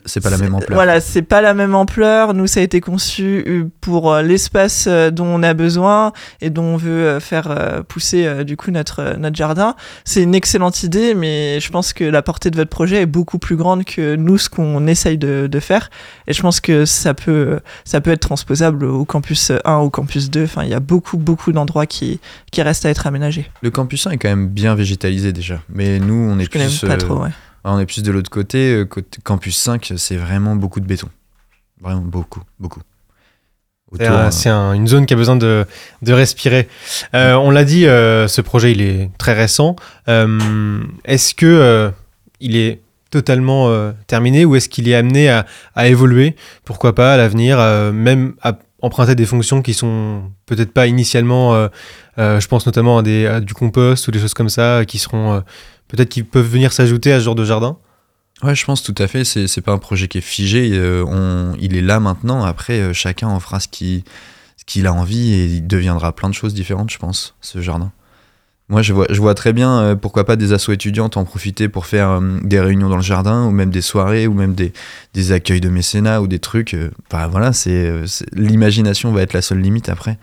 C'est 0.07 0.21
pas, 0.23 0.31
la 0.31 0.39
même 0.39 0.55
ampleur. 0.55 0.75
voilà, 0.75 1.01
c'est 1.01 1.23
pas 1.23 1.43
la 1.43 1.53
même 1.53 1.75
ampleur. 1.75 2.33
Nous, 2.33 2.47
ça 2.47 2.61
a 2.61 2.63
été 2.63 2.81
conçu 2.81 3.45
euh, 3.47 3.69
pour 3.83 4.13
euh, 4.13 4.23
l'espace 4.23 4.87
euh, 4.89 5.11
dont 5.11 5.27
on 5.27 5.43
a 5.43 5.53
besoin 5.53 6.13
et 6.41 6.49
dont 6.49 6.63
on 6.65 6.77
veut 6.79 7.21
faire 7.21 7.83
pousser 7.87 8.45
du 8.45 8.57
coup 8.57 8.71
notre 8.71 9.17
notre 9.19 9.37
jardin. 9.37 9.77
C'est 10.05 10.23
une 10.23 10.35
excellente 10.35 10.83
idée, 10.83 11.15
mais 11.15 11.61
je 11.61 11.71
pense 11.71 11.93
que 11.93 12.05
la 12.05 12.23
portée 12.23 12.51
de 12.51 12.57
votre 12.57 12.71
projet 12.71 13.03
est 13.03 13.07
beaucoup 13.07 13.39
plus 13.39 13.57
grande 13.57 13.85
que 13.85 14.17
nous 14.17 14.39
ce 14.39 14.49
qu'on 14.49 14.87
essaye 14.87 15.19
de, 15.19 15.49
de 15.51 15.61
faire. 15.61 15.91
Et 16.27 16.33
je 16.33 16.41
pense 16.41 16.61
que 16.61 16.85
ça 16.85 17.13
peut 17.15 17.61
ça 17.85 18.01
peut 18.01 18.11
être 18.11 18.21
transposable 18.21 18.85
au 18.85 19.05
campus 19.05 19.53
1, 19.65 19.77
au 19.77 19.91
campus 19.91 20.31
2. 20.31 20.45
Enfin, 20.45 20.65
il 20.65 20.71
y 20.71 20.75
a 20.75 20.81
beaucoup 20.81 21.19
beaucoup 21.19 21.53
d'endroits 21.53 21.87
qui 21.87 22.21
qui 22.51 22.63
restent 22.63 22.87
à 22.87 22.91
être 22.91 23.07
aménagés. 23.07 23.51
Le 23.63 23.71
campus 23.71 24.07
1 24.07 24.13
est 24.13 24.19
quand 24.19 24.29
même 24.29 24.49
bien 24.49 24.75
végétalisé 24.75 25.33
déjà. 25.33 25.61
Mais 25.69 25.99
nous, 25.99 26.15
on 26.15 26.39
est 26.39 26.45
Je 26.45 26.51
plus. 26.51 26.85
pas 26.87 26.97
trop. 26.97 27.23
Ouais. 27.23 27.31
On 27.65 27.79
est 27.79 27.87
plus 27.87 28.03
de 28.03 28.11
l'autre 28.13 28.31
côté. 28.31 28.73
euh. 28.75 28.89
Campus 29.25 29.57
5, 29.57 29.93
c'est 29.97 30.17
vraiment 30.17 30.57
beaucoup 30.57 30.81
de 30.81 30.87
béton. 30.87 31.09
Vraiment 31.81 32.01
beaucoup, 32.03 32.43
beaucoup. 32.59 32.81
C'est 33.97 34.07
un- 34.07 34.13
euh, 34.51 34.71
un- 34.71 34.73
une 34.75 34.87
zone 34.87 35.07
qui 35.07 35.15
a 35.15 35.17
besoin 35.17 35.37
de, 35.37 35.65
de 36.03 36.13
respirer. 36.13 36.69
Euh, 37.15 37.35
on 37.35 37.51
l'a 37.51 37.65
dit, 37.65 37.87
euh, 37.87 38.29
ce 38.29 38.41
projet 38.43 38.73
il 38.73 38.83
est 38.83 39.11
très 39.19 39.33
récent. 39.33 39.77
Euh, 40.09 40.81
est-ce 41.05 41.35
que 41.35 41.91
il 42.41 42.57
est 42.57 42.81
totalement 43.11 43.73
terminé 44.07 44.45
ou 44.45 44.55
est-ce 44.57 44.69
qu'il 44.69 44.89
est 44.89 44.95
amené 44.95 45.31
à, 45.31 45.47
à 45.75 45.89
évoluer? 45.89 46.37
Pourquoi 46.65 46.95
pas 46.95 47.15
à 47.15 47.17
l'avenir, 47.17 47.59
même 47.95 48.35
à 48.43 48.59
emprunter 48.83 49.15
des 49.15 49.25
fonctions 49.27 49.63
qui 49.63 49.73
sont 49.75 50.23
peut-être 50.47 50.73
pas 50.73 50.87
initialement. 50.87 51.69
je 52.19 52.47
pense 52.47 52.67
notamment 52.67 52.99
à, 52.99 53.03
des, 53.03 53.27
à 53.27 53.41
du 53.41 53.55
compost 53.55 54.07
ou 54.07 54.11
des 54.11 54.19
choses 54.19 54.35
comme 54.35 54.51
ça 54.51 54.83
qui 54.87 54.99
seront 54.99 55.43
peut-être 55.89 56.09
qui 56.11 56.23
peuvent 56.23 56.47
venir 56.49 56.73
s'ajouter 56.73 57.13
à 57.13 57.19
ce 57.19 57.25
genre 57.25 57.35
de 57.35 57.45
jardin. 57.45 57.77
Ouais, 58.43 58.55
je 58.55 58.65
pense 58.65 58.83
tout 58.83 58.95
à 58.99 59.09
fait. 59.09 59.25
C'est 59.25 59.49
c'est 59.49 59.61
pas 59.63 59.73
un 59.73 59.79
projet 59.79 60.07
qui 60.09 60.19
est 60.19 60.23
figé. 60.23 60.71
euh, 60.75 61.05
on, 61.07 61.57
il 61.61 61.77
est 61.77 61.83
là 61.83 61.99
maintenant. 62.01 62.45
Après, 62.45 62.79
euh, 62.81 62.93
chacun 62.93 63.27
en 63.29 63.41
fera 63.41 63.59
ce 63.61 63.67
qu'il 63.69 64.05
ce 64.57 64.65
qu'il 64.65 64.87
a 64.87 64.93
envie 64.93 65.33
et 65.33 65.45
il 65.47 65.67
deviendra 65.67 66.15
plein 66.15 66.29
de 66.29 66.35
choses 66.35 66.55
différentes, 66.55 66.91
je 66.91 66.99
pense, 66.99 67.35
ce 67.41 67.61
jardin. 67.61 67.91
Moi, 68.71 68.83
je 68.83 68.93
vois, 68.93 69.07
je 69.09 69.19
vois 69.19 69.35
très 69.35 69.55
bien, 69.55 69.81
euh, 69.81 69.95
pourquoi 69.97 70.27
pas 70.27 70.37
des 70.37 70.53
assos 70.53 70.73
étudiantes 70.73 71.17
en 71.17 71.25
profiter 71.25 71.69
pour 71.71 71.87
faire 71.87 72.21
des 72.43 72.61
réunions 72.61 72.91
dans 72.91 72.97
le 72.97 73.03
jardin, 73.03 73.47
ou 73.47 73.51
même 73.51 73.71
des 73.71 73.81
soirées, 73.81 74.27
ou 74.27 74.35
même 74.35 74.55
des, 74.55 74.75
des 75.15 75.33
accueils 75.33 75.63
de 75.63 75.71
mécénat, 75.71 76.21
ou 76.21 76.27
des 76.27 76.39
trucs. 76.39 76.77
Enfin, 77.11 77.29
voilà, 77.29 77.55
c'est- 77.55 78.05
l'imagination 78.35 79.11
va 79.11 79.23
être 79.23 79.33
la 79.33 79.41
seule 79.41 79.61
limite 79.61 79.89
après. 79.89 80.19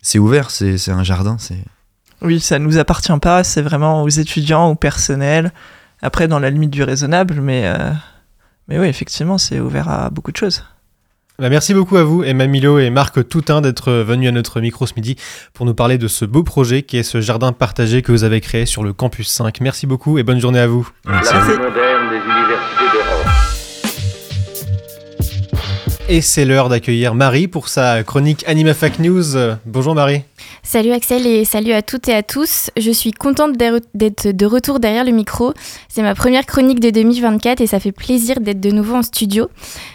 C'est 0.00 0.18
ouvert, 0.18 0.50
c'est 0.50 0.78
c'est 0.78 0.92
un 0.92 1.04
jardin. 1.04 1.36
c'est 1.38 1.58
Oui, 2.24 2.40
ça 2.40 2.58
nous 2.58 2.78
appartient 2.78 3.18
pas, 3.20 3.44
c'est 3.44 3.60
vraiment 3.60 4.02
aux 4.02 4.08
étudiants, 4.08 4.70
au 4.70 4.74
personnel. 4.74 5.52
Après, 6.00 6.26
dans 6.26 6.38
la 6.38 6.48
limite 6.48 6.70
du 6.70 6.82
raisonnable, 6.82 7.34
mais, 7.40 7.66
euh, 7.66 7.90
mais 8.66 8.78
oui, 8.78 8.86
effectivement, 8.86 9.36
c'est 9.36 9.60
ouvert 9.60 9.90
à 9.90 10.08
beaucoup 10.08 10.32
de 10.32 10.36
choses. 10.36 10.64
Bah, 11.38 11.50
merci 11.50 11.74
beaucoup 11.74 11.96
à 11.96 12.04
vous, 12.04 12.22
Emma 12.22 12.46
Milo 12.46 12.78
et 12.78 12.88
Marc 12.90 13.28
Toutin, 13.28 13.60
d'être 13.60 13.92
venus 13.92 14.28
à 14.28 14.32
notre 14.32 14.60
micro 14.60 14.86
ce 14.86 14.94
midi 14.96 15.16
pour 15.52 15.66
nous 15.66 15.74
parler 15.74 15.98
de 15.98 16.08
ce 16.08 16.24
beau 16.24 16.44
projet 16.44 16.82
qui 16.82 16.96
est 16.96 17.02
ce 17.02 17.20
jardin 17.20 17.52
partagé 17.52 18.02
que 18.02 18.12
vous 18.12 18.24
avez 18.24 18.40
créé 18.40 18.64
sur 18.66 18.84
le 18.84 18.92
campus 18.92 19.28
5. 19.28 19.60
Merci 19.60 19.86
beaucoup 19.86 20.16
et 20.16 20.22
bonne 20.22 20.40
journée 20.40 20.60
à 20.60 20.66
vous. 20.66 20.88
Merci. 21.06 21.34
La 21.34 21.40
plus 21.40 21.58
moderne 21.58 22.08
des 22.08 22.16
universités 22.16 22.84
d'Europe. 22.92 23.23
Et 26.06 26.20
c'est 26.20 26.44
l'heure 26.44 26.68
d'accueillir 26.68 27.14
Marie 27.14 27.48
pour 27.48 27.68
sa 27.68 28.02
chronique 28.04 28.44
Anima 28.46 28.74
Fact 28.74 28.98
News. 28.98 29.36
Bonjour 29.64 29.94
Marie. 29.94 30.20
Salut 30.62 30.92
Axel 30.92 31.26
et 31.26 31.46
salut 31.46 31.72
à 31.72 31.80
toutes 31.80 32.08
et 32.08 32.14
à 32.14 32.22
tous. 32.22 32.70
Je 32.76 32.90
suis 32.90 33.10
contente 33.10 33.56
d'être 33.56 34.28
de 34.28 34.46
retour 34.46 34.80
derrière 34.80 35.04
le 35.04 35.12
micro. 35.12 35.54
C'est 35.88 36.02
ma 36.02 36.14
première 36.14 36.44
chronique 36.44 36.78
de 36.80 36.90
2024 36.90 37.62
et 37.62 37.66
ça 37.66 37.80
fait 37.80 37.90
plaisir 37.90 38.40
d'être 38.40 38.60
de 38.60 38.70
nouveau 38.70 38.96
en 38.96 39.02
studio. 39.02 39.48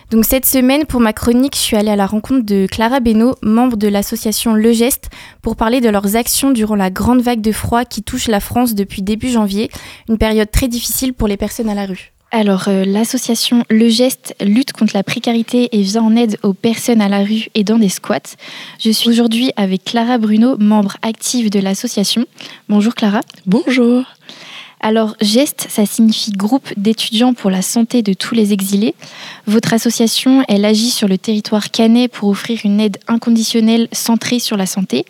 Donc 0.10 0.26
cette 0.26 0.48
semaine, 0.48 0.88
pour 0.88 1.00
ma 1.00 1.14
chronique, 1.14 1.56
je 1.56 1.62
suis 1.62 1.78
allée 1.78 1.92
à 1.92 1.96
la 1.96 2.08
rencontre 2.08 2.44
de 2.44 2.66
Clara 2.66 3.02
Beno, 3.02 3.36
membre 3.44 3.78
de 3.78 3.88
l'association 3.88 4.56
Le 4.56 4.74
Geste, 4.74 5.12
pour 5.44 5.56
parler 5.56 5.80
de 5.80 5.90
leurs 5.90 6.16
actions 6.16 6.50
durant 6.50 6.76
la 6.76 6.90
grande 6.90 7.22
vague 7.22 7.42
de 7.42 7.52
froid 7.52 7.86
qui 7.86 8.02
touche 8.02 8.28
la 8.28 8.40
France 8.40 8.74
depuis 8.74 9.04
début 9.04 9.30
janvier, 9.30 9.70
une 10.08 10.18
période 10.18 10.50
très 10.50 10.70
difficile 10.70 11.14
pour 11.14 11.28
les 11.28 11.38
personnes 11.38 11.70
à 11.70 11.76
la 11.76 11.86
rue. 11.86 12.14
Alors, 12.32 12.68
euh, 12.68 12.86
l'association 12.86 13.66
Le 13.72 13.90
Geste 13.90 14.36
lutte 14.40 14.72
contre 14.72 14.96
la 14.96 15.04
précarité 15.04 15.70
et 15.72 15.82
vient 15.82 16.04
en 16.04 16.16
aide 16.16 16.38
aux 16.44 16.54
personnes 16.54 17.02
à 17.02 17.10
la 17.10 17.24
rue 17.24 17.48
et 17.56 17.64
dans 17.64 17.80
des 17.80 17.90
squats. 17.90 18.36
Je 18.80 18.92
suis 18.92 19.10
aujourd'hui 19.10 19.52
avec 19.56 19.84
Clara 19.84 20.20
Bruno, 20.20 20.56
membre 20.60 20.98
active 21.02 21.50
de 21.50 21.60
l'association. 21.60 22.26
Bonjour 22.68 22.94
Clara. 22.94 23.22
Bonjour. 23.48 24.04
Alors, 24.80 25.16
GEST, 25.22 25.68
ça 25.70 25.88
signifie 25.88 26.32
Groupe 26.32 26.70
d'étudiants 26.78 27.34
pour 27.34 27.50
la 27.50 27.64
santé 27.64 28.04
de 28.04 28.14
tous 28.14 28.36
les 28.36 28.54
exilés. 28.54 28.94
Votre 29.48 29.74
association, 29.74 30.46
elle 30.48 30.66
agit 30.66 30.92
sur 30.92 31.08
le 31.08 31.18
territoire 31.18 31.72
canet 31.72 32.10
pour 32.12 32.30
offrir 32.30 32.60
une 32.64 32.80
aide 32.80 32.98
inconditionnelle 33.08 33.90
centrée 33.92 34.40
sur 34.40 34.56
la 34.56 34.68
santé. 34.68 35.04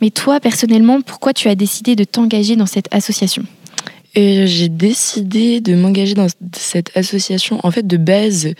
Mais 0.00 0.10
toi, 0.10 0.40
personnellement, 0.40 1.00
pourquoi 1.00 1.32
tu 1.32 1.48
as 1.48 1.54
décidé 1.54 1.96
de 1.96 2.04
t'engager 2.04 2.54
dans 2.54 2.66
cette 2.66 2.94
association? 2.94 3.44
Et 4.14 4.46
j'ai 4.46 4.68
décidé 4.68 5.60
de 5.60 5.74
m'engager 5.74 6.14
dans 6.14 6.26
cette 6.52 6.90
association. 6.96 7.60
En 7.62 7.70
fait, 7.70 7.86
de 7.86 7.96
base, 7.96 8.54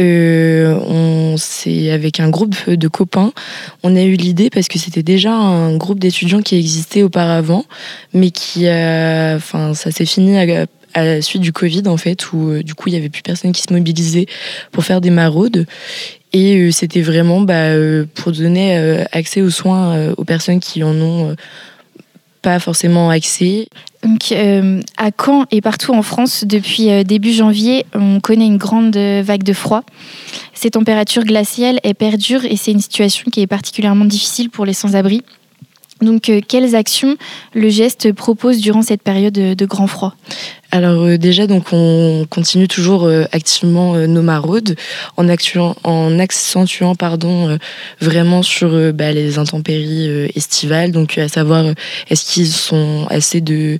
euh, 0.00 1.34
c'est 1.38 1.90
avec 1.90 2.18
un 2.18 2.28
groupe 2.28 2.68
de 2.68 2.88
copains. 2.88 3.32
On 3.82 3.94
a 3.94 4.02
eu 4.02 4.14
l'idée 4.14 4.50
parce 4.50 4.68
que 4.68 4.78
c'était 4.78 5.04
déjà 5.04 5.32
un 5.32 5.76
groupe 5.76 6.00
d'étudiants 6.00 6.42
qui 6.42 6.56
existait 6.56 7.02
auparavant, 7.02 7.64
mais 8.14 8.30
qui, 8.30 8.66
enfin, 8.66 9.74
ça 9.74 9.90
s'est 9.90 10.06
fini 10.06 10.36
à, 10.36 10.66
la 11.04 11.22
suite 11.22 11.42
du 11.42 11.52
Covid 11.52 11.82
en 11.86 11.98
fait, 11.98 12.32
où 12.32 12.48
euh, 12.48 12.62
du 12.62 12.74
coup 12.74 12.88
il 12.88 12.94
y 12.94 12.96
avait 12.96 13.10
plus 13.10 13.20
personne 13.20 13.52
qui 13.52 13.60
se 13.60 13.70
mobilisait 13.70 14.26
pour 14.72 14.82
faire 14.82 15.02
des 15.02 15.10
maraudes. 15.10 15.66
Et 16.32 16.56
euh, 16.56 16.70
c'était 16.70 17.00
vraiment 17.00 17.40
bah, 17.40 17.70
euh, 17.70 18.04
pour 18.14 18.32
donner 18.32 18.76
euh, 18.76 19.04
accès 19.12 19.40
aux 19.40 19.50
soins 19.50 19.96
euh, 19.96 20.14
aux 20.16 20.24
personnes 20.24 20.60
qui 20.60 20.82
en 20.82 20.94
ont 20.94 21.30
euh, 21.30 21.34
pas 22.46 22.60
forcément 22.60 23.10
accès. 23.10 23.66
Donc, 24.04 24.30
euh, 24.30 24.80
à 24.96 25.10
Caen 25.10 25.46
et 25.50 25.60
partout 25.60 25.92
en 25.92 26.02
France, 26.02 26.44
depuis 26.46 26.92
euh, 26.92 27.02
début 27.02 27.32
janvier, 27.32 27.84
on 27.92 28.20
connaît 28.20 28.46
une 28.46 28.56
grande 28.56 28.96
vague 28.96 29.42
de 29.42 29.52
froid. 29.52 29.82
Ces 30.54 30.70
températures 30.70 31.24
glaciales, 31.24 31.80
elles 31.82 31.96
perdurent 31.96 32.44
et 32.44 32.56
c'est 32.56 32.70
une 32.70 32.80
situation 32.80 33.28
qui 33.32 33.40
est 33.40 33.48
particulièrement 33.48 34.04
difficile 34.04 34.48
pour 34.48 34.64
les 34.64 34.74
sans-abri. 34.74 35.24
Donc, 36.00 36.28
euh, 36.28 36.40
quelles 36.46 36.74
actions 36.74 37.16
le 37.54 37.68
geste 37.70 38.12
propose 38.12 38.58
durant 38.58 38.82
cette 38.82 39.02
période 39.02 39.32
de, 39.32 39.54
de 39.54 39.66
grand 39.66 39.86
froid? 39.86 40.14
Alors 40.72 41.04
euh, 41.04 41.16
déjà, 41.16 41.46
donc 41.46 41.68
on 41.72 42.26
continue 42.28 42.68
toujours 42.68 43.04
euh, 43.04 43.24
activement 43.32 43.94
euh, 43.94 44.06
nos 44.06 44.22
maraudes 44.22 44.76
en, 45.16 45.28
accentuant 46.18 46.94
pardon, 46.94 47.48
euh, 47.48 47.56
vraiment 48.00 48.42
sur 48.42 48.74
euh, 48.74 48.92
bah, 48.92 49.12
les 49.12 49.38
intempéries 49.38 50.08
euh, 50.08 50.28
estivales. 50.34 50.92
Donc 50.92 51.18
à 51.18 51.28
savoir, 51.28 51.66
euh, 51.66 51.74
est-ce 52.10 52.24
qu'ils 52.30 52.74
ont 52.74 53.06
assez 53.08 53.40
de 53.40 53.78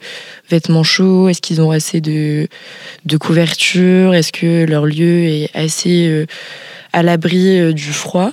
vêtements 0.48 0.84
chauds? 0.84 1.28
Est-ce 1.28 1.42
qu'ils 1.42 1.60
ont 1.60 1.70
assez 1.70 2.00
de, 2.00 2.48
de 3.04 3.16
couverture? 3.16 4.14
Est-ce 4.14 4.32
que 4.32 4.64
leur 4.64 4.86
lieu 4.86 5.24
est 5.24 5.50
assez... 5.54 6.26
à 6.96 7.02
l'abri 7.02 7.60
euh, 7.60 7.72
du 7.74 7.92
froid. 7.92 8.32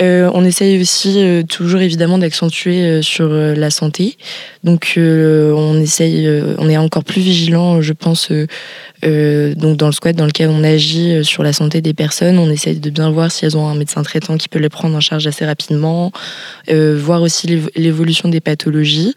Euh, 0.00 0.30
on 0.32 0.42
essaye 0.42 0.80
aussi 0.80 1.22
euh, 1.22 1.42
toujours 1.42 1.82
évidemment 1.82 2.16
d'accentuer 2.16 3.02
sur 3.02 3.28
la 3.28 3.70
santé. 3.70 4.16
Donc 4.64 4.94
on 4.96 5.78
essaye, 5.80 6.28
on 6.58 6.68
est 6.68 6.78
encore 6.78 7.04
plus 7.04 7.20
vigilant, 7.20 7.82
je 7.82 7.92
pense, 7.92 8.32
euh, 9.04 9.54
donc 9.54 9.76
dans 9.76 9.86
le 9.86 9.92
squat 9.92 10.14
dans 10.16 10.26
lequel 10.26 10.48
on 10.50 10.62
agit 10.64 11.12
euh, 11.12 11.22
sur 11.22 11.42
la 11.42 11.52
santé 11.52 11.80
des 11.80 11.94
personnes. 11.94 12.38
On 12.38 12.50
essaye 12.50 12.78
de 12.78 12.90
bien 12.90 13.10
voir 13.10 13.30
si 13.30 13.44
elles 13.44 13.56
ont 13.56 13.68
un 13.68 13.74
médecin 13.74 14.02
traitant 14.02 14.36
qui 14.36 14.48
peut 14.48 14.58
les 14.58 14.68
prendre 14.68 14.94
en 14.96 15.00
charge 15.00 15.26
assez 15.26 15.44
rapidement, 15.46 16.12
euh, 16.70 16.98
voir 17.00 17.22
aussi 17.22 17.46
l'évo- 17.46 17.70
l'évolution 17.76 18.28
des 18.28 18.40
pathologies. 18.40 19.14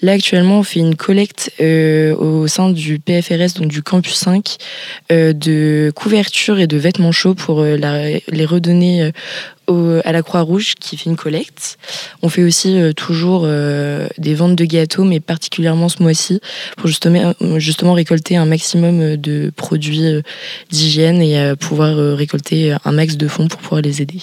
Là 0.00 0.12
actuellement, 0.12 0.58
on 0.60 0.62
fait 0.64 0.80
une 0.80 0.96
collecte 0.96 1.52
au 1.60 2.46
sein 2.48 2.70
du 2.70 2.98
PFRS, 2.98 3.54
donc 3.60 3.68
du 3.68 3.82
campus 3.82 4.14
5, 4.14 4.56
euh, 5.12 5.32
de 5.32 5.92
couvertures 5.94 6.58
et 6.58 6.66
de 6.66 6.76
vêtements 6.76 7.12
chauds 7.12 7.34
pour 7.34 7.62
les 7.64 8.44
redonner 8.44 9.12
à 10.04 10.12
la 10.12 10.22
Croix-Rouge 10.22 10.74
qui 10.78 10.96
fait 10.96 11.10
une 11.10 11.16
collecte. 11.16 11.78
On 12.22 12.28
fait 12.28 12.42
aussi 12.42 12.78
euh, 12.78 12.92
toujours 12.92 13.42
euh, 13.44 14.08
des 14.18 14.34
ventes 14.34 14.56
de 14.56 14.64
gâteaux, 14.64 15.04
mais 15.04 15.20
particulièrement 15.20 15.88
ce 15.88 16.02
mois-ci, 16.02 16.40
pour 16.76 16.86
justement, 16.86 17.34
justement 17.56 17.92
récolter 17.92 18.36
un 18.36 18.46
maximum 18.46 19.00
euh, 19.00 19.16
de 19.16 19.52
produits 19.54 20.04
euh, 20.04 20.22
d'hygiène 20.70 21.22
et 21.22 21.38
euh, 21.38 21.56
pouvoir 21.56 21.98
euh, 21.98 22.14
récolter 22.14 22.74
un 22.84 22.92
max 22.92 23.16
de 23.16 23.28
fonds 23.28 23.48
pour 23.48 23.60
pouvoir 23.60 23.82
les 23.82 24.02
aider. 24.02 24.20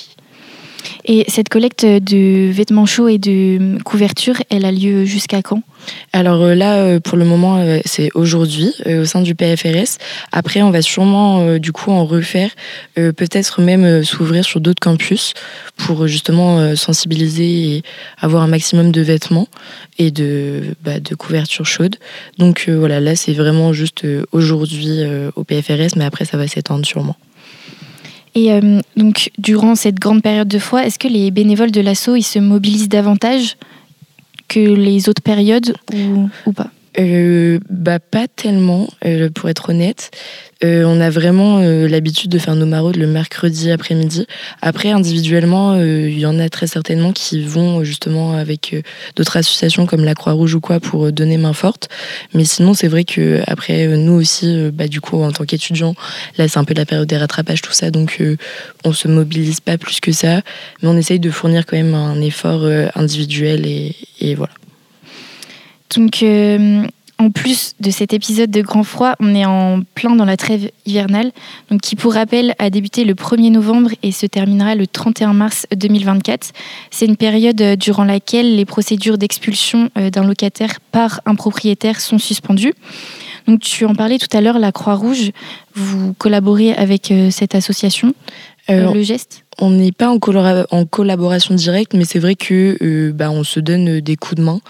Et 1.11 1.25
cette 1.27 1.49
collecte 1.49 1.83
de 1.83 2.51
vêtements 2.51 2.85
chauds 2.85 3.07
et 3.07 3.17
de 3.17 3.81
couverture, 3.83 4.35
elle 4.51 4.63
a 4.63 4.71
lieu 4.71 5.05
jusqu'à 5.05 5.41
quand? 5.41 5.63
Alors 6.13 6.43
euh, 6.43 6.53
là, 6.53 6.75
euh, 6.75 6.99
pour 6.99 7.17
le 7.17 7.25
moment, 7.25 7.57
euh, 7.57 7.79
c'est 7.83 8.11
aujourd'hui 8.13 8.75
au 8.85 9.05
sein 9.05 9.21
du 9.21 9.33
PFRS. 9.33 9.97
Après, 10.31 10.61
on 10.61 10.69
va 10.69 10.83
sûrement 10.83 11.57
du 11.57 11.71
coup 11.71 11.89
en 11.89 12.05
refaire, 12.05 12.51
peut-être 12.93 13.59
même 13.59 14.03
s'ouvrir 14.03 14.45
sur 14.45 14.61
d'autres 14.61 14.81
campus 14.81 15.33
pour 15.77 16.05
justement 16.07 16.75
sensibiliser 16.75 17.75
et 17.75 17.83
avoir 18.19 18.43
un 18.43 18.47
maximum 18.47 18.91
de 18.91 19.01
vêtements 19.01 19.47
et 19.97 20.11
de, 20.11 20.75
bah, 20.83 20.99
de 20.99 21.15
couverture 21.15 21.65
chaude. 21.65 21.95
Donc 22.37 22.69
voilà, 22.69 22.99
là 22.99 23.15
c'est 23.15 23.33
vraiment 23.33 23.73
juste 23.73 24.05
aujourd'hui 24.31 24.99
au 25.35 25.43
PFRS, 25.43 25.95
mais 25.95 26.05
après 26.05 26.25
ça 26.25 26.37
va 26.37 26.47
s'étendre 26.47 26.85
sûrement. 26.85 27.15
Et 28.35 28.51
euh, 28.51 28.79
donc, 28.95 29.31
durant 29.37 29.75
cette 29.75 29.99
grande 29.99 30.21
période 30.21 30.47
de 30.47 30.59
froid, 30.59 30.81
est-ce 30.81 30.99
que 30.99 31.07
les 31.07 31.31
bénévoles 31.31 31.71
de 31.71 31.81
l'assaut 31.81 32.15
ils 32.15 32.23
se 32.23 32.39
mobilisent 32.39 32.89
davantage 32.89 33.57
que 34.47 34.59
les 34.59 35.09
autres 35.09 35.21
périodes 35.21 35.75
ou 36.45 36.51
pas? 36.53 36.71
Euh, 36.97 37.59
bah 37.69 37.99
pas 37.99 38.27
tellement, 38.27 38.87
euh, 39.05 39.29
pour 39.29 39.49
être 39.49 39.69
honnête. 39.69 40.11
Euh, 40.63 40.83
on 40.85 40.99
a 40.99 41.09
vraiment 41.09 41.59
euh, 41.59 41.87
l'habitude 41.87 42.29
de 42.29 42.37
faire 42.37 42.55
nos 42.55 42.65
maraudes 42.65 42.97
le 42.97 43.07
mercredi 43.07 43.71
après-midi. 43.71 44.25
Après, 44.61 44.89
individuellement, 44.89 45.73
euh, 45.73 46.09
il 46.09 46.19
y 46.19 46.25
en 46.25 46.37
a 46.39 46.49
très 46.49 46.67
certainement 46.67 47.13
qui 47.13 47.41
vont 47.41 47.83
justement 47.83 48.33
avec 48.33 48.73
euh, 48.73 48.81
d'autres 49.15 49.37
associations 49.37 49.85
comme 49.85 50.03
la 50.03 50.15
Croix-Rouge 50.15 50.55
ou 50.55 50.59
quoi 50.59 50.79
pour 50.79 51.11
donner 51.13 51.37
main 51.37 51.53
forte. 51.53 51.87
Mais 52.33 52.43
sinon, 52.43 52.73
c'est 52.73 52.87
vrai 52.89 53.05
que 53.05 53.41
après, 53.47 53.87
nous 53.87 54.13
aussi, 54.13 54.69
bah, 54.73 54.87
du 54.87 54.99
coup, 54.99 55.21
en 55.21 55.31
tant 55.31 55.45
qu'étudiants, 55.45 55.95
là, 56.37 56.47
c'est 56.47 56.59
un 56.59 56.65
peu 56.65 56.73
la 56.73 56.85
période 56.85 57.07
des 57.07 57.17
rattrapages, 57.17 57.61
tout 57.61 57.71
ça, 57.71 57.91
donc 57.91 58.21
on 58.83 58.91
se 58.91 59.07
mobilise 59.07 59.59
pas 59.61 59.77
plus 59.77 59.99
que 59.99 60.11
ça. 60.11 60.41
Mais 60.81 60.89
on 60.89 60.97
essaye 60.97 61.19
de 61.19 61.29
fournir 61.29 61.65
quand 61.65 61.77
même 61.77 61.93
un 61.93 62.19
effort 62.21 62.65
individuel 62.95 63.65
et, 63.65 63.95
et 64.19 64.35
voilà. 64.35 64.53
Donc, 65.95 66.23
euh, 66.23 66.85
en 67.17 67.31
plus 67.31 67.75
de 67.79 67.89
cet 67.91 68.13
épisode 68.13 68.51
de 68.51 68.61
grand 68.61 68.83
froid, 68.83 69.13
on 69.19 69.35
est 69.35 69.45
en 69.45 69.81
plein 69.95 70.15
dans 70.15 70.25
la 70.25 70.37
trêve 70.37 70.69
hivernale, 70.85 71.31
donc 71.69 71.81
qui, 71.81 71.95
pour 71.95 72.13
rappel, 72.13 72.55
a 72.59 72.69
débuté 72.69 73.03
le 73.03 73.13
1er 73.13 73.51
novembre 73.51 73.89
et 74.03 74.11
se 74.11 74.25
terminera 74.25 74.75
le 74.75 74.87
31 74.87 75.33
mars 75.33 75.67
2024. 75.75 76.51
C'est 76.91 77.05
une 77.05 77.17
période 77.17 77.59
euh, 77.61 77.75
durant 77.75 78.05
laquelle 78.05 78.55
les 78.55 78.65
procédures 78.65 79.17
d'expulsion 79.17 79.89
euh, 79.97 80.09
d'un 80.09 80.23
locataire 80.23 80.79
par 80.91 81.21
un 81.25 81.35
propriétaire 81.35 81.99
sont 81.99 82.19
suspendues. 82.19 82.73
Donc 83.47 83.61
tu 83.61 83.85
en 83.85 83.95
parlais 83.95 84.19
tout 84.19 84.37
à 84.37 84.41
l'heure, 84.41 84.59
la 84.59 84.71
Croix-Rouge, 84.71 85.31
vous 85.73 86.13
collaborez 86.13 86.73
avec 86.73 87.11
cette 87.31 87.55
association, 87.55 88.13
Euh, 88.69 88.89
euh, 88.89 88.93
Le 88.93 89.01
Geste 89.01 89.45
On 89.59 89.71
n'est 89.71 89.91
pas 89.91 90.09
en, 90.09 90.19
collaboration 90.19 91.55
directe, 91.55 91.93
mais 91.93 92.05
c'est 92.05 92.19
vrai 92.19 92.35
que 92.35 92.77
euh, 92.81 93.11
bah, 93.11 93.31
on 93.31 93.43
se 93.43 93.59
donne 93.59 93.99
des 93.99 94.15
coups 94.15 94.35
de 94.35 94.43
main 94.43 94.61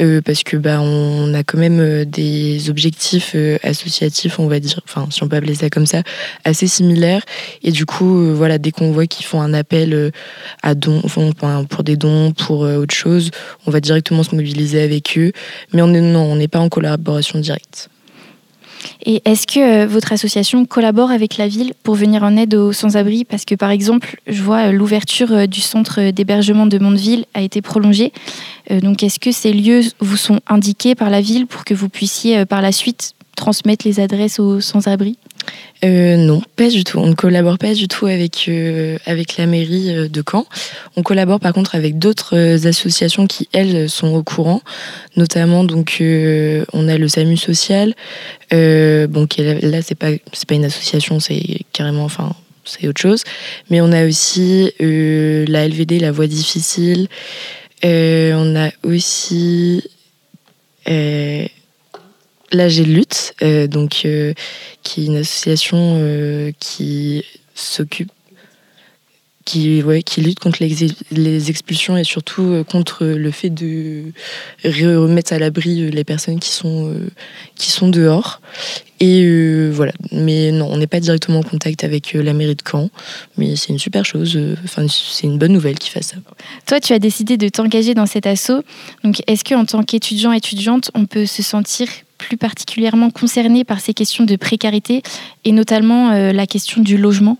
euh, 0.00 0.20
parce 0.24 0.42
que 0.42 0.56
bah, 0.56 0.80
on 0.80 1.34
a 1.34 1.42
quand 1.42 1.58
même 1.58 1.80
euh, 1.80 2.04
des 2.04 2.70
objectifs 2.70 3.32
euh, 3.34 3.58
associatifs, 3.62 4.38
on 4.38 4.46
va 4.46 4.60
dire, 4.60 4.80
enfin 4.84 5.06
si 5.10 5.22
on 5.22 5.28
peut 5.28 5.36
appeler 5.36 5.54
ça 5.54 5.70
comme 5.70 5.86
ça, 5.86 6.02
assez 6.44 6.66
similaires. 6.66 7.22
Et 7.62 7.72
du 7.72 7.86
coup, 7.86 8.20
euh, 8.20 8.34
voilà, 8.34 8.58
dès 8.58 8.70
qu'on 8.70 8.92
voit 8.92 9.06
qu'ils 9.06 9.26
font 9.26 9.40
un 9.40 9.54
appel 9.54 9.94
euh, 9.94 10.10
à 10.62 10.74
dons, 10.74 11.00
enfin, 11.04 11.64
pour 11.64 11.84
des 11.84 11.96
dons, 11.96 12.32
pour 12.32 12.64
euh, 12.64 12.76
autre 12.76 12.94
chose, 12.94 13.30
on 13.66 13.70
va 13.70 13.80
directement 13.80 14.22
se 14.22 14.34
mobiliser 14.34 14.80
avec 14.82 15.16
eux. 15.18 15.32
Mais 15.72 15.82
on 15.82 15.92
est 15.92 16.00
non, 16.00 16.22
on 16.22 16.36
n'est 16.36 16.48
pas 16.48 16.60
en 16.60 16.68
collaboration 16.68 17.38
directe. 17.40 17.90
Et 19.04 19.22
est-ce 19.24 19.46
que 19.46 19.84
euh, 19.84 19.86
votre 19.86 20.12
association 20.12 20.64
collabore 20.64 21.10
avec 21.10 21.36
la 21.36 21.48
ville 21.48 21.72
pour 21.82 21.94
venir 21.94 22.22
en 22.22 22.36
aide 22.36 22.54
aux 22.54 22.72
sans-abri? 22.72 23.24
Parce 23.24 23.44
que 23.44 23.54
par 23.54 23.70
exemple, 23.70 24.20
je 24.26 24.42
vois 24.42 24.68
euh, 24.68 24.72
l'ouverture 24.72 25.32
euh, 25.32 25.46
du 25.46 25.60
centre 25.60 26.10
d'hébergement 26.10 26.66
de 26.66 26.78
Mondeville 26.78 27.24
a 27.34 27.42
été 27.42 27.62
prolongée. 27.62 28.12
Donc 28.70 29.02
est-ce 29.02 29.18
que 29.18 29.32
ces 29.32 29.52
lieux 29.52 29.82
vous 29.98 30.16
sont 30.16 30.38
indiqués 30.46 30.94
par 30.94 31.10
la 31.10 31.20
ville 31.20 31.48
pour 31.48 31.64
que 31.64 31.74
vous 31.74 31.88
puissiez 31.88 32.44
par 32.46 32.62
la 32.62 32.70
suite 32.70 33.14
transmettre 33.34 33.84
les 33.84 33.98
adresses 33.98 34.38
aux 34.38 34.60
sans-abri? 34.60 35.16
Euh, 35.84 36.16
non, 36.16 36.42
pas 36.56 36.68
du 36.68 36.84
tout. 36.84 36.98
On 36.98 37.06
ne 37.06 37.14
collabore 37.14 37.58
pas 37.58 37.72
du 37.72 37.88
tout 37.88 38.06
avec, 38.06 38.46
euh, 38.48 38.98
avec 39.06 39.36
la 39.36 39.46
mairie 39.46 39.94
euh, 39.94 40.08
de 40.08 40.22
Caen. 40.28 40.46
On 40.96 41.02
collabore 41.02 41.40
par 41.40 41.52
contre 41.52 41.74
avec 41.74 41.98
d'autres 41.98 42.66
associations 42.66 43.26
qui, 43.26 43.48
elles, 43.52 43.88
sont 43.88 44.14
au 44.14 44.22
courant. 44.22 44.62
Notamment, 45.16 45.64
donc, 45.64 45.98
on 46.00 46.88
a 46.88 46.98
le 46.98 47.08
SAMU 47.08 47.36
social. 47.36 47.94
Bon, 48.50 49.26
là, 49.38 49.82
c'est 49.82 49.94
pas, 49.94 50.10
pas 50.48 50.54
une 50.54 50.64
association, 50.64 51.20
c'est 51.20 51.60
carrément, 51.72 52.04
enfin, 52.04 52.34
c'est 52.64 52.86
autre 52.88 53.00
chose. 53.00 53.24
Mais 53.70 53.80
on 53.80 53.92
a 53.92 54.06
aussi 54.06 54.72
la 54.80 55.66
LVD, 55.66 56.00
la 56.00 56.12
voie 56.12 56.26
difficile. 56.26 57.08
On 57.82 58.56
a 58.56 58.70
aussi. 58.84 59.82
l'AG 62.52 62.78
Lutte, 62.86 63.34
euh, 63.42 63.66
donc, 63.66 64.02
euh, 64.04 64.32
qui 64.82 65.02
est 65.02 65.06
une 65.06 65.16
association 65.16 65.96
euh, 65.98 66.52
qui 66.58 67.24
s'occupe, 67.54 68.10
qui, 69.44 69.82
ouais, 69.82 70.02
qui 70.02 70.20
lutte 70.20 70.38
contre 70.38 70.58
les, 70.60 71.50
expulsions 71.50 71.96
et 71.96 72.04
surtout 72.04 72.62
contre 72.70 73.04
le 73.04 73.30
fait 73.30 73.50
de 73.50 74.12
remettre 74.64 75.32
à 75.32 75.38
l'abri 75.38 75.90
les 75.90 76.04
personnes 76.04 76.38
qui 76.38 76.50
sont, 76.50 76.94
qui 77.56 77.70
sont 77.70 77.88
dehors. 77.88 78.40
Et 79.00 79.70
voilà, 79.70 79.92
mais 80.12 80.52
non, 80.52 80.68
on 80.70 80.76
n'est 80.76 80.86
pas 80.86 81.00
directement 81.00 81.40
en 81.40 81.42
contact 81.42 81.84
avec 81.84 82.12
la 82.12 82.32
mairie 82.32 82.54
de 82.54 82.62
Caen, 82.64 82.90
mais 83.38 83.56
c'est 83.56 83.70
une 83.70 83.78
super 83.78 84.04
chose, 84.04 84.38
enfin 84.62 84.86
c'est 84.88 85.26
une 85.26 85.38
bonne 85.38 85.52
nouvelle 85.52 85.78
qu'ils 85.78 85.90
fassent 85.90 86.08
ça. 86.08 86.16
Toi, 86.66 86.78
tu 86.78 86.92
as 86.92 86.98
décidé 86.98 87.36
de 87.36 87.48
t'engager 87.48 87.94
dans 87.94 88.06
cet 88.06 88.26
assaut. 88.26 88.62
Donc, 89.02 89.22
est-ce 89.26 89.42
qu'en 89.42 89.64
tant 89.64 89.82
qu'étudiant, 89.82 90.32
étudiante, 90.32 90.90
on 90.94 91.06
peut 91.06 91.26
se 91.26 91.42
sentir 91.42 91.88
plus 92.20 92.36
particulièrement 92.36 93.10
concerné 93.10 93.64
par 93.64 93.80
ces 93.80 93.94
questions 93.94 94.24
de 94.24 94.36
précarité 94.36 95.02
et 95.44 95.52
notamment 95.52 96.10
euh, 96.10 96.32
la 96.32 96.46
question 96.46 96.82
du 96.82 96.96
logement 96.96 97.38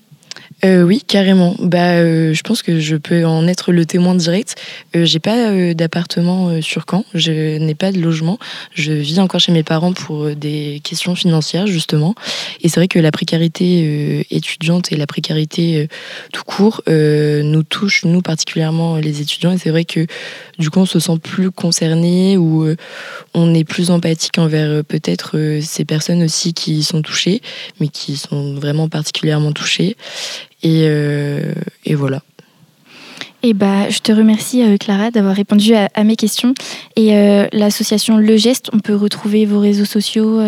Euh, 0.64 0.82
oui, 0.82 1.02
carrément. 1.06 1.54
Bah, 1.58 1.94
euh, 1.94 2.34
je 2.34 2.42
pense 2.42 2.62
que 2.62 2.80
je 2.80 2.96
peux 2.96 3.24
en 3.24 3.46
être 3.46 3.72
le 3.72 3.86
témoin 3.86 4.14
direct. 4.14 4.56
Euh, 4.94 5.06
j'ai 5.06 5.18
pas 5.18 5.48
euh, 5.50 5.72
d'appartement 5.72 6.48
euh, 6.48 6.60
sur 6.60 6.84
Caen, 6.88 7.04
je 7.14 7.56
n'ai 7.58 7.74
pas 7.74 7.92
de 7.92 7.98
logement. 7.98 8.38
Je 8.74 8.92
vis 8.92 9.20
encore 9.20 9.40
chez 9.40 9.52
mes 9.52 9.62
parents 9.62 9.94
pour 9.94 10.24
euh, 10.24 10.34
des 10.34 10.80
questions 10.84 11.14
financières 11.14 11.66
justement. 11.66 12.14
Et 12.60 12.68
c'est 12.68 12.78
vrai 12.78 12.88
que 12.88 12.98
la 12.98 13.10
précarité 13.10 14.26
étudiante 14.30 14.92
et 14.92 14.96
la 14.96 15.06
précarité 15.06 15.88
tout 16.32 16.42
court 16.44 16.82
nous 16.86 17.62
touche 17.62 18.04
nous 18.04 18.20
particulièrement 18.20 18.96
les 18.96 19.20
étudiants. 19.20 19.52
Et 19.52 19.58
c'est 19.58 19.70
vrai 19.70 19.84
que 19.84 20.06
du 20.58 20.70
coup 20.70 20.80
on 20.80 20.86
se 20.86 21.00
sent 21.00 21.18
plus 21.22 21.50
concerné 21.50 22.36
ou 22.36 22.66
on 23.34 23.54
est 23.54 23.64
plus 23.64 23.90
empathique 23.90 24.38
envers 24.38 24.84
peut-être 24.84 25.58
ces 25.62 25.84
personnes 25.84 26.22
aussi 26.22 26.52
qui 26.52 26.82
sont 26.82 27.02
touchées, 27.02 27.40
mais 27.80 27.88
qui 27.88 28.16
sont 28.16 28.54
vraiment 28.54 28.88
particulièrement 28.88 29.52
touchées. 29.52 29.96
Et, 30.62 30.84
euh, 30.84 31.54
et 31.84 31.94
voilà. 31.94 32.22
Et 33.42 33.54
bah, 33.54 33.88
je 33.88 34.00
te 34.00 34.12
remercie, 34.12 34.62
euh, 34.62 34.76
Clara, 34.76 35.10
d'avoir 35.10 35.34
répondu 35.34 35.74
à, 35.74 36.04
mes 36.04 36.16
questions. 36.16 36.54
Et 36.96 37.16
euh, 37.16 37.46
l'association 37.52 38.18
Le 38.18 38.36
Geste, 38.36 38.68
on 38.74 38.80
peut 38.80 38.94
retrouver 38.94 39.46
vos 39.46 39.60
réseaux 39.60 39.86
sociaux 39.86 40.40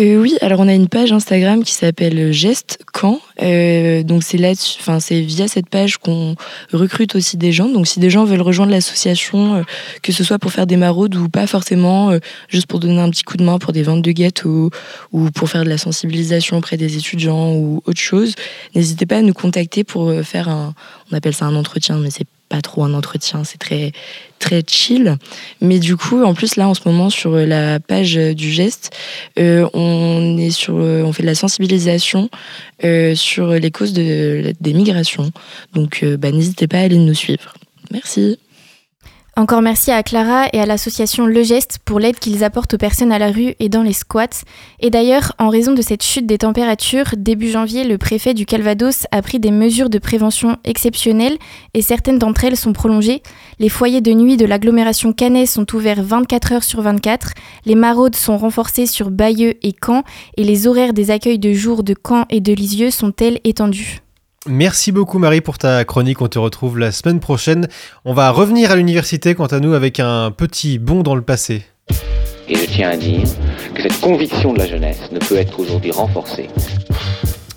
Euh, 0.00 0.16
oui, 0.16 0.38
alors 0.40 0.60
on 0.60 0.68
a 0.68 0.72
une 0.72 0.88
page 0.88 1.12
Instagram 1.12 1.64
qui 1.64 1.74
s'appelle 1.74 2.32
Geste 2.32 2.78
Quand. 2.94 3.20
Euh, 3.42 4.02
donc 4.02 4.22
c'est 4.22 4.38
là, 4.38 4.52
enfin 4.80 5.00
c'est 5.00 5.20
via 5.20 5.48
cette 5.48 5.68
page 5.68 5.98
qu'on 5.98 6.34
recrute 6.72 7.14
aussi 7.14 7.36
des 7.36 7.52
gens. 7.52 7.68
Donc 7.68 7.86
si 7.86 8.00
des 8.00 8.08
gens 8.08 8.24
veulent 8.24 8.40
rejoindre 8.40 8.72
l'association, 8.72 9.56
euh, 9.56 9.62
que 10.02 10.12
ce 10.12 10.24
soit 10.24 10.38
pour 10.38 10.50
faire 10.50 10.66
des 10.66 10.78
maraudes 10.78 11.14
ou 11.16 11.28
pas 11.28 11.46
forcément, 11.46 12.10
euh, 12.10 12.20
juste 12.48 12.68
pour 12.68 12.80
donner 12.80 13.00
un 13.00 13.10
petit 13.10 13.22
coup 13.22 13.36
de 13.36 13.44
main 13.44 13.58
pour 13.58 13.72
des 13.74 13.82
ventes 13.82 14.00
de 14.00 14.12
gâteaux 14.12 14.70
ou 15.12 15.30
pour 15.30 15.50
faire 15.50 15.64
de 15.64 15.68
la 15.68 15.78
sensibilisation 15.78 16.56
auprès 16.56 16.78
des 16.78 16.96
étudiants 16.96 17.52
ou 17.52 17.82
autre 17.84 18.00
chose, 18.00 18.34
n'hésitez 18.74 19.04
pas 19.04 19.18
à 19.18 19.22
nous 19.22 19.34
contacter 19.34 19.84
pour 19.84 20.08
euh, 20.08 20.22
faire 20.22 20.48
un, 20.48 20.74
on 21.10 21.16
appelle 21.16 21.34
ça 21.34 21.44
un 21.44 21.54
entretien, 21.54 21.98
mais 21.98 22.10
c'est 22.10 22.26
pas 22.52 22.60
trop 22.60 22.84
un 22.84 22.92
entretien, 22.92 23.44
c'est 23.44 23.56
très 23.56 23.92
très 24.38 24.62
chill. 24.66 25.16
Mais 25.62 25.78
du 25.78 25.96
coup, 25.96 26.22
en 26.22 26.34
plus 26.34 26.56
là, 26.56 26.68
en 26.68 26.74
ce 26.74 26.82
moment, 26.84 27.08
sur 27.08 27.34
la 27.34 27.80
page 27.80 28.14
du 28.14 28.50
geste, 28.50 28.90
euh, 29.38 29.66
on 29.72 30.36
est 30.36 30.50
sur, 30.50 30.76
euh, 30.76 31.02
on 31.02 31.14
fait 31.14 31.22
de 31.22 31.28
la 31.28 31.34
sensibilisation 31.34 32.28
euh, 32.84 33.14
sur 33.14 33.52
les 33.52 33.70
causes 33.70 33.94
de, 33.94 34.52
des 34.60 34.74
migrations. 34.74 35.30
Donc, 35.72 36.00
euh, 36.02 36.18
bah, 36.18 36.30
n'hésitez 36.30 36.68
pas 36.68 36.78
à 36.78 36.82
aller 36.82 36.98
nous 36.98 37.14
suivre. 37.14 37.54
Merci. 37.90 38.38
Encore 39.34 39.62
merci 39.62 39.90
à 39.90 40.02
Clara 40.02 40.48
et 40.52 40.60
à 40.60 40.66
l'association 40.66 41.24
Le 41.24 41.42
Geste 41.42 41.78
pour 41.86 41.98
l'aide 41.98 42.18
qu'ils 42.18 42.44
apportent 42.44 42.74
aux 42.74 42.78
personnes 42.78 43.12
à 43.12 43.18
la 43.18 43.30
rue 43.30 43.54
et 43.60 43.70
dans 43.70 43.82
les 43.82 43.94
squats. 43.94 44.44
Et 44.78 44.90
d'ailleurs, 44.90 45.32
en 45.38 45.48
raison 45.48 45.72
de 45.72 45.80
cette 45.80 46.02
chute 46.02 46.26
des 46.26 46.36
températures, 46.36 47.14
début 47.16 47.48
janvier, 47.48 47.84
le 47.84 47.96
préfet 47.96 48.34
du 48.34 48.44
Calvados 48.44 49.06
a 49.10 49.22
pris 49.22 49.40
des 49.40 49.50
mesures 49.50 49.88
de 49.88 49.98
prévention 49.98 50.58
exceptionnelles 50.64 51.38
et 51.72 51.80
certaines 51.80 52.18
d'entre 52.18 52.44
elles 52.44 52.58
sont 52.58 52.74
prolongées. 52.74 53.22
Les 53.58 53.70
foyers 53.70 54.02
de 54.02 54.12
nuit 54.12 54.36
de 54.36 54.44
l'agglomération 54.44 55.14
Canet 55.14 55.48
sont 55.48 55.74
ouverts 55.74 56.02
24 56.02 56.52
heures 56.52 56.64
sur 56.64 56.82
24, 56.82 57.30
les 57.64 57.74
maraudes 57.74 58.16
sont 58.16 58.36
renforcées 58.36 58.86
sur 58.86 59.10
Bayeux 59.10 59.54
et 59.66 59.74
Caen 59.82 60.02
et 60.36 60.44
les 60.44 60.66
horaires 60.66 60.92
des 60.92 61.10
accueils 61.10 61.38
de 61.38 61.54
jour 61.54 61.84
de 61.84 61.94
Caen 62.06 62.26
et 62.28 62.40
de 62.40 62.52
Lisieux 62.52 62.90
sont-elles 62.90 63.40
étendus. 63.44 64.02
Merci 64.48 64.90
beaucoup 64.90 65.20
Marie 65.20 65.40
pour 65.40 65.56
ta 65.56 65.84
chronique, 65.84 66.20
on 66.20 66.26
te 66.26 66.38
retrouve 66.38 66.76
la 66.76 66.90
semaine 66.90 67.20
prochaine. 67.20 67.68
On 68.04 68.12
va 68.12 68.30
revenir 68.30 68.72
à 68.72 68.76
l'université 68.76 69.36
quant 69.36 69.46
à 69.46 69.60
nous 69.60 69.72
avec 69.72 70.00
un 70.00 70.32
petit 70.32 70.80
bond 70.80 71.02
dans 71.02 71.14
le 71.14 71.22
passé. 71.22 71.62
Et 72.48 72.56
je 72.56 72.64
tiens 72.64 72.90
à 72.90 72.96
dire 72.96 73.22
que 73.74 73.82
cette 73.82 74.00
conviction 74.00 74.52
de 74.52 74.58
la 74.58 74.66
jeunesse 74.66 75.12
ne 75.12 75.20
peut 75.20 75.36
être 75.36 75.60
aujourd'hui 75.60 75.92
renforcée 75.92 76.48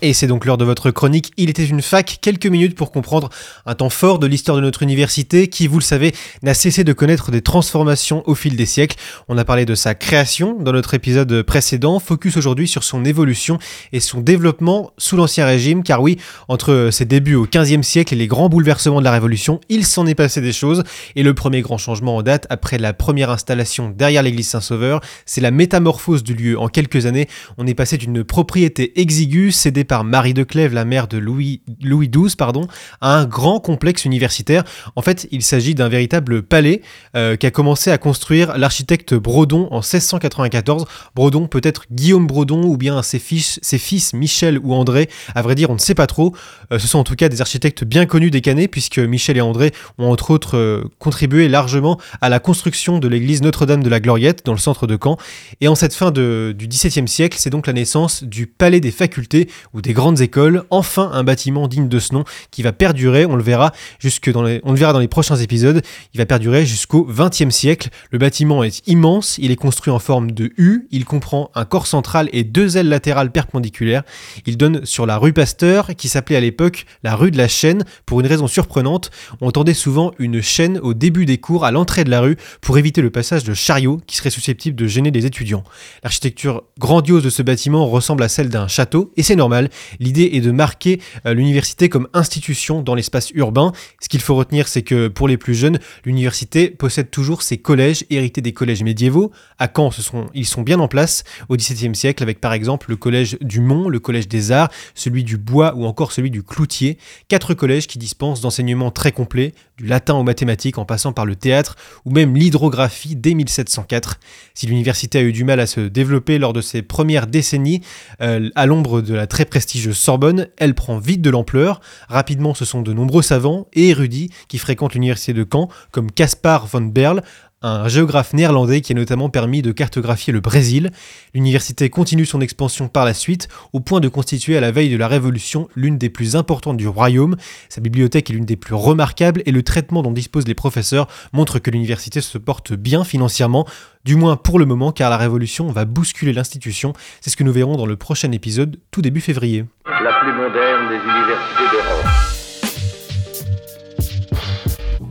Et 0.02 0.14
c'est 0.14 0.28
donc 0.28 0.46
l'heure 0.46 0.58
de 0.58 0.66
votre 0.66 0.92
chronique 0.92 1.32
Il 1.38 1.50
était 1.50 1.66
une 1.66 1.82
fac, 1.82 2.18
quelques 2.22 2.48
minutes 2.48 2.76
pour 2.76 2.92
comprendre 2.92 3.30
un 3.66 3.76
temps 3.76 3.90
fort 3.90 4.20
de 4.20 4.28
l'histoire 4.28 4.58
de 4.58 4.62
notre 4.62 4.84
université 4.84 5.48
qui, 5.48 5.68
vous 5.68 5.80
le 5.80 5.84
savez, 5.84 6.14
n'a 6.44 6.54
cessé 6.54 6.84
de 6.84 6.92
connaître 6.92 7.32
des 7.32 7.42
transformations 7.42 8.22
au 8.28 8.36
fil 8.36 8.58
des 8.58 8.66
siècles. 8.66 8.98
On 9.30 9.38
a 9.38 9.46
parlé 9.46 9.66
de 9.66 9.74
sa 9.74 9.96
création 9.96 10.58
dans 10.60 10.74
notre 10.74 10.94
épisode 10.96 11.44
précédent, 11.44 12.00
focus 12.00 12.36
aujourd'hui 12.36 12.68
sur 12.68 12.84
son 12.84 13.06
évolution 13.06 13.58
et 13.94 14.02
son 14.02 14.20
développement 14.20 14.92
sous 14.98 15.16
l'Ancien 15.16 15.46
Régime, 15.46 15.82
car 15.82 16.02
oui, 16.02 16.18
entre 16.50 16.90
ses 16.92 17.06
débuts 17.06 17.36
au 17.36 17.48
XVe 17.48 17.82
siècle 17.82 18.14
et 18.14 18.18
les 18.18 18.28
grands 18.28 18.50
bouleversements 18.50 19.00
de 19.00 19.06
la 19.06 19.12
Révolution, 19.12 19.62
il 19.70 19.86
s'en 19.86 20.06
est 20.06 20.16
passé 20.16 20.42
des 20.42 20.54
choses, 20.54 20.84
et 21.16 21.24
le 21.24 21.34
premier 21.34 21.62
grand 21.62 21.78
changement 21.78 22.18
en 22.18 22.22
date, 22.22 22.48
après 22.50 22.78
la 22.78 22.94
première 22.94 23.30
installation 23.30 23.90
derrière 23.90 24.24
l'église 24.24 24.50
Saint-Sauveur, 24.50 25.00
c'est 25.26 25.42
la 25.42 25.52
métamorphose 25.52 26.24
du 26.24 26.34
lieu. 26.34 26.60
En 26.60 26.68
quelques 26.68 27.06
années, 27.06 27.28
on 27.58 27.66
est 27.66 27.74
passé 27.74 27.98
d'une 27.98 28.24
propriété 28.24 29.00
exiguë, 29.00 29.52
cédée 29.52 29.85
par 29.86 30.04
Marie 30.04 30.34
de 30.34 30.44
Clèves, 30.44 30.74
la 30.74 30.86
mère 30.86 31.08
de 31.08 31.18
Louis, 31.18 31.62
Louis 31.82 32.10
XII, 32.10 32.36
pardon, 32.38 32.68
à 33.02 33.16
un 33.18 33.26
grand 33.26 33.60
complexe 33.60 34.06
universitaire. 34.06 34.64
En 34.96 35.02
fait, 35.02 35.28
il 35.32 35.42
s'agit 35.42 35.76
d'un 35.76 35.88
véritable 35.90 36.44
palais 36.44 36.82
euh, 37.16 37.36
qu'a 37.36 37.52
commencé 37.52 37.92
à 37.92 37.98
construire 37.98 38.58
l'architecte 38.58 39.14
Brodon 39.14 39.68
en 39.72 39.78
1694. 39.82 40.86
Brodon, 41.16 41.48
peut-être 41.48 41.84
Guillaume 41.92 42.28
Brodon 42.28 42.64
ou 42.64 42.78
bien 42.78 43.02
ses 43.04 43.20
fils, 43.20 43.60
ses 43.62 43.78
fils 43.78 44.14
Michel 44.14 44.60
ou 44.60 44.74
André. 44.74 45.10
À 45.34 45.42
vrai 45.42 45.56
dire, 45.56 45.70
on 45.70 45.76
ne 45.76 45.80
sait 45.80 45.96
pas 45.96 46.08
trop. 46.08 46.36
Euh, 46.72 46.80
ce 46.80 46.88
sont 46.88 47.00
en 47.00 47.04
tout 47.04 47.16
cas 47.16 47.30
des 47.30 47.42
architectes 47.42 47.84
bien 47.84 48.06
connus 48.06 48.32
des 48.32 48.42
Canets, 48.42 48.70
puisque 48.70 49.00
Michel 49.00 49.38
et 49.38 49.42
André 49.42 49.72
ont 49.98 50.12
entre 50.12 50.32
autres 50.32 50.58
euh, 50.58 50.84
contribué 51.00 51.48
largement 51.48 52.00
à 52.22 52.30
la 52.30 52.40
construction 52.40 53.00
de 53.00 53.08
l'église 53.08 53.42
Notre-Dame 53.42 53.84
de 53.84 53.90
la 53.90 54.00
Gloriette 54.00 54.46
dans 54.46 54.54
le 54.54 54.58
centre 54.60 54.88
de 54.88 54.98
Caen. 55.02 55.18
Et 55.62 55.68
en 55.68 55.76
cette 55.76 55.94
fin 55.94 56.12
de- 56.12 56.54
du 56.58 56.68
XVIIe 56.68 57.08
siècle, 57.08 57.38
c'est 57.40 57.50
donc 57.50 57.68
la 57.68 57.74
naissance 57.74 58.24
du 58.24 58.48
Palais 58.48 58.80
des 58.80 58.92
Facultés, 58.92 59.50
ou 59.76 59.82
des 59.82 59.94
grandes 59.94 60.22
écoles. 60.22 60.64
Enfin, 60.72 61.12
un 61.14 61.24
bâtiment 61.24 61.68
digne 61.68 61.88
de 61.88 62.00
ce 62.00 62.14
nom 62.14 62.24
qui 62.50 62.64
va 62.64 62.72
perdurer, 62.72 63.26
on 63.26 63.36
le 63.36 63.44
verra, 63.44 63.74
jusque 64.00 64.32
dans 64.32 64.42
les, 64.42 64.62
on 64.64 64.72
le 64.72 64.80
verra 64.80 64.94
dans 64.94 65.00
les 65.00 65.08
prochains 65.08 65.36
épisodes, 65.36 65.82
il 66.14 66.18
va 66.18 66.26
perdurer 66.26 66.66
jusqu'au 66.66 67.04
XXe 67.04 67.50
siècle. 67.50 67.90
Le 68.10 68.18
bâtiment 68.18 68.64
est 68.64 68.82
immense, 68.88 69.38
il 69.38 69.52
est 69.52 69.56
construit 69.56 69.92
en 69.92 70.00
forme 70.00 70.32
de 70.32 70.52
U, 70.58 70.88
il 70.92 71.06
comprend 71.06 71.52
un 71.54 71.66
corps 71.66 71.88
central 71.88 72.30
et 72.32 72.44
deux 72.44 72.78
ailes 72.78 72.90
latérales 72.90 73.32
perpendiculaires. 73.32 74.04
Il 74.46 74.58
donne 74.58 74.86
sur 74.86 75.06
la 75.06 75.18
rue 75.18 75.34
Pasteur, 75.34 75.90
qui 75.98 76.08
s'appelait 76.08 76.38
à 76.38 76.42
l'époque 76.42 76.86
la 77.04 77.16
rue 77.16 77.32
de 77.32 77.38
la 77.38 77.50
Chaîne, 77.50 77.84
pour 78.06 78.22
une 78.22 78.28
raison 78.28 78.48
surprenante. 78.48 79.12
On 79.42 79.48
entendait 79.48 79.74
souvent 79.74 80.12
une 80.18 80.42
chaîne 80.42 80.80
au 80.80 80.94
début 80.94 81.26
des 81.26 81.38
cours, 81.38 81.66
à 81.66 81.72
l'entrée 81.72 82.06
de 82.06 82.10
la 82.10 82.22
rue, 82.22 82.38
pour 82.62 82.78
éviter 82.78 83.02
le 83.02 83.10
passage 83.10 83.44
de 83.44 83.54
chariots 83.54 84.00
qui 84.08 84.16
seraient 84.16 84.30
susceptibles 84.30 84.78
de 84.78 84.88
gêner 84.88 85.12
les 85.12 85.26
étudiants. 85.26 85.64
L'architecture 86.04 86.64
grandiose 86.80 87.24
de 87.24 87.30
ce 87.30 87.42
bâtiment 87.42 87.86
ressemble 87.88 88.24
à 88.24 88.30
celle 88.30 88.50
d'un 88.50 88.68
château, 88.68 89.12
et 89.18 89.24
c'est 89.24 89.36
normal. 89.36 89.65
L'idée 90.00 90.32
est 90.34 90.42
de 90.42 90.52
marquer 90.52 91.02
euh, 91.26 91.34
l'université 91.34 91.90
comme 91.90 92.08
institution 92.14 92.82
dans 92.82 92.96
l'espace 92.96 93.32
urbain. 93.32 93.72
Ce 94.02 94.10
qu'il 94.10 94.22
faut 94.22 94.36
retenir, 94.36 94.68
c'est 94.68 94.82
que 94.82 95.08
pour 95.08 95.28
les 95.28 95.38
plus 95.38 95.56
jeunes, 95.56 95.80
l'université 96.06 96.70
possède 96.70 97.12
toujours 97.12 97.42
ses 97.42 97.58
collèges 97.58 98.06
hérités 98.10 98.42
des 98.42 98.54
collèges 98.54 98.84
médiévaux. 98.84 99.32
À 99.60 99.68
Caen, 99.74 99.90
ils 100.34 100.46
sont 100.46 100.62
bien 100.62 100.80
en 100.80 100.88
place 100.88 101.24
au 101.50 101.56
XVIIe 101.56 101.96
siècle, 101.96 102.24
avec 102.24 102.42
par 102.42 102.54
exemple 102.54 102.90
le 102.90 102.96
collège 102.96 103.38
du 103.42 103.60
Mont, 103.62 103.90
le 103.90 104.00
collège 104.00 104.28
des 104.28 104.52
Arts, 104.52 104.70
celui 104.94 105.24
du 105.24 105.38
Bois 105.38 105.74
ou 105.76 105.86
encore 105.86 106.12
celui 106.12 106.32
du 106.32 106.44
Cloutier. 106.44 106.98
Quatre 107.28 107.54
collèges 107.54 107.88
qui 107.88 107.98
dispensent 107.98 108.42
d'enseignements 108.42 108.92
très 108.92 109.12
complets, 109.12 109.54
du 109.78 109.86
latin 109.86 110.16
aux 110.16 110.24
mathématiques 110.24 110.78
en 110.78 110.86
passant 110.86 111.14
par 111.14 111.26
le 111.26 111.36
théâtre 111.36 111.76
ou 112.06 112.12
même 112.12 112.36
l'hydrographie 112.36 113.16
dès 113.16 113.34
1704. 113.34 114.20
Si 114.54 114.68
l'université 114.68 115.20
a 115.20 115.22
eu 115.22 115.32
du 115.32 115.44
mal 115.44 115.60
à 115.60 115.68
se 115.68 115.82
développer 115.82 116.40
lors 116.40 116.54
de 116.54 116.62
ses 116.62 116.82
premières 116.82 117.28
décennies, 117.28 117.82
euh, 118.22 118.50
à 118.56 118.66
l'ombre 118.66 119.02
de 119.02 119.14
la 119.14 119.28
très 119.28 119.46
prestigieuse 119.56 119.96
Sorbonne, 119.96 120.50
elle 120.58 120.76
prend 120.76 120.98
vite 120.98 121.22
de 121.22 121.30
l'ampleur. 121.30 121.80
Rapidement, 122.10 122.54
ce 122.54 122.66
sont 122.66 122.82
de 122.82 122.92
nombreux 122.92 123.22
savants 123.22 123.68
et 123.72 123.88
érudits 123.88 124.30
qui 124.50 124.58
fréquentent 124.58 124.96
l'université 124.96 125.32
de 125.32 125.48
Caen, 125.50 125.70
comme 125.92 126.12
Caspar 126.12 126.68
von 126.68 126.82
Berle, 126.82 127.24
un 127.66 127.88
géographe 127.88 128.34
néerlandais 128.34 128.82
qui 128.82 128.94
a 128.94 128.96
notamment 128.96 129.30
permis 129.30 129.64
de 129.64 129.72
cartographier 129.72 130.32
le 130.32 130.40
Brésil. 130.40 130.92
L'université 131.34 131.90
continue 131.90 132.26
son 132.26 132.40
expansion 132.40 132.88
par 132.88 133.06
la 133.06 133.16
suite, 133.16 133.48
au 133.74 133.80
point 133.80 134.00
de 134.00 134.08
constituer 134.08 134.56
à 134.56 134.62
la 134.62 134.72
veille 134.72 134.92
de 134.92 134.98
la 134.98 135.08
Révolution 135.08 135.68
l'une 135.76 135.98
des 135.98 136.10
plus 136.10 136.36
importantes 136.36 136.78
du 136.78 136.88
royaume. 136.88 137.36
Sa 137.70 137.82
bibliothèque 137.82 138.30
est 138.30 138.34
l'une 138.34 138.46
des 138.46 138.56
plus 138.56 138.76
remarquables 138.76 139.42
et 139.48 139.52
le 139.52 139.64
traitement 139.64 140.04
dont 140.04 140.12
disposent 140.12 140.48
les 140.48 140.54
professeurs 140.54 141.08
montre 141.34 141.58
que 141.58 141.72
l'université 141.72 142.22
se 142.22 142.38
porte 142.38 142.74
bien 142.74 143.04
financièrement, 143.04 143.68
du 144.04 144.16
moins 144.16 144.36
pour 144.36 144.60
le 144.60 144.66
moment, 144.66 144.92
car 144.92 145.10
la 145.10 145.18
Révolution 145.18 145.72
va 145.72 145.86
bousculer 145.86 146.34
l'institution. 146.34 146.94
C'est 147.20 147.32
ce 147.32 147.38
que 147.38 147.44
nous 147.44 147.54
verrons 147.54 147.78
dans 147.78 147.88
le 147.88 147.96
prochain 147.96 148.32
épisode, 148.32 148.78
tout 148.92 149.02
début 149.02 149.22
février. 149.22 149.66
La 149.86 150.14
plus 150.22 150.34
moderne 150.34 150.90
des 150.90 150.98
universités 150.98 151.64
d'Europe. 151.72 152.35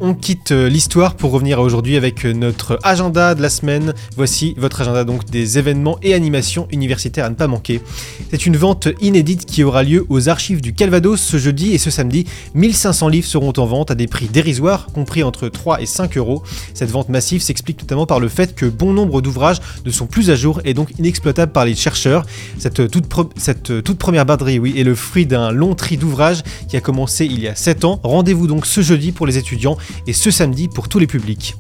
On 0.01 0.15
quitte 0.15 0.51
euh, 0.51 0.69
l'histoire 0.69 1.15
pour 1.15 1.31
revenir 1.31 1.61
aujourd'hui 1.61 1.97
avec 1.97 2.27
euh, 2.27 2.33
notre 2.33 2.81
agenda 2.83 3.35
de 3.37 3.41
la 3.41 3.49
semaine. 3.49 3.95
Voici 4.17 4.55
votre 4.59 4.81
agenda 4.81 5.05
donc 5.05 5.25
des 5.27 5.57
événements 5.57 5.99
et 6.03 6.15
animations 6.15 6.67
universitaires 6.73 7.27
à 7.27 7.31
ne 7.31 7.37
pas 7.37 7.47
manquer. 7.47 7.81
C'est 8.31 8.45
une 8.45 8.57
vente 8.57 8.89
inédite 9.01 9.47
qui 9.47 9.63
aura 9.63 9.85
lieu 9.85 10.05
aux 10.09 10.29
archives 10.29 10.61
du 10.61 10.75
Calvados 10.75 11.21
ce 11.21 11.37
jeudi 11.37 11.75
et 11.75 11.79
ce 11.79 11.91
samedi. 11.91 12.27
1500 12.55 13.09
livres 13.09 13.27
seront 13.29 13.53
en 13.57 13.67
vente 13.67 13.93
à 13.93 13.95
des 13.95 14.09
prix 14.09 14.27
dérisoires, 14.27 14.87
compris 14.93 15.23
entre 15.23 15.49
3 15.49 15.81
et 15.81 15.87
5 15.87 16.17
euros. 16.17 16.43
Cette 16.75 16.91
vente 16.91 17.09
massive 17.09 17.41
s'explique 17.41 17.81
notamment 17.81 18.07
par 18.07 18.19
le 18.19 18.29
fait 18.29 18.55
que 18.57 18.67
bon 18.67 18.93
nombre 18.93 19.23
d'ouvrages 19.23 19.59
ne 19.87 19.93
sont 19.93 20.07
plus 20.07 20.31
à 20.31 20.35
jour 20.35 20.61
et 20.65 20.75
donc 20.75 20.91
inexploitables 20.99 21.53
par 21.53 21.65
les 21.65 21.77
chercheurs. 21.77 22.27
Cette 22.59 22.81
euh, 22.81 22.89
toute, 22.89 23.99
première 23.99 24.27
braderie 24.27 24.59
oui, 24.59 24.75
est 24.77 24.85
le 24.85 24.97
fruit 24.97 25.27
d'un 25.27 25.53
long 25.53 25.77
tri 25.77 25.97
d'ouvrages 25.97 26.43
qui 26.69 26.77
a 26.77 26.81
commencé 26.81 27.27
il 27.27 27.41
y 27.41 27.47
a 27.47 27.55
7 27.55 27.85
ans. 27.85 28.01
Rendez-vous 28.03 28.49
donc 28.49 28.67
ce 28.67 28.81
jeudi 28.81 29.13
pour 29.13 29.27
les 29.27 29.39
étudiants 29.39 29.79
et 30.07 30.13
ce 30.13 30.31
samedi 30.31 30.69
pour 30.69 30.89
tous 30.89 30.99
les 30.99 31.07
publics. 31.07 31.57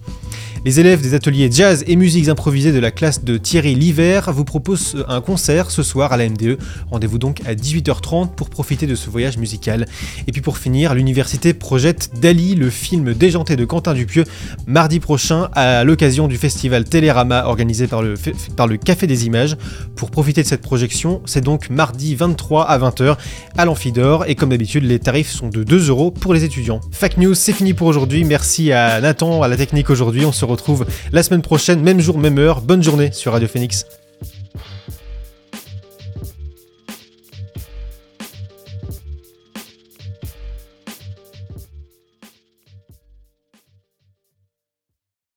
Les 0.64 0.80
élèves 0.80 1.02
des 1.02 1.12
ateliers 1.12 1.50
jazz 1.52 1.84
et 1.86 1.94
musiques 1.94 2.28
improvisées 2.28 2.72
de 2.72 2.78
la 2.78 2.90
classe 2.90 3.22
de 3.22 3.36
Thierry 3.36 3.74
Liver 3.74 4.22
vous 4.28 4.46
proposent 4.46 5.04
un 5.08 5.20
concert 5.20 5.70
ce 5.70 5.82
soir 5.82 6.14
à 6.14 6.16
la 6.16 6.26
MDE. 6.26 6.56
Rendez-vous 6.90 7.18
donc 7.18 7.42
à 7.44 7.54
18h30 7.54 8.30
pour 8.30 8.48
profiter 8.48 8.86
de 8.86 8.94
ce 8.94 9.10
voyage 9.10 9.36
musical. 9.36 9.84
Et 10.26 10.32
puis 10.32 10.40
pour 10.40 10.56
finir, 10.56 10.94
l'université 10.94 11.52
projette 11.52 12.12
Dali, 12.18 12.54
le 12.54 12.70
film 12.70 13.12
déjanté 13.12 13.56
de 13.56 13.66
Quentin 13.66 13.92
Dupieux, 13.92 14.24
mardi 14.66 15.00
prochain 15.00 15.50
à 15.52 15.84
l'occasion 15.84 16.28
du 16.28 16.38
festival 16.38 16.84
Télérama 16.84 17.44
organisé 17.44 17.86
par 17.86 18.00
le, 18.00 18.76
Café 18.78 19.06
des 19.06 19.26
Images. 19.26 19.58
Pour 19.96 20.10
profiter 20.10 20.42
de 20.42 20.48
cette 20.48 20.62
projection, 20.62 21.20
c'est 21.26 21.42
donc 21.42 21.68
mardi 21.68 22.14
23 22.14 22.64
à 22.64 22.78
20h 22.78 23.18
à 23.58 23.64
l'Amphidor. 23.66 24.24
Et 24.28 24.34
comme 24.34 24.48
d'habitude, 24.48 24.84
les 24.84 24.98
tarifs 24.98 25.30
sont 25.30 25.50
de 25.50 25.62
2 25.62 25.90
euros 25.90 26.10
pour 26.10 26.32
les 26.32 26.42
étudiants. 26.42 26.80
Fact 26.90 27.18
News, 27.18 27.34
c'est 27.34 27.52
fini 27.52 27.74
pour 27.74 27.86
aujourd'hui. 27.86 28.24
Merci 28.24 28.72
à 28.72 29.02
Nathan, 29.02 29.42
à 29.42 29.48
la 29.48 29.58
technique 29.58 29.90
aujourd'hui. 29.90 30.24
On 30.24 30.32
se 30.32 30.46
retrouve 30.54 30.86
la 31.12 31.22
semaine 31.22 31.42
prochaine, 31.42 31.80
même 31.82 32.00
jour, 32.00 32.18
même 32.18 32.38
heure. 32.38 32.60
Bonne 32.60 32.82
journée 32.82 33.12
sur 33.12 33.32
Radio 33.32 33.48
Phoenix. 33.48 33.86